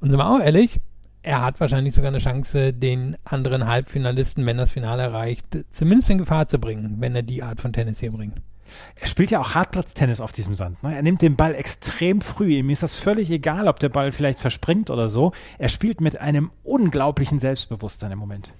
Und 0.00 0.08
sind 0.08 0.18
wir 0.18 0.26
auch 0.26 0.40
ehrlich, 0.40 0.80
er 1.22 1.42
hat 1.42 1.60
wahrscheinlich 1.60 1.94
sogar 1.94 2.08
eine 2.08 2.18
Chance, 2.18 2.72
den 2.72 3.16
anderen 3.24 3.66
Halbfinalisten, 3.66 4.46
wenn 4.46 4.56
das 4.56 4.70
Finale 4.70 5.02
erreicht, 5.02 5.46
zumindest 5.72 6.10
in 6.10 6.18
Gefahr 6.18 6.48
zu 6.48 6.58
bringen, 6.58 6.96
wenn 6.98 7.14
er 7.14 7.22
die 7.22 7.42
Art 7.42 7.60
von 7.60 7.72
Tennis 7.72 8.00
hier 8.00 8.12
bringt. 8.12 8.40
Er 8.94 9.06
spielt 9.06 9.30
ja 9.30 9.40
auch 9.40 9.54
Hartplatztennis 9.54 10.20
auf 10.20 10.32
diesem 10.32 10.54
Sand. 10.54 10.82
Ne? 10.82 10.94
Er 10.94 11.02
nimmt 11.02 11.22
den 11.22 11.36
Ball 11.36 11.54
extrem 11.54 12.20
früh. 12.20 12.52
Ihm 12.52 12.70
ist 12.70 12.82
das 12.82 12.96
völlig 12.96 13.30
egal, 13.30 13.68
ob 13.68 13.80
der 13.80 13.88
Ball 13.88 14.12
vielleicht 14.12 14.40
verspringt 14.40 14.90
oder 14.90 15.08
so. 15.08 15.32
Er 15.58 15.68
spielt 15.68 16.00
mit 16.00 16.20
einem 16.20 16.50
unglaublichen 16.62 17.38
Selbstbewusstsein 17.38 18.12
im 18.12 18.18
Moment. 18.18 18.54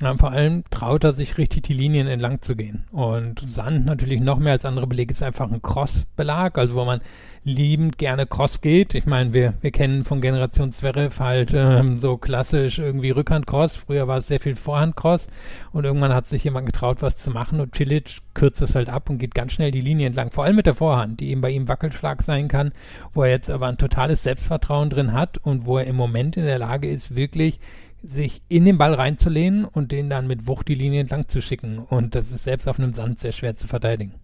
Ja, 0.00 0.12
vor 0.16 0.32
allem 0.32 0.64
traut 0.70 1.04
er 1.04 1.14
sich 1.14 1.38
richtig 1.38 1.62
die 1.62 1.72
Linien 1.72 2.08
entlang 2.08 2.42
zu 2.42 2.56
gehen. 2.56 2.84
Und 2.90 3.44
Sand 3.46 3.86
natürlich 3.86 4.20
noch 4.20 4.40
mehr 4.40 4.54
als 4.54 4.64
andere 4.64 4.88
Belege 4.88 5.12
ist 5.12 5.22
einfach 5.22 5.50
ein 5.50 5.62
Cross-Belag, 5.62 6.58
also 6.58 6.74
wo 6.74 6.84
man 6.84 7.00
liebend 7.44 7.96
gerne 7.96 8.26
Cross 8.26 8.60
geht. 8.60 8.94
Ich 8.96 9.06
meine, 9.06 9.32
wir, 9.32 9.54
wir 9.60 9.70
kennen 9.70 10.02
von 10.02 10.20
Generation 10.20 10.72
Zverev 10.72 11.20
halt 11.20 11.52
ähm, 11.54 12.00
so 12.00 12.16
klassisch 12.16 12.80
irgendwie 12.80 13.10
Rückhand-Cross. 13.10 13.76
Früher 13.76 14.08
war 14.08 14.18
es 14.18 14.26
sehr 14.26 14.40
viel 14.40 14.56
Vorhand-Cross 14.56 15.28
und 15.70 15.84
irgendwann 15.84 16.14
hat 16.14 16.28
sich 16.28 16.42
jemand 16.42 16.66
getraut, 16.66 17.00
was 17.00 17.16
zu 17.16 17.30
machen 17.30 17.60
und 17.60 17.76
Cilic 17.76 18.18
kürzt 18.32 18.62
es 18.62 18.74
halt 18.74 18.88
ab 18.88 19.10
und 19.10 19.18
geht 19.18 19.34
ganz 19.34 19.52
schnell 19.52 19.70
die 19.70 19.80
Linie 19.80 20.08
entlang. 20.08 20.30
Vor 20.30 20.42
allem 20.42 20.56
mit 20.56 20.66
der 20.66 20.74
Vorhand, 20.74 21.20
die 21.20 21.30
eben 21.30 21.40
bei 21.40 21.50
ihm 21.50 21.68
Wackelschlag 21.68 22.22
sein 22.22 22.48
kann, 22.48 22.72
wo 23.12 23.22
er 23.22 23.30
jetzt 23.30 23.50
aber 23.50 23.68
ein 23.68 23.78
totales 23.78 24.24
Selbstvertrauen 24.24 24.90
drin 24.90 25.12
hat 25.12 25.38
und 25.38 25.66
wo 25.66 25.78
er 25.78 25.86
im 25.86 25.96
Moment 25.96 26.36
in 26.36 26.46
der 26.46 26.58
Lage 26.58 26.88
ist, 26.88 27.14
wirklich 27.14 27.60
sich 28.06 28.42
in 28.48 28.64
den 28.64 28.78
Ball 28.78 28.94
reinzulehnen 28.94 29.64
und 29.64 29.92
den 29.92 30.10
dann 30.10 30.26
mit 30.26 30.46
Wucht 30.46 30.68
die 30.68 30.74
Linie 30.74 31.00
entlang 31.00 31.28
zu 31.28 31.40
schicken. 31.40 31.78
Und 31.78 32.14
das 32.14 32.32
ist 32.32 32.44
selbst 32.44 32.68
auf 32.68 32.78
einem 32.78 32.94
Sand 32.94 33.20
sehr 33.20 33.32
schwer 33.32 33.56
zu 33.56 33.66
verteidigen. 33.66 34.14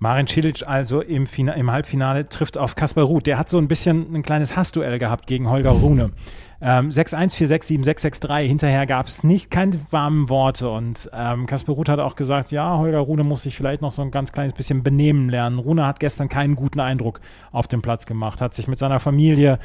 Marin 0.00 0.28
Cilic 0.28 0.62
also 0.66 1.00
im, 1.00 1.24
im, 1.36 1.70
Halbfinale 1.72 2.28
trifft 2.28 2.56
auf 2.56 2.76
Kaspar 2.76 3.04
Ruth. 3.04 3.26
Der 3.26 3.36
hat 3.36 3.48
so 3.48 3.58
ein 3.58 3.66
bisschen 3.66 4.14
ein 4.14 4.22
kleines 4.22 4.56
Hassduell 4.56 4.98
gehabt 4.98 5.26
gegen 5.26 5.50
Holger 5.50 5.70
Rune. 5.70 6.12
Ähm, 6.60 6.88
6-1, 6.90 7.36
4-6, 7.36 7.64
7, 7.64 7.84
6-6-3. 7.84 8.46
Hinterher 8.46 8.86
gab 8.86 9.06
es 9.06 9.24
nicht 9.24 9.50
keine 9.50 9.78
warmen 9.90 10.28
Worte. 10.28 10.70
Und 10.70 11.10
ähm, 11.12 11.46
Kasper 11.46 11.72
Ruth 11.72 11.88
hat 11.88 11.98
auch 11.98 12.14
gesagt, 12.14 12.52
ja, 12.52 12.78
Holger 12.78 12.98
Rune 12.98 13.24
muss 13.24 13.42
sich 13.42 13.56
vielleicht 13.56 13.82
noch 13.82 13.92
so 13.92 14.02
ein 14.02 14.12
ganz 14.12 14.32
kleines 14.32 14.52
bisschen 14.52 14.84
benehmen 14.84 15.28
lernen. 15.30 15.58
Rune 15.58 15.84
hat 15.84 15.98
gestern 15.98 16.28
keinen 16.28 16.54
guten 16.54 16.80
Eindruck 16.80 17.20
auf 17.50 17.66
dem 17.66 17.82
Platz 17.82 18.06
gemacht, 18.06 18.40
hat 18.40 18.54
sich 18.54 18.68
mit 18.68 18.78
seiner 18.78 19.00
Familie 19.00 19.58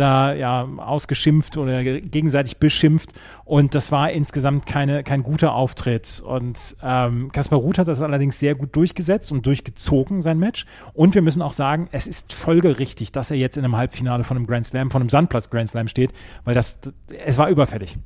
da 0.00 0.34
ja 0.34 0.68
ausgeschimpft 0.78 1.56
oder 1.56 1.84
gegenseitig 1.84 2.56
beschimpft. 2.56 3.12
Und 3.44 3.74
das 3.74 3.92
war 3.92 4.10
insgesamt 4.10 4.66
keine, 4.66 5.04
kein 5.04 5.22
guter 5.22 5.54
Auftritt. 5.54 6.22
Und 6.24 6.76
ähm, 6.82 7.30
Kaspar 7.32 7.58
Ruth 7.58 7.78
hat 7.78 7.88
das 7.88 8.02
allerdings 8.02 8.38
sehr 8.38 8.54
gut 8.54 8.74
durchgesetzt 8.74 9.30
und 9.32 9.46
durchgezogen, 9.46 10.22
sein 10.22 10.38
Match. 10.38 10.66
Und 10.94 11.14
wir 11.14 11.22
müssen 11.22 11.42
auch 11.42 11.52
sagen, 11.52 11.88
es 11.92 12.06
ist 12.06 12.32
folgerichtig, 12.32 13.12
dass 13.12 13.30
er 13.30 13.36
jetzt 13.36 13.56
in 13.56 13.64
einem 13.64 13.76
Halbfinale 13.76 14.24
von 14.24 14.36
einem 14.36 14.46
Grand 14.46 14.66
Slam, 14.66 14.90
von 14.90 15.02
einem 15.02 15.10
Sandplatz 15.10 15.50
Grand 15.50 15.68
Slam 15.68 15.88
steht, 15.88 16.12
weil 16.44 16.54
das, 16.54 16.78
es 17.24 17.38
war 17.38 17.48
überfällig. 17.48 17.98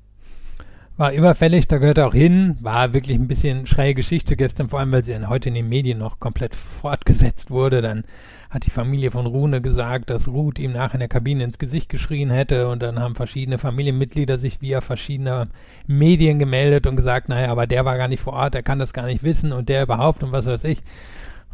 War 0.96 1.12
überfällig, 1.12 1.66
da 1.66 1.78
gehört 1.78 1.98
er 1.98 2.06
auch 2.06 2.14
hin. 2.14 2.54
War 2.60 2.92
wirklich 2.92 3.18
ein 3.18 3.26
bisschen 3.26 3.66
schräge 3.66 3.94
Geschichte 3.94 4.36
gestern, 4.36 4.68
vor 4.68 4.78
allem 4.78 4.92
weil 4.92 5.04
sie 5.04 5.12
dann 5.12 5.28
heute 5.28 5.48
in 5.48 5.56
den 5.56 5.68
Medien 5.68 5.98
noch 5.98 6.20
komplett 6.20 6.54
fortgesetzt 6.54 7.50
wurde. 7.50 7.82
Dann 7.82 8.04
hat 8.48 8.64
die 8.66 8.70
Familie 8.70 9.10
von 9.10 9.26
Rune 9.26 9.60
gesagt, 9.60 10.08
dass 10.08 10.28
Ruth 10.28 10.60
ihm 10.60 10.72
nach 10.72 10.94
in 10.94 11.00
der 11.00 11.08
Kabine 11.08 11.42
ins 11.42 11.58
Gesicht 11.58 11.88
geschrien 11.88 12.30
hätte 12.30 12.68
und 12.68 12.80
dann 12.80 13.00
haben 13.00 13.16
verschiedene 13.16 13.58
Familienmitglieder 13.58 14.38
sich 14.38 14.62
via 14.62 14.80
verschiedener 14.80 15.48
Medien 15.88 16.38
gemeldet 16.38 16.86
und 16.86 16.94
gesagt, 16.94 17.28
naja, 17.28 17.50
aber 17.50 17.66
der 17.66 17.84
war 17.84 17.96
gar 17.98 18.06
nicht 18.06 18.22
vor 18.22 18.34
Ort, 18.34 18.54
der 18.54 18.62
kann 18.62 18.78
das 18.78 18.92
gar 18.92 19.06
nicht 19.06 19.24
wissen 19.24 19.52
und 19.52 19.68
der 19.68 19.82
überhaupt 19.82 20.22
und 20.22 20.30
was 20.30 20.46
weiß 20.46 20.62
ich. 20.62 20.78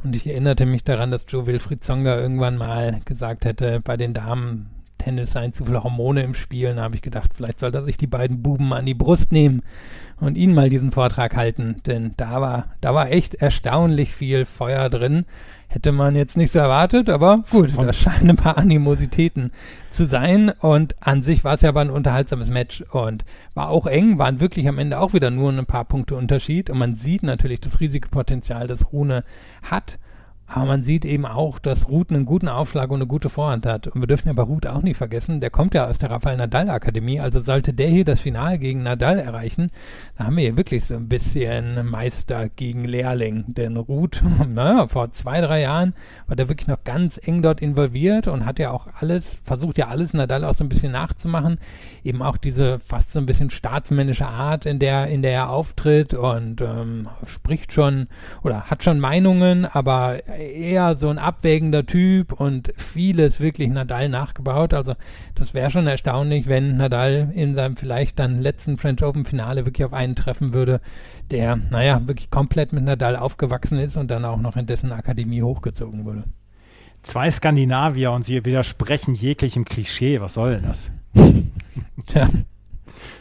Und 0.05 0.15
ich 0.15 0.27
erinnerte 0.27 0.67
mich 0.67 0.85
daran, 0.85 1.11
dass 1.11 1.25
Joe 1.27 1.47
Wilfried 1.47 1.83
Zonga 1.83 2.19
irgendwann 2.19 2.59
mal 2.59 3.01
gesagt 3.07 3.47
hätte, 3.47 3.81
bei 3.83 3.97
den 3.97 4.13
Damen 4.13 4.69
Tennis 5.01 5.33
seien 5.33 5.53
zu 5.53 5.65
viele 5.65 5.83
Hormone 5.83 6.23
im 6.23 6.35
Spiel. 6.35 6.75
Da 6.75 6.83
habe 6.83 6.95
ich 6.95 7.03
gedacht, 7.03 7.33
vielleicht 7.35 7.61
sollte 7.61 7.79
er 7.79 7.85
sich 7.85 7.97
die 7.97 8.07
beiden 8.07 8.43
Buben 8.43 8.73
an 8.73 8.87
die 8.87 8.95
Brust 8.95 9.33
nehmen 9.33 9.63
und 10.21 10.37
ihnen 10.37 10.55
mal 10.55 10.69
diesen 10.69 10.93
Vortrag 10.93 11.37
halten. 11.37 11.77
Denn 11.87 12.13
da 12.17 12.41
war, 12.41 12.67
da 12.81 12.95
war 12.95 13.11
echt 13.11 13.35
erstaunlich 13.35 14.15
viel 14.15 14.45
Feuer 14.45 14.89
drin. 14.91 15.25
Hätte 15.69 15.93
man 15.93 16.17
jetzt 16.17 16.37
nicht 16.37 16.51
so 16.51 16.59
erwartet, 16.59 17.09
aber 17.09 17.45
gut, 17.51 17.71
da 17.77 17.93
scheinen 17.93 18.31
ein 18.31 18.37
paar 18.37 18.59
Animositäten 18.59 19.53
zu 19.91 20.07
sein. 20.07 20.51
Und 20.61 20.97
an 21.01 21.23
sich 21.23 21.45
war 21.45 21.55
es 21.55 21.61
ja 21.61 21.69
aber 21.69 21.81
ein 21.81 21.91
unterhaltsames 21.91 22.51
Match 22.51 22.83
und 22.91 23.25
war 23.55 23.71
auch 23.71 23.87
eng, 23.87 24.19
waren 24.19 24.41
wirklich 24.41 24.67
am 24.69 24.79
Ende 24.79 24.99
auch 24.99 25.15
wieder 25.15 25.31
nur 25.31 25.53
ein 25.53 25.67
paar 25.67 25.85
Punkte 25.85 26.17
Unterschied. 26.17 26.71
Und 26.71 26.79
man 26.79 26.97
sieht 26.97 27.23
natürlich 27.23 27.61
das 27.61 27.81
riesige 27.81 28.09
Potenzial, 28.09 28.67
das 28.67 28.93
Rune 28.93 29.25
hat. 29.63 29.99
Aber 30.53 30.65
man 30.65 30.83
sieht 30.83 31.05
eben 31.05 31.27
auch, 31.27 31.61
dass 31.61 31.89
Ruth 31.89 32.11
einen 32.11 32.25
guten 32.25 32.49
Aufschlag 32.49 32.91
und 32.91 32.97
eine 32.97 33.07
gute 33.07 33.29
Vorhand 33.29 33.67
hat. 33.67 33.87
Und 33.87 34.01
wir 34.01 34.09
dürfen 34.09 34.29
ja 34.29 34.35
bei 34.35 34.43
Ruth 34.43 34.67
auch 34.67 34.83
nicht 34.83 34.97
vergessen, 34.97 35.41
der 35.41 35.51
kommt 35.51 35.75
ja 35.75 35.87
aus 35.87 35.99
der 35.99 36.11
Rafael 36.11 36.39
Nadal 36.39 36.71
Akademie. 36.71 37.21
Also 37.21 37.39
sollte 37.39 37.73
der 37.73 37.87
hier 37.87 38.05
das 38.05 38.21
Finale 38.21 38.59
gegen 38.59 38.83
Nadal 38.83 39.21
erreichen, 39.21 39.71
da 40.19 40.25
haben 40.25 40.37
wir 40.37 40.43
hier 40.43 40.57
wirklich 40.57 40.85
so 40.85 40.95
ein 40.95 41.09
bisschen 41.09 41.89
Meister 41.89 42.49
gegen 42.49 42.85
Lehrling. 42.85 43.45
Denn 43.47 43.77
Ruth, 43.77 44.23
naja, 44.49 44.89
vor 44.89 45.13
zwei, 45.13 45.41
drei 45.41 45.61
Jahren 45.61 45.95
war 46.27 46.35
der 46.35 46.49
wirklich 46.49 46.67
noch 46.67 46.83
ganz 46.83 47.21
eng 47.23 47.43
dort 47.43 47.61
involviert 47.61 48.27
und 48.27 48.45
hat 48.45 48.59
ja 48.59 48.73
auch 48.73 48.89
alles, 48.99 49.41
versucht 49.45 49.79
ja 49.79 49.87
alles 49.87 50.15
Nadal 50.15 50.45
auch 50.45 50.55
so 50.55 50.65
ein 50.65 50.69
bisschen 50.69 50.91
nachzumachen. 50.91 51.61
Eben 52.03 52.23
auch 52.23 52.37
diese 52.37 52.81
fast 52.81 53.13
so 53.13 53.21
ein 53.21 53.27
bisschen 53.27 53.53
staatsmännische 53.53 54.27
Art, 54.27 54.67
in 54.67 54.81
der, 54.81 55.07
in 55.07 55.23
der 55.23 55.31
er 55.31 55.51
auftritt 55.51 56.13
und 56.13 56.61
ähm, 56.61 57.09
spricht 57.25 57.73
schon 57.73 58.09
oder 58.43 58.63
hat 58.63 58.83
schon 58.83 58.99
Meinungen, 58.99 59.65
aber 59.65 60.19
eher 60.41 60.97
so 60.97 61.09
ein 61.09 61.19
abwägender 61.19 61.87
Typ 61.87 62.33
und 62.33 62.73
vieles 62.77 63.41
wirklich 63.41 63.69
Nadal 63.69 64.09
nachgebaut. 64.09 64.75
Also 64.75 64.95
das 65.35 65.55
wäre 65.55 65.71
schon 65.71 65.87
erstaunlich, 65.87 66.47
wenn 66.47 66.77
Nadal 66.77 67.31
in 67.35 67.55
seinem 67.55 67.77
vielleicht 67.77 68.19
dann 68.19 68.41
letzten 68.41 68.77
French 68.77 69.03
Open 69.03 69.25
Finale 69.25 69.67
wirklich 69.67 69.85
auf 69.85 69.93
einen 69.93 70.17
treffen 70.17 70.53
würde, 70.53 70.81
der, 71.31 71.57
naja, 71.57 72.01
wirklich 72.07 72.31
komplett 72.31 72.73
mit 72.73 72.85
Nadal 72.85 73.17
aufgewachsen 73.17 73.79
ist 73.79 73.97
und 73.97 74.11
dann 74.11 74.25
auch 74.25 74.41
noch 74.41 74.57
in 74.57 74.67
dessen 74.67 74.93
Akademie 74.93 75.43
hochgezogen 75.43 76.05
wurde. 76.05 76.25
Zwei 77.03 77.31
Skandinavier 77.31 78.13
und 78.13 78.25
sie 78.25 78.45
widersprechen 78.45 79.15
jeglichem 79.15 79.65
Klischee. 79.65 80.21
Was 80.21 80.35
soll 80.35 80.57
denn 80.57 80.65
das? 80.65 80.93
Tja 82.07 82.29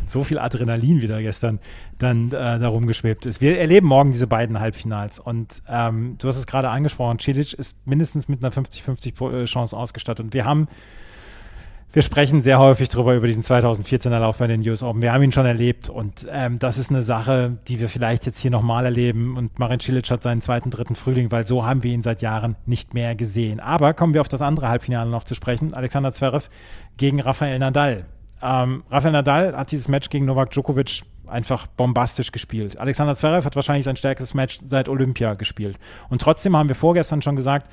so 0.05 0.23
viel 0.23 0.39
Adrenalin 0.39 1.01
wieder 1.01 1.21
gestern 1.21 1.59
dann 1.97 2.27
äh, 2.27 2.59
darum 2.59 2.87
geschwebt 2.87 3.25
ist. 3.25 3.41
Wir 3.41 3.59
erleben 3.59 3.87
morgen 3.87 4.11
diese 4.11 4.27
beiden 4.27 4.59
Halbfinals 4.59 5.19
und 5.19 5.61
ähm, 5.69 6.15
du 6.17 6.27
hast 6.27 6.37
es 6.37 6.47
gerade 6.47 6.69
angesprochen, 6.69 7.19
Cilic 7.19 7.53
ist 7.53 7.85
mindestens 7.85 8.27
mit 8.27 8.43
einer 8.43 8.53
50-50 8.53 9.45
Chance 9.45 9.75
ausgestattet 9.75 10.25
und 10.25 10.33
wir 10.33 10.45
haben 10.45 10.67
wir 11.91 12.03
sprechen 12.03 12.43
sehr 12.43 12.59
häufig 12.59 12.89
darüber, 12.89 13.15
über 13.15 13.25
diesen 13.25 13.41
2014er 13.41 14.19
Lauf 14.19 14.37
bei 14.37 14.45
den 14.45 14.61
US 14.69 14.83
Open. 14.83 15.01
Wir 15.01 15.11
haben 15.11 15.23
ihn 15.23 15.31
schon 15.31 15.47
erlebt 15.47 15.89
und 15.89 16.27
ähm, 16.29 16.59
das 16.59 16.77
ist 16.77 16.91
eine 16.91 17.01
Sache, 17.01 17.57
die 17.67 17.79
wir 17.79 17.89
vielleicht 17.89 18.27
jetzt 18.27 18.37
hier 18.37 18.51
nochmal 18.51 18.85
erleben. 18.85 19.37
Und 19.37 19.57
Marin 19.57 19.79
Cilic 19.79 20.11
hat 20.11 20.21
seinen 20.21 20.41
zweiten, 20.41 20.69
dritten 20.69 20.93
Frühling, 20.93 21.31
weil 21.31 21.47
so 21.47 21.65
haben 21.65 21.81
wir 21.81 21.91
ihn 21.91 22.03
seit 22.03 22.21
Jahren 22.21 22.57
nicht 22.67 22.93
mehr 22.93 23.15
gesehen. 23.15 23.59
Aber 23.59 23.95
kommen 23.95 24.13
wir 24.13 24.21
auf 24.21 24.27
das 24.27 24.43
andere 24.43 24.69
Halbfinale 24.69 25.09
noch 25.09 25.23
zu 25.23 25.33
sprechen. 25.33 25.73
Alexander 25.73 26.11
Zverev 26.11 26.49
gegen 26.97 27.19
Rafael 27.19 27.57
Nadal. 27.57 28.05
Ähm, 28.41 28.83
Rafael 28.89 29.11
Nadal 29.11 29.55
hat 29.55 29.71
dieses 29.71 29.87
Match 29.87 30.09
gegen 30.09 30.25
Novak 30.25 30.51
Djokovic 30.51 31.03
einfach 31.27 31.67
bombastisch 31.67 32.31
gespielt. 32.31 32.79
Alexander 32.79 33.15
Zverev 33.15 33.45
hat 33.45 33.55
wahrscheinlich 33.55 33.85
sein 33.85 33.95
stärkstes 33.95 34.33
Match 34.33 34.59
seit 34.63 34.89
Olympia 34.89 35.35
gespielt. 35.35 35.77
Und 36.09 36.21
trotzdem 36.21 36.55
haben 36.55 36.69
wir 36.69 36.75
vorgestern 36.75 37.21
schon 37.21 37.35
gesagt, 37.35 37.71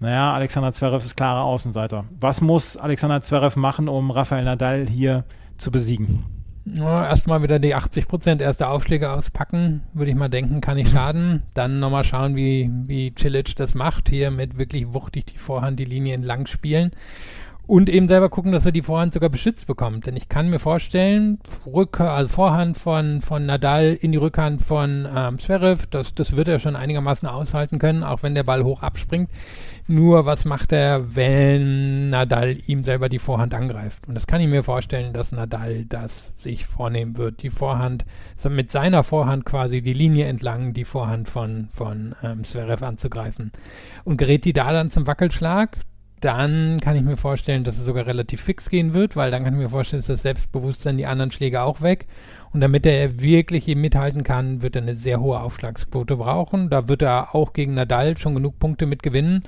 naja, 0.00 0.32
Alexander 0.32 0.72
Zverev 0.72 1.04
ist 1.04 1.16
klarer 1.16 1.44
Außenseiter. 1.44 2.04
Was 2.18 2.40
muss 2.40 2.76
Alexander 2.76 3.22
Zverev 3.22 3.56
machen, 3.58 3.88
um 3.88 4.10
Rafael 4.10 4.44
Nadal 4.44 4.86
hier 4.86 5.24
zu 5.56 5.70
besiegen? 5.70 6.24
Ja, 6.66 7.06
erstmal 7.06 7.42
wieder 7.42 7.58
die 7.58 7.74
80 7.74 8.08
Prozent 8.08 8.40
erste 8.40 8.68
Aufschläge 8.68 9.10
auspacken, 9.10 9.82
würde 9.92 10.10
ich 10.10 10.16
mal 10.16 10.30
denken, 10.30 10.62
kann 10.62 10.76
nicht 10.76 10.90
schaden. 10.90 11.42
Dann 11.52 11.78
nochmal 11.78 12.04
schauen, 12.04 12.36
wie, 12.36 12.70
wie 12.86 13.14
Cilic 13.18 13.54
das 13.56 13.74
macht, 13.74 14.08
hier 14.08 14.30
mit 14.30 14.56
wirklich 14.56 14.94
wuchtig 14.94 15.26
die 15.26 15.38
Vorhand 15.38 15.78
die 15.78 15.84
Linie 15.84 16.14
entlang 16.14 16.46
spielen. 16.46 16.92
Und 17.66 17.88
eben 17.88 18.08
selber 18.08 18.28
gucken, 18.28 18.52
dass 18.52 18.66
er 18.66 18.72
die 18.72 18.82
Vorhand 18.82 19.14
sogar 19.14 19.30
beschützt 19.30 19.66
bekommt. 19.66 20.06
Denn 20.06 20.16
ich 20.16 20.28
kann 20.28 20.50
mir 20.50 20.58
vorstellen, 20.58 21.38
Rück 21.64 21.98
also 21.98 22.28
Vorhand 22.28 22.76
von, 22.76 23.22
von 23.22 23.46
Nadal 23.46 23.96
in 23.98 24.12
die 24.12 24.18
Rückhand 24.18 24.60
von 24.60 25.08
ähm, 25.14 25.38
Zverev, 25.38 25.86
das, 25.88 26.14
das 26.14 26.36
wird 26.36 26.48
er 26.48 26.58
schon 26.58 26.76
einigermaßen 26.76 27.26
aushalten 27.26 27.78
können, 27.78 28.02
auch 28.02 28.22
wenn 28.22 28.34
der 28.34 28.42
Ball 28.42 28.64
hoch 28.64 28.82
abspringt. 28.82 29.30
Nur 29.86 30.26
was 30.26 30.44
macht 30.44 30.72
er, 30.72 31.14
wenn 31.14 32.10
Nadal 32.10 32.56
ihm 32.66 32.82
selber 32.82 33.08
die 33.08 33.18
Vorhand 33.18 33.54
angreift? 33.54 34.08
Und 34.08 34.14
das 34.14 34.26
kann 34.26 34.40
ich 34.40 34.48
mir 34.48 34.62
vorstellen, 34.62 35.12
dass 35.14 35.32
Nadal 35.32 35.84
das 35.86 36.32
sich 36.36 36.66
vornehmen 36.66 37.16
wird. 37.16 37.42
Die 37.42 37.50
Vorhand, 37.50 38.04
mit 38.48 38.72
seiner 38.72 39.04
Vorhand 39.04 39.46
quasi 39.46 39.80
die 39.80 39.92
Linie 39.92 40.26
entlang, 40.26 40.74
die 40.74 40.84
Vorhand 40.84 41.30
von, 41.30 41.68
von 41.74 42.14
ähm, 42.22 42.44
Zverev 42.44 42.84
anzugreifen. 42.84 43.52
Und 44.04 44.18
gerät 44.18 44.44
die 44.44 44.52
da 44.52 44.72
dann 44.72 44.90
zum 44.90 45.06
Wackelschlag, 45.06 45.78
dann 46.24 46.80
kann 46.80 46.96
ich 46.96 47.02
mir 47.02 47.16
vorstellen, 47.16 47.64
dass 47.64 47.78
es 47.78 47.84
sogar 47.84 48.06
relativ 48.06 48.40
fix 48.40 48.70
gehen 48.70 48.94
wird, 48.94 49.14
weil 49.14 49.30
dann 49.30 49.44
kann 49.44 49.54
ich 49.54 49.60
mir 49.60 49.68
vorstellen, 49.68 50.00
dass 50.00 50.06
das 50.06 50.22
Selbstbewusstsein 50.22 50.96
die 50.96 51.06
anderen 51.06 51.30
Schläge 51.30 51.62
auch 51.62 51.82
weg. 51.82 52.06
Und 52.52 52.60
damit 52.60 52.86
er 52.86 53.20
wirklich 53.20 53.68
eben 53.68 53.80
mithalten 53.80 54.24
kann, 54.24 54.62
wird 54.62 54.76
er 54.76 54.82
eine 54.82 54.96
sehr 54.96 55.20
hohe 55.20 55.40
Aufschlagsquote 55.40 56.16
brauchen. 56.16 56.70
Da 56.70 56.88
wird 56.88 57.02
er 57.02 57.34
auch 57.34 57.52
gegen 57.52 57.74
Nadal 57.74 58.16
schon 58.16 58.34
genug 58.34 58.58
Punkte 58.58 58.86
mit 58.86 59.02
gewinnen. 59.02 59.42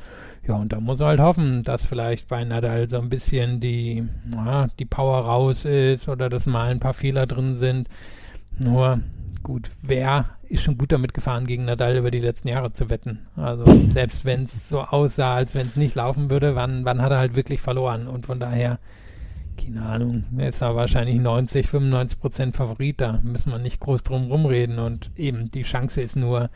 Ja, 0.46 0.54
und 0.54 0.72
da 0.72 0.80
muss 0.80 1.00
er 1.00 1.06
halt 1.06 1.20
hoffen, 1.20 1.64
dass 1.64 1.86
vielleicht 1.86 2.28
bei 2.28 2.44
Nadal 2.44 2.88
so 2.88 2.98
ein 2.98 3.08
bisschen 3.08 3.58
die, 3.58 4.06
na, 4.24 4.66
die 4.78 4.84
Power 4.84 5.24
raus 5.24 5.64
ist 5.64 6.08
oder 6.08 6.28
dass 6.28 6.46
mal 6.46 6.70
ein 6.70 6.78
paar 6.78 6.94
Fehler 6.94 7.26
drin 7.26 7.54
sind. 7.54 7.88
Nur 8.58 9.00
gut, 9.42 9.70
wer 9.82 10.35
ist 10.48 10.62
schon 10.62 10.78
gut 10.78 10.92
damit 10.92 11.14
gefahren, 11.14 11.46
gegen 11.46 11.64
Nadal 11.64 11.96
über 11.96 12.10
die 12.10 12.20
letzten 12.20 12.48
Jahre 12.48 12.72
zu 12.72 12.90
wetten. 12.90 13.26
Also 13.36 13.64
selbst 13.90 14.24
wenn 14.24 14.42
es 14.42 14.68
so 14.68 14.80
aussah, 14.80 15.34
als 15.34 15.54
wenn 15.54 15.68
es 15.68 15.76
nicht 15.76 15.94
laufen 15.94 16.30
würde, 16.30 16.54
wann, 16.54 16.84
wann 16.84 17.02
hat 17.02 17.12
er 17.12 17.18
halt 17.18 17.36
wirklich 17.36 17.60
verloren? 17.60 18.06
Und 18.06 18.26
von 18.26 18.40
daher, 18.40 18.78
keine 19.60 19.82
Ahnung, 19.82 20.24
ist 20.38 20.62
er 20.62 20.76
wahrscheinlich 20.76 21.16
90, 21.16 21.68
95 21.68 22.20
Prozent 22.20 22.56
Favorit, 22.56 23.00
da 23.00 23.20
müssen 23.22 23.50
wir 23.50 23.58
nicht 23.58 23.80
groß 23.80 24.02
drum 24.02 24.24
rumreden. 24.24 24.78
Und 24.78 25.10
eben 25.16 25.50
die 25.50 25.62
Chance 25.62 26.00
ist 26.00 26.16
nur, 26.16 26.50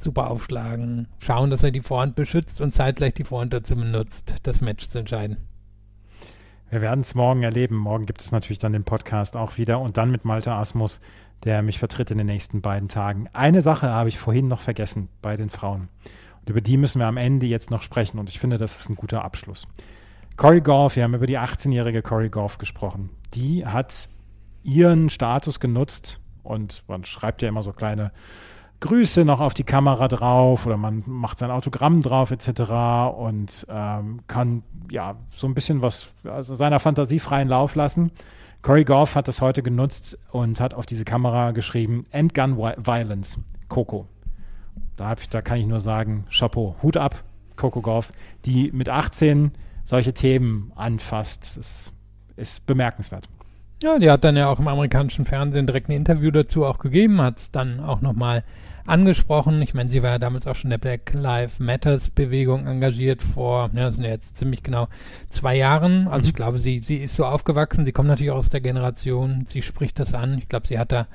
super 0.00 0.30
aufschlagen, 0.30 1.08
schauen, 1.18 1.50
dass 1.50 1.62
er 1.62 1.70
die 1.70 1.80
Vorhand 1.80 2.14
beschützt 2.14 2.60
und 2.60 2.74
zeitgleich 2.74 3.14
die 3.14 3.24
Vorhand 3.24 3.52
dazu 3.52 3.76
benutzt, 3.76 4.34
das 4.42 4.60
Match 4.60 4.88
zu 4.88 4.98
entscheiden. 4.98 5.36
Wir 6.70 6.80
werden 6.80 7.00
es 7.00 7.16
morgen 7.16 7.42
erleben. 7.42 7.74
Morgen 7.74 8.06
gibt 8.06 8.20
es 8.20 8.30
natürlich 8.30 8.60
dann 8.60 8.72
den 8.72 8.84
Podcast 8.84 9.36
auch 9.36 9.58
wieder 9.58 9.80
und 9.80 9.96
dann 9.96 10.12
mit 10.12 10.24
Malte 10.24 10.52
Asmus, 10.52 11.00
der 11.42 11.62
mich 11.62 11.80
vertritt 11.80 12.12
in 12.12 12.18
den 12.18 12.28
nächsten 12.28 12.60
beiden 12.60 12.88
Tagen. 12.88 13.28
Eine 13.32 13.60
Sache 13.60 13.90
habe 13.90 14.08
ich 14.08 14.20
vorhin 14.20 14.46
noch 14.46 14.60
vergessen 14.60 15.08
bei 15.20 15.34
den 15.34 15.50
Frauen. 15.50 15.88
Und 16.40 16.50
über 16.50 16.60
die 16.60 16.76
müssen 16.76 17.00
wir 17.00 17.08
am 17.08 17.16
Ende 17.16 17.46
jetzt 17.46 17.72
noch 17.72 17.82
sprechen 17.82 18.20
und 18.20 18.28
ich 18.28 18.38
finde, 18.38 18.56
das 18.56 18.78
ist 18.78 18.88
ein 18.88 18.94
guter 18.94 19.24
Abschluss. 19.24 19.66
Cory 20.36 20.60
Goff, 20.60 20.94
wir 20.94 21.02
haben 21.02 21.14
über 21.14 21.26
die 21.26 21.40
18-jährige 21.40 22.02
Cory 22.02 22.28
Goff 22.28 22.58
gesprochen. 22.58 23.10
Die 23.34 23.66
hat 23.66 24.08
ihren 24.62 25.10
Status 25.10 25.58
genutzt 25.58 26.20
und 26.44 26.84
man 26.86 27.04
schreibt 27.04 27.42
ja 27.42 27.48
immer 27.48 27.62
so 27.62 27.72
kleine 27.72 28.12
Grüße 28.80 29.24
noch 29.24 29.40
auf 29.40 29.52
die 29.54 29.64
Kamera 29.64 30.08
drauf 30.08 30.66
oder 30.66 30.76
man 30.76 31.02
macht 31.06 31.38
sein 31.38 31.50
Autogramm 31.50 32.00
drauf 32.00 32.30
etc. 32.30 32.60
und 33.16 33.66
ähm, 33.70 34.20
kann 34.26 34.62
ja 34.90 35.16
so 35.30 35.46
ein 35.46 35.54
bisschen 35.54 35.82
was 35.82 36.08
also 36.24 36.54
seiner 36.54 36.80
Fantasie 36.80 37.18
freien 37.18 37.48
Lauf 37.48 37.74
lassen. 37.74 38.10
Corey 38.62 38.84
Goff 38.84 39.14
hat 39.14 39.28
das 39.28 39.40
heute 39.40 39.62
genutzt 39.62 40.18
und 40.32 40.60
hat 40.60 40.74
auf 40.74 40.86
diese 40.86 41.04
Kamera 41.04 41.52
geschrieben 41.52 42.04
End 42.10 42.34
Gun 42.34 42.56
Violence, 42.56 43.38
Coco. 43.68 44.06
Da, 44.96 45.14
ich, 45.18 45.28
da 45.28 45.40
kann 45.40 45.58
ich 45.58 45.66
nur 45.66 45.80
sagen, 45.80 46.24
Chapeau, 46.30 46.76
Hut 46.82 46.96
ab, 46.96 47.22
Coco 47.56 47.80
Goff, 47.80 48.12
die 48.44 48.70
mit 48.72 48.88
18 48.88 49.52
solche 49.82 50.12
Themen 50.12 50.72
anfasst. 50.74 51.56
Das 51.56 51.92
ist 52.36 52.66
bemerkenswert. 52.66 53.24
Ja, 53.82 53.98
die 53.98 54.10
hat 54.10 54.24
dann 54.24 54.36
ja 54.36 54.48
auch 54.48 54.58
im 54.58 54.68
amerikanischen 54.68 55.24
Fernsehen 55.24 55.64
direkt 55.64 55.88
ein 55.88 55.92
Interview 55.92 56.30
dazu 56.30 56.66
auch 56.66 56.78
gegeben, 56.78 57.22
hat 57.22 57.38
es 57.38 57.50
dann 57.50 57.80
auch 57.80 58.02
nochmal 58.02 58.44
angesprochen. 58.86 59.60
Ich 59.62 59.74
meine, 59.74 59.88
sie 59.88 60.02
war 60.02 60.10
ja 60.10 60.18
damals 60.18 60.46
auch 60.46 60.56
schon 60.56 60.70
der 60.70 60.78
Black 60.78 61.12
Lives 61.12 61.58
Matters 61.58 62.10
Bewegung 62.10 62.66
engagiert 62.66 63.22
vor, 63.22 63.70
ja, 63.74 63.84
das 63.84 63.96
sind 63.96 64.04
ja 64.04 64.10
jetzt 64.10 64.38
ziemlich 64.38 64.62
genau 64.62 64.88
zwei 65.30 65.56
Jahren. 65.56 66.08
Also 66.08 66.24
mhm. 66.24 66.28
ich 66.28 66.34
glaube, 66.34 66.58
sie, 66.58 66.80
sie 66.80 66.96
ist 66.96 67.16
so 67.16 67.24
aufgewachsen, 67.24 67.84
sie 67.84 67.92
kommt 67.92 68.08
natürlich 68.08 68.30
auch 68.32 68.38
aus 68.38 68.50
der 68.50 68.60
Generation, 68.60 69.44
sie 69.46 69.62
spricht 69.62 69.98
das 69.98 70.14
an. 70.14 70.38
Ich 70.38 70.48
glaube, 70.48 70.66
sie 70.66 70.78
hat 70.78 70.92
da 70.92 71.06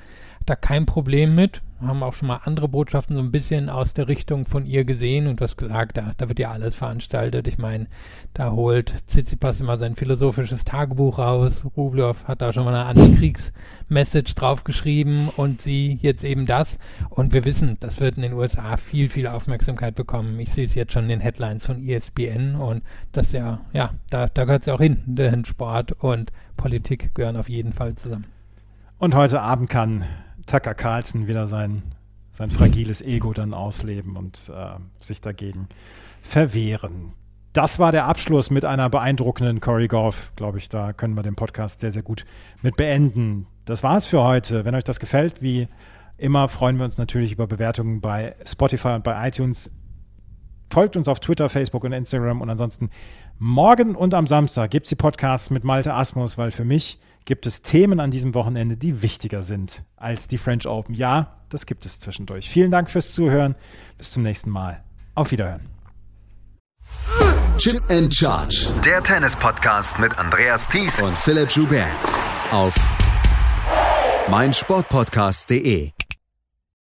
da 0.46 0.56
kein 0.56 0.86
Problem 0.86 1.34
mit. 1.34 1.60
Haben 1.80 2.02
auch 2.02 2.14
schon 2.14 2.28
mal 2.28 2.40
andere 2.44 2.68
Botschaften 2.68 3.16
so 3.16 3.22
ein 3.22 3.30
bisschen 3.30 3.68
aus 3.68 3.92
der 3.92 4.08
Richtung 4.08 4.46
von 4.46 4.64
ihr 4.64 4.84
gesehen 4.84 5.26
und 5.26 5.40
du 5.40 5.44
hast 5.44 5.58
gesagt, 5.58 5.98
da, 5.98 6.12
da 6.16 6.28
wird 6.28 6.38
ja 6.38 6.50
alles 6.50 6.74
veranstaltet. 6.74 7.46
Ich 7.46 7.58
meine, 7.58 7.86
da 8.32 8.52
holt 8.52 8.94
Tsitsipas 9.08 9.60
immer 9.60 9.76
sein 9.76 9.94
philosophisches 9.94 10.64
Tagebuch 10.64 11.18
raus. 11.18 11.66
Rublev 11.76 12.24
hat 12.24 12.40
da 12.40 12.54
schon 12.54 12.64
mal 12.64 12.74
eine 12.74 12.86
Antikriegs-Message 12.86 14.34
draufgeschrieben 14.36 15.28
und 15.36 15.60
sie 15.60 15.98
jetzt 16.00 16.24
eben 16.24 16.46
das. 16.46 16.78
Und 17.10 17.34
wir 17.34 17.44
wissen, 17.44 17.76
das 17.80 18.00
wird 18.00 18.16
in 18.16 18.22
den 18.22 18.32
USA 18.32 18.78
viel, 18.78 19.10
viel 19.10 19.26
Aufmerksamkeit 19.26 19.94
bekommen. 19.96 20.40
Ich 20.40 20.52
sehe 20.52 20.64
es 20.64 20.74
jetzt 20.74 20.94
schon 20.94 21.04
in 21.04 21.10
den 21.10 21.20
Headlines 21.20 21.66
von 21.66 21.86
ESPN 21.86 22.54
und 22.54 22.82
das 23.12 23.32
ja, 23.32 23.60
ja, 23.74 23.90
da, 24.08 24.28
da 24.28 24.44
gehört 24.44 24.62
es 24.62 24.66
ja 24.66 24.74
auch 24.74 24.80
hin. 24.80 25.02
Denn 25.04 25.44
Sport 25.44 25.92
und 25.92 26.32
Politik 26.56 27.14
gehören 27.14 27.36
auf 27.36 27.50
jeden 27.50 27.72
Fall 27.72 27.96
zusammen. 27.96 28.24
Und 28.98 29.14
heute 29.14 29.42
Abend 29.42 29.68
kann 29.68 30.06
Tucker 30.46 30.74
Carlson 30.74 31.26
wieder 31.26 31.48
sein, 31.48 31.82
sein 32.30 32.50
fragiles 32.50 33.02
Ego 33.02 33.32
dann 33.32 33.54
ausleben 33.54 34.16
und 34.16 34.50
äh, 34.54 35.04
sich 35.04 35.20
dagegen 35.20 35.68
verwehren. 36.22 37.12
Das 37.52 37.78
war 37.78 37.90
der 37.90 38.04
Abschluss 38.06 38.50
mit 38.50 38.64
einer 38.66 38.90
beeindruckenden 38.90 39.60
Corey 39.60 39.88
Goff, 39.88 40.30
glaube 40.36 40.58
ich. 40.58 40.68
Da 40.68 40.92
können 40.92 41.14
wir 41.14 41.22
den 41.22 41.36
Podcast 41.36 41.80
sehr, 41.80 41.90
sehr 41.90 42.02
gut 42.02 42.26
mit 42.62 42.76
beenden. 42.76 43.46
Das 43.64 43.82
war's 43.82 44.04
für 44.04 44.22
heute. 44.22 44.64
Wenn 44.64 44.74
euch 44.74 44.84
das 44.84 45.00
gefällt, 45.00 45.40
wie 45.40 45.66
immer, 46.18 46.48
freuen 46.48 46.76
wir 46.76 46.84
uns 46.84 46.98
natürlich 46.98 47.32
über 47.32 47.46
Bewertungen 47.46 48.00
bei 48.00 48.34
Spotify 48.44 48.88
und 48.88 49.04
bei 49.04 49.26
iTunes. 49.26 49.70
Folgt 50.70 50.96
uns 50.96 51.08
auf 51.08 51.20
Twitter, 51.20 51.48
Facebook 51.48 51.84
und 51.84 51.92
Instagram 51.92 52.42
und 52.42 52.50
ansonsten 52.50 52.90
morgen 53.38 53.94
und 53.94 54.14
am 54.14 54.26
Samstag 54.26 54.70
gibt 54.70 54.86
es 54.86 54.90
die 54.90 54.96
Podcasts 54.96 55.50
mit 55.50 55.64
Malte 55.64 55.94
Asmus, 55.94 56.36
weil 56.36 56.50
für 56.50 56.64
mich 56.64 56.98
gibt 57.26 57.44
es 57.44 57.60
Themen 57.60 58.00
an 58.00 58.10
diesem 58.10 58.34
Wochenende, 58.34 58.78
die 58.78 59.02
wichtiger 59.02 59.42
sind 59.42 59.82
als 59.96 60.28
die 60.28 60.38
French 60.38 60.66
Open. 60.66 60.94
Ja, 60.94 61.36
das 61.50 61.66
gibt 61.66 61.84
es 61.84 61.98
zwischendurch. 61.98 62.48
Vielen 62.48 62.70
Dank 62.70 62.90
fürs 62.90 63.12
Zuhören. 63.12 63.54
Bis 63.98 64.12
zum 64.12 64.22
nächsten 64.22 64.48
Mal. 64.48 64.82
Auf 65.14 65.30
Wiederhören. 65.32 65.68
Chip 67.58 67.82
and 67.90 68.14
Charge. 68.14 68.68
Der 68.84 69.02
Tennis-Podcast 69.02 69.98
mit 69.98 70.16
Andreas 70.18 70.68
Thies 70.68 71.00
und 71.00 71.16
Philipp 71.16 71.50
Joubert. 71.50 71.86
Auf 72.50 72.74
meinsportpodcast.de. 74.28 75.95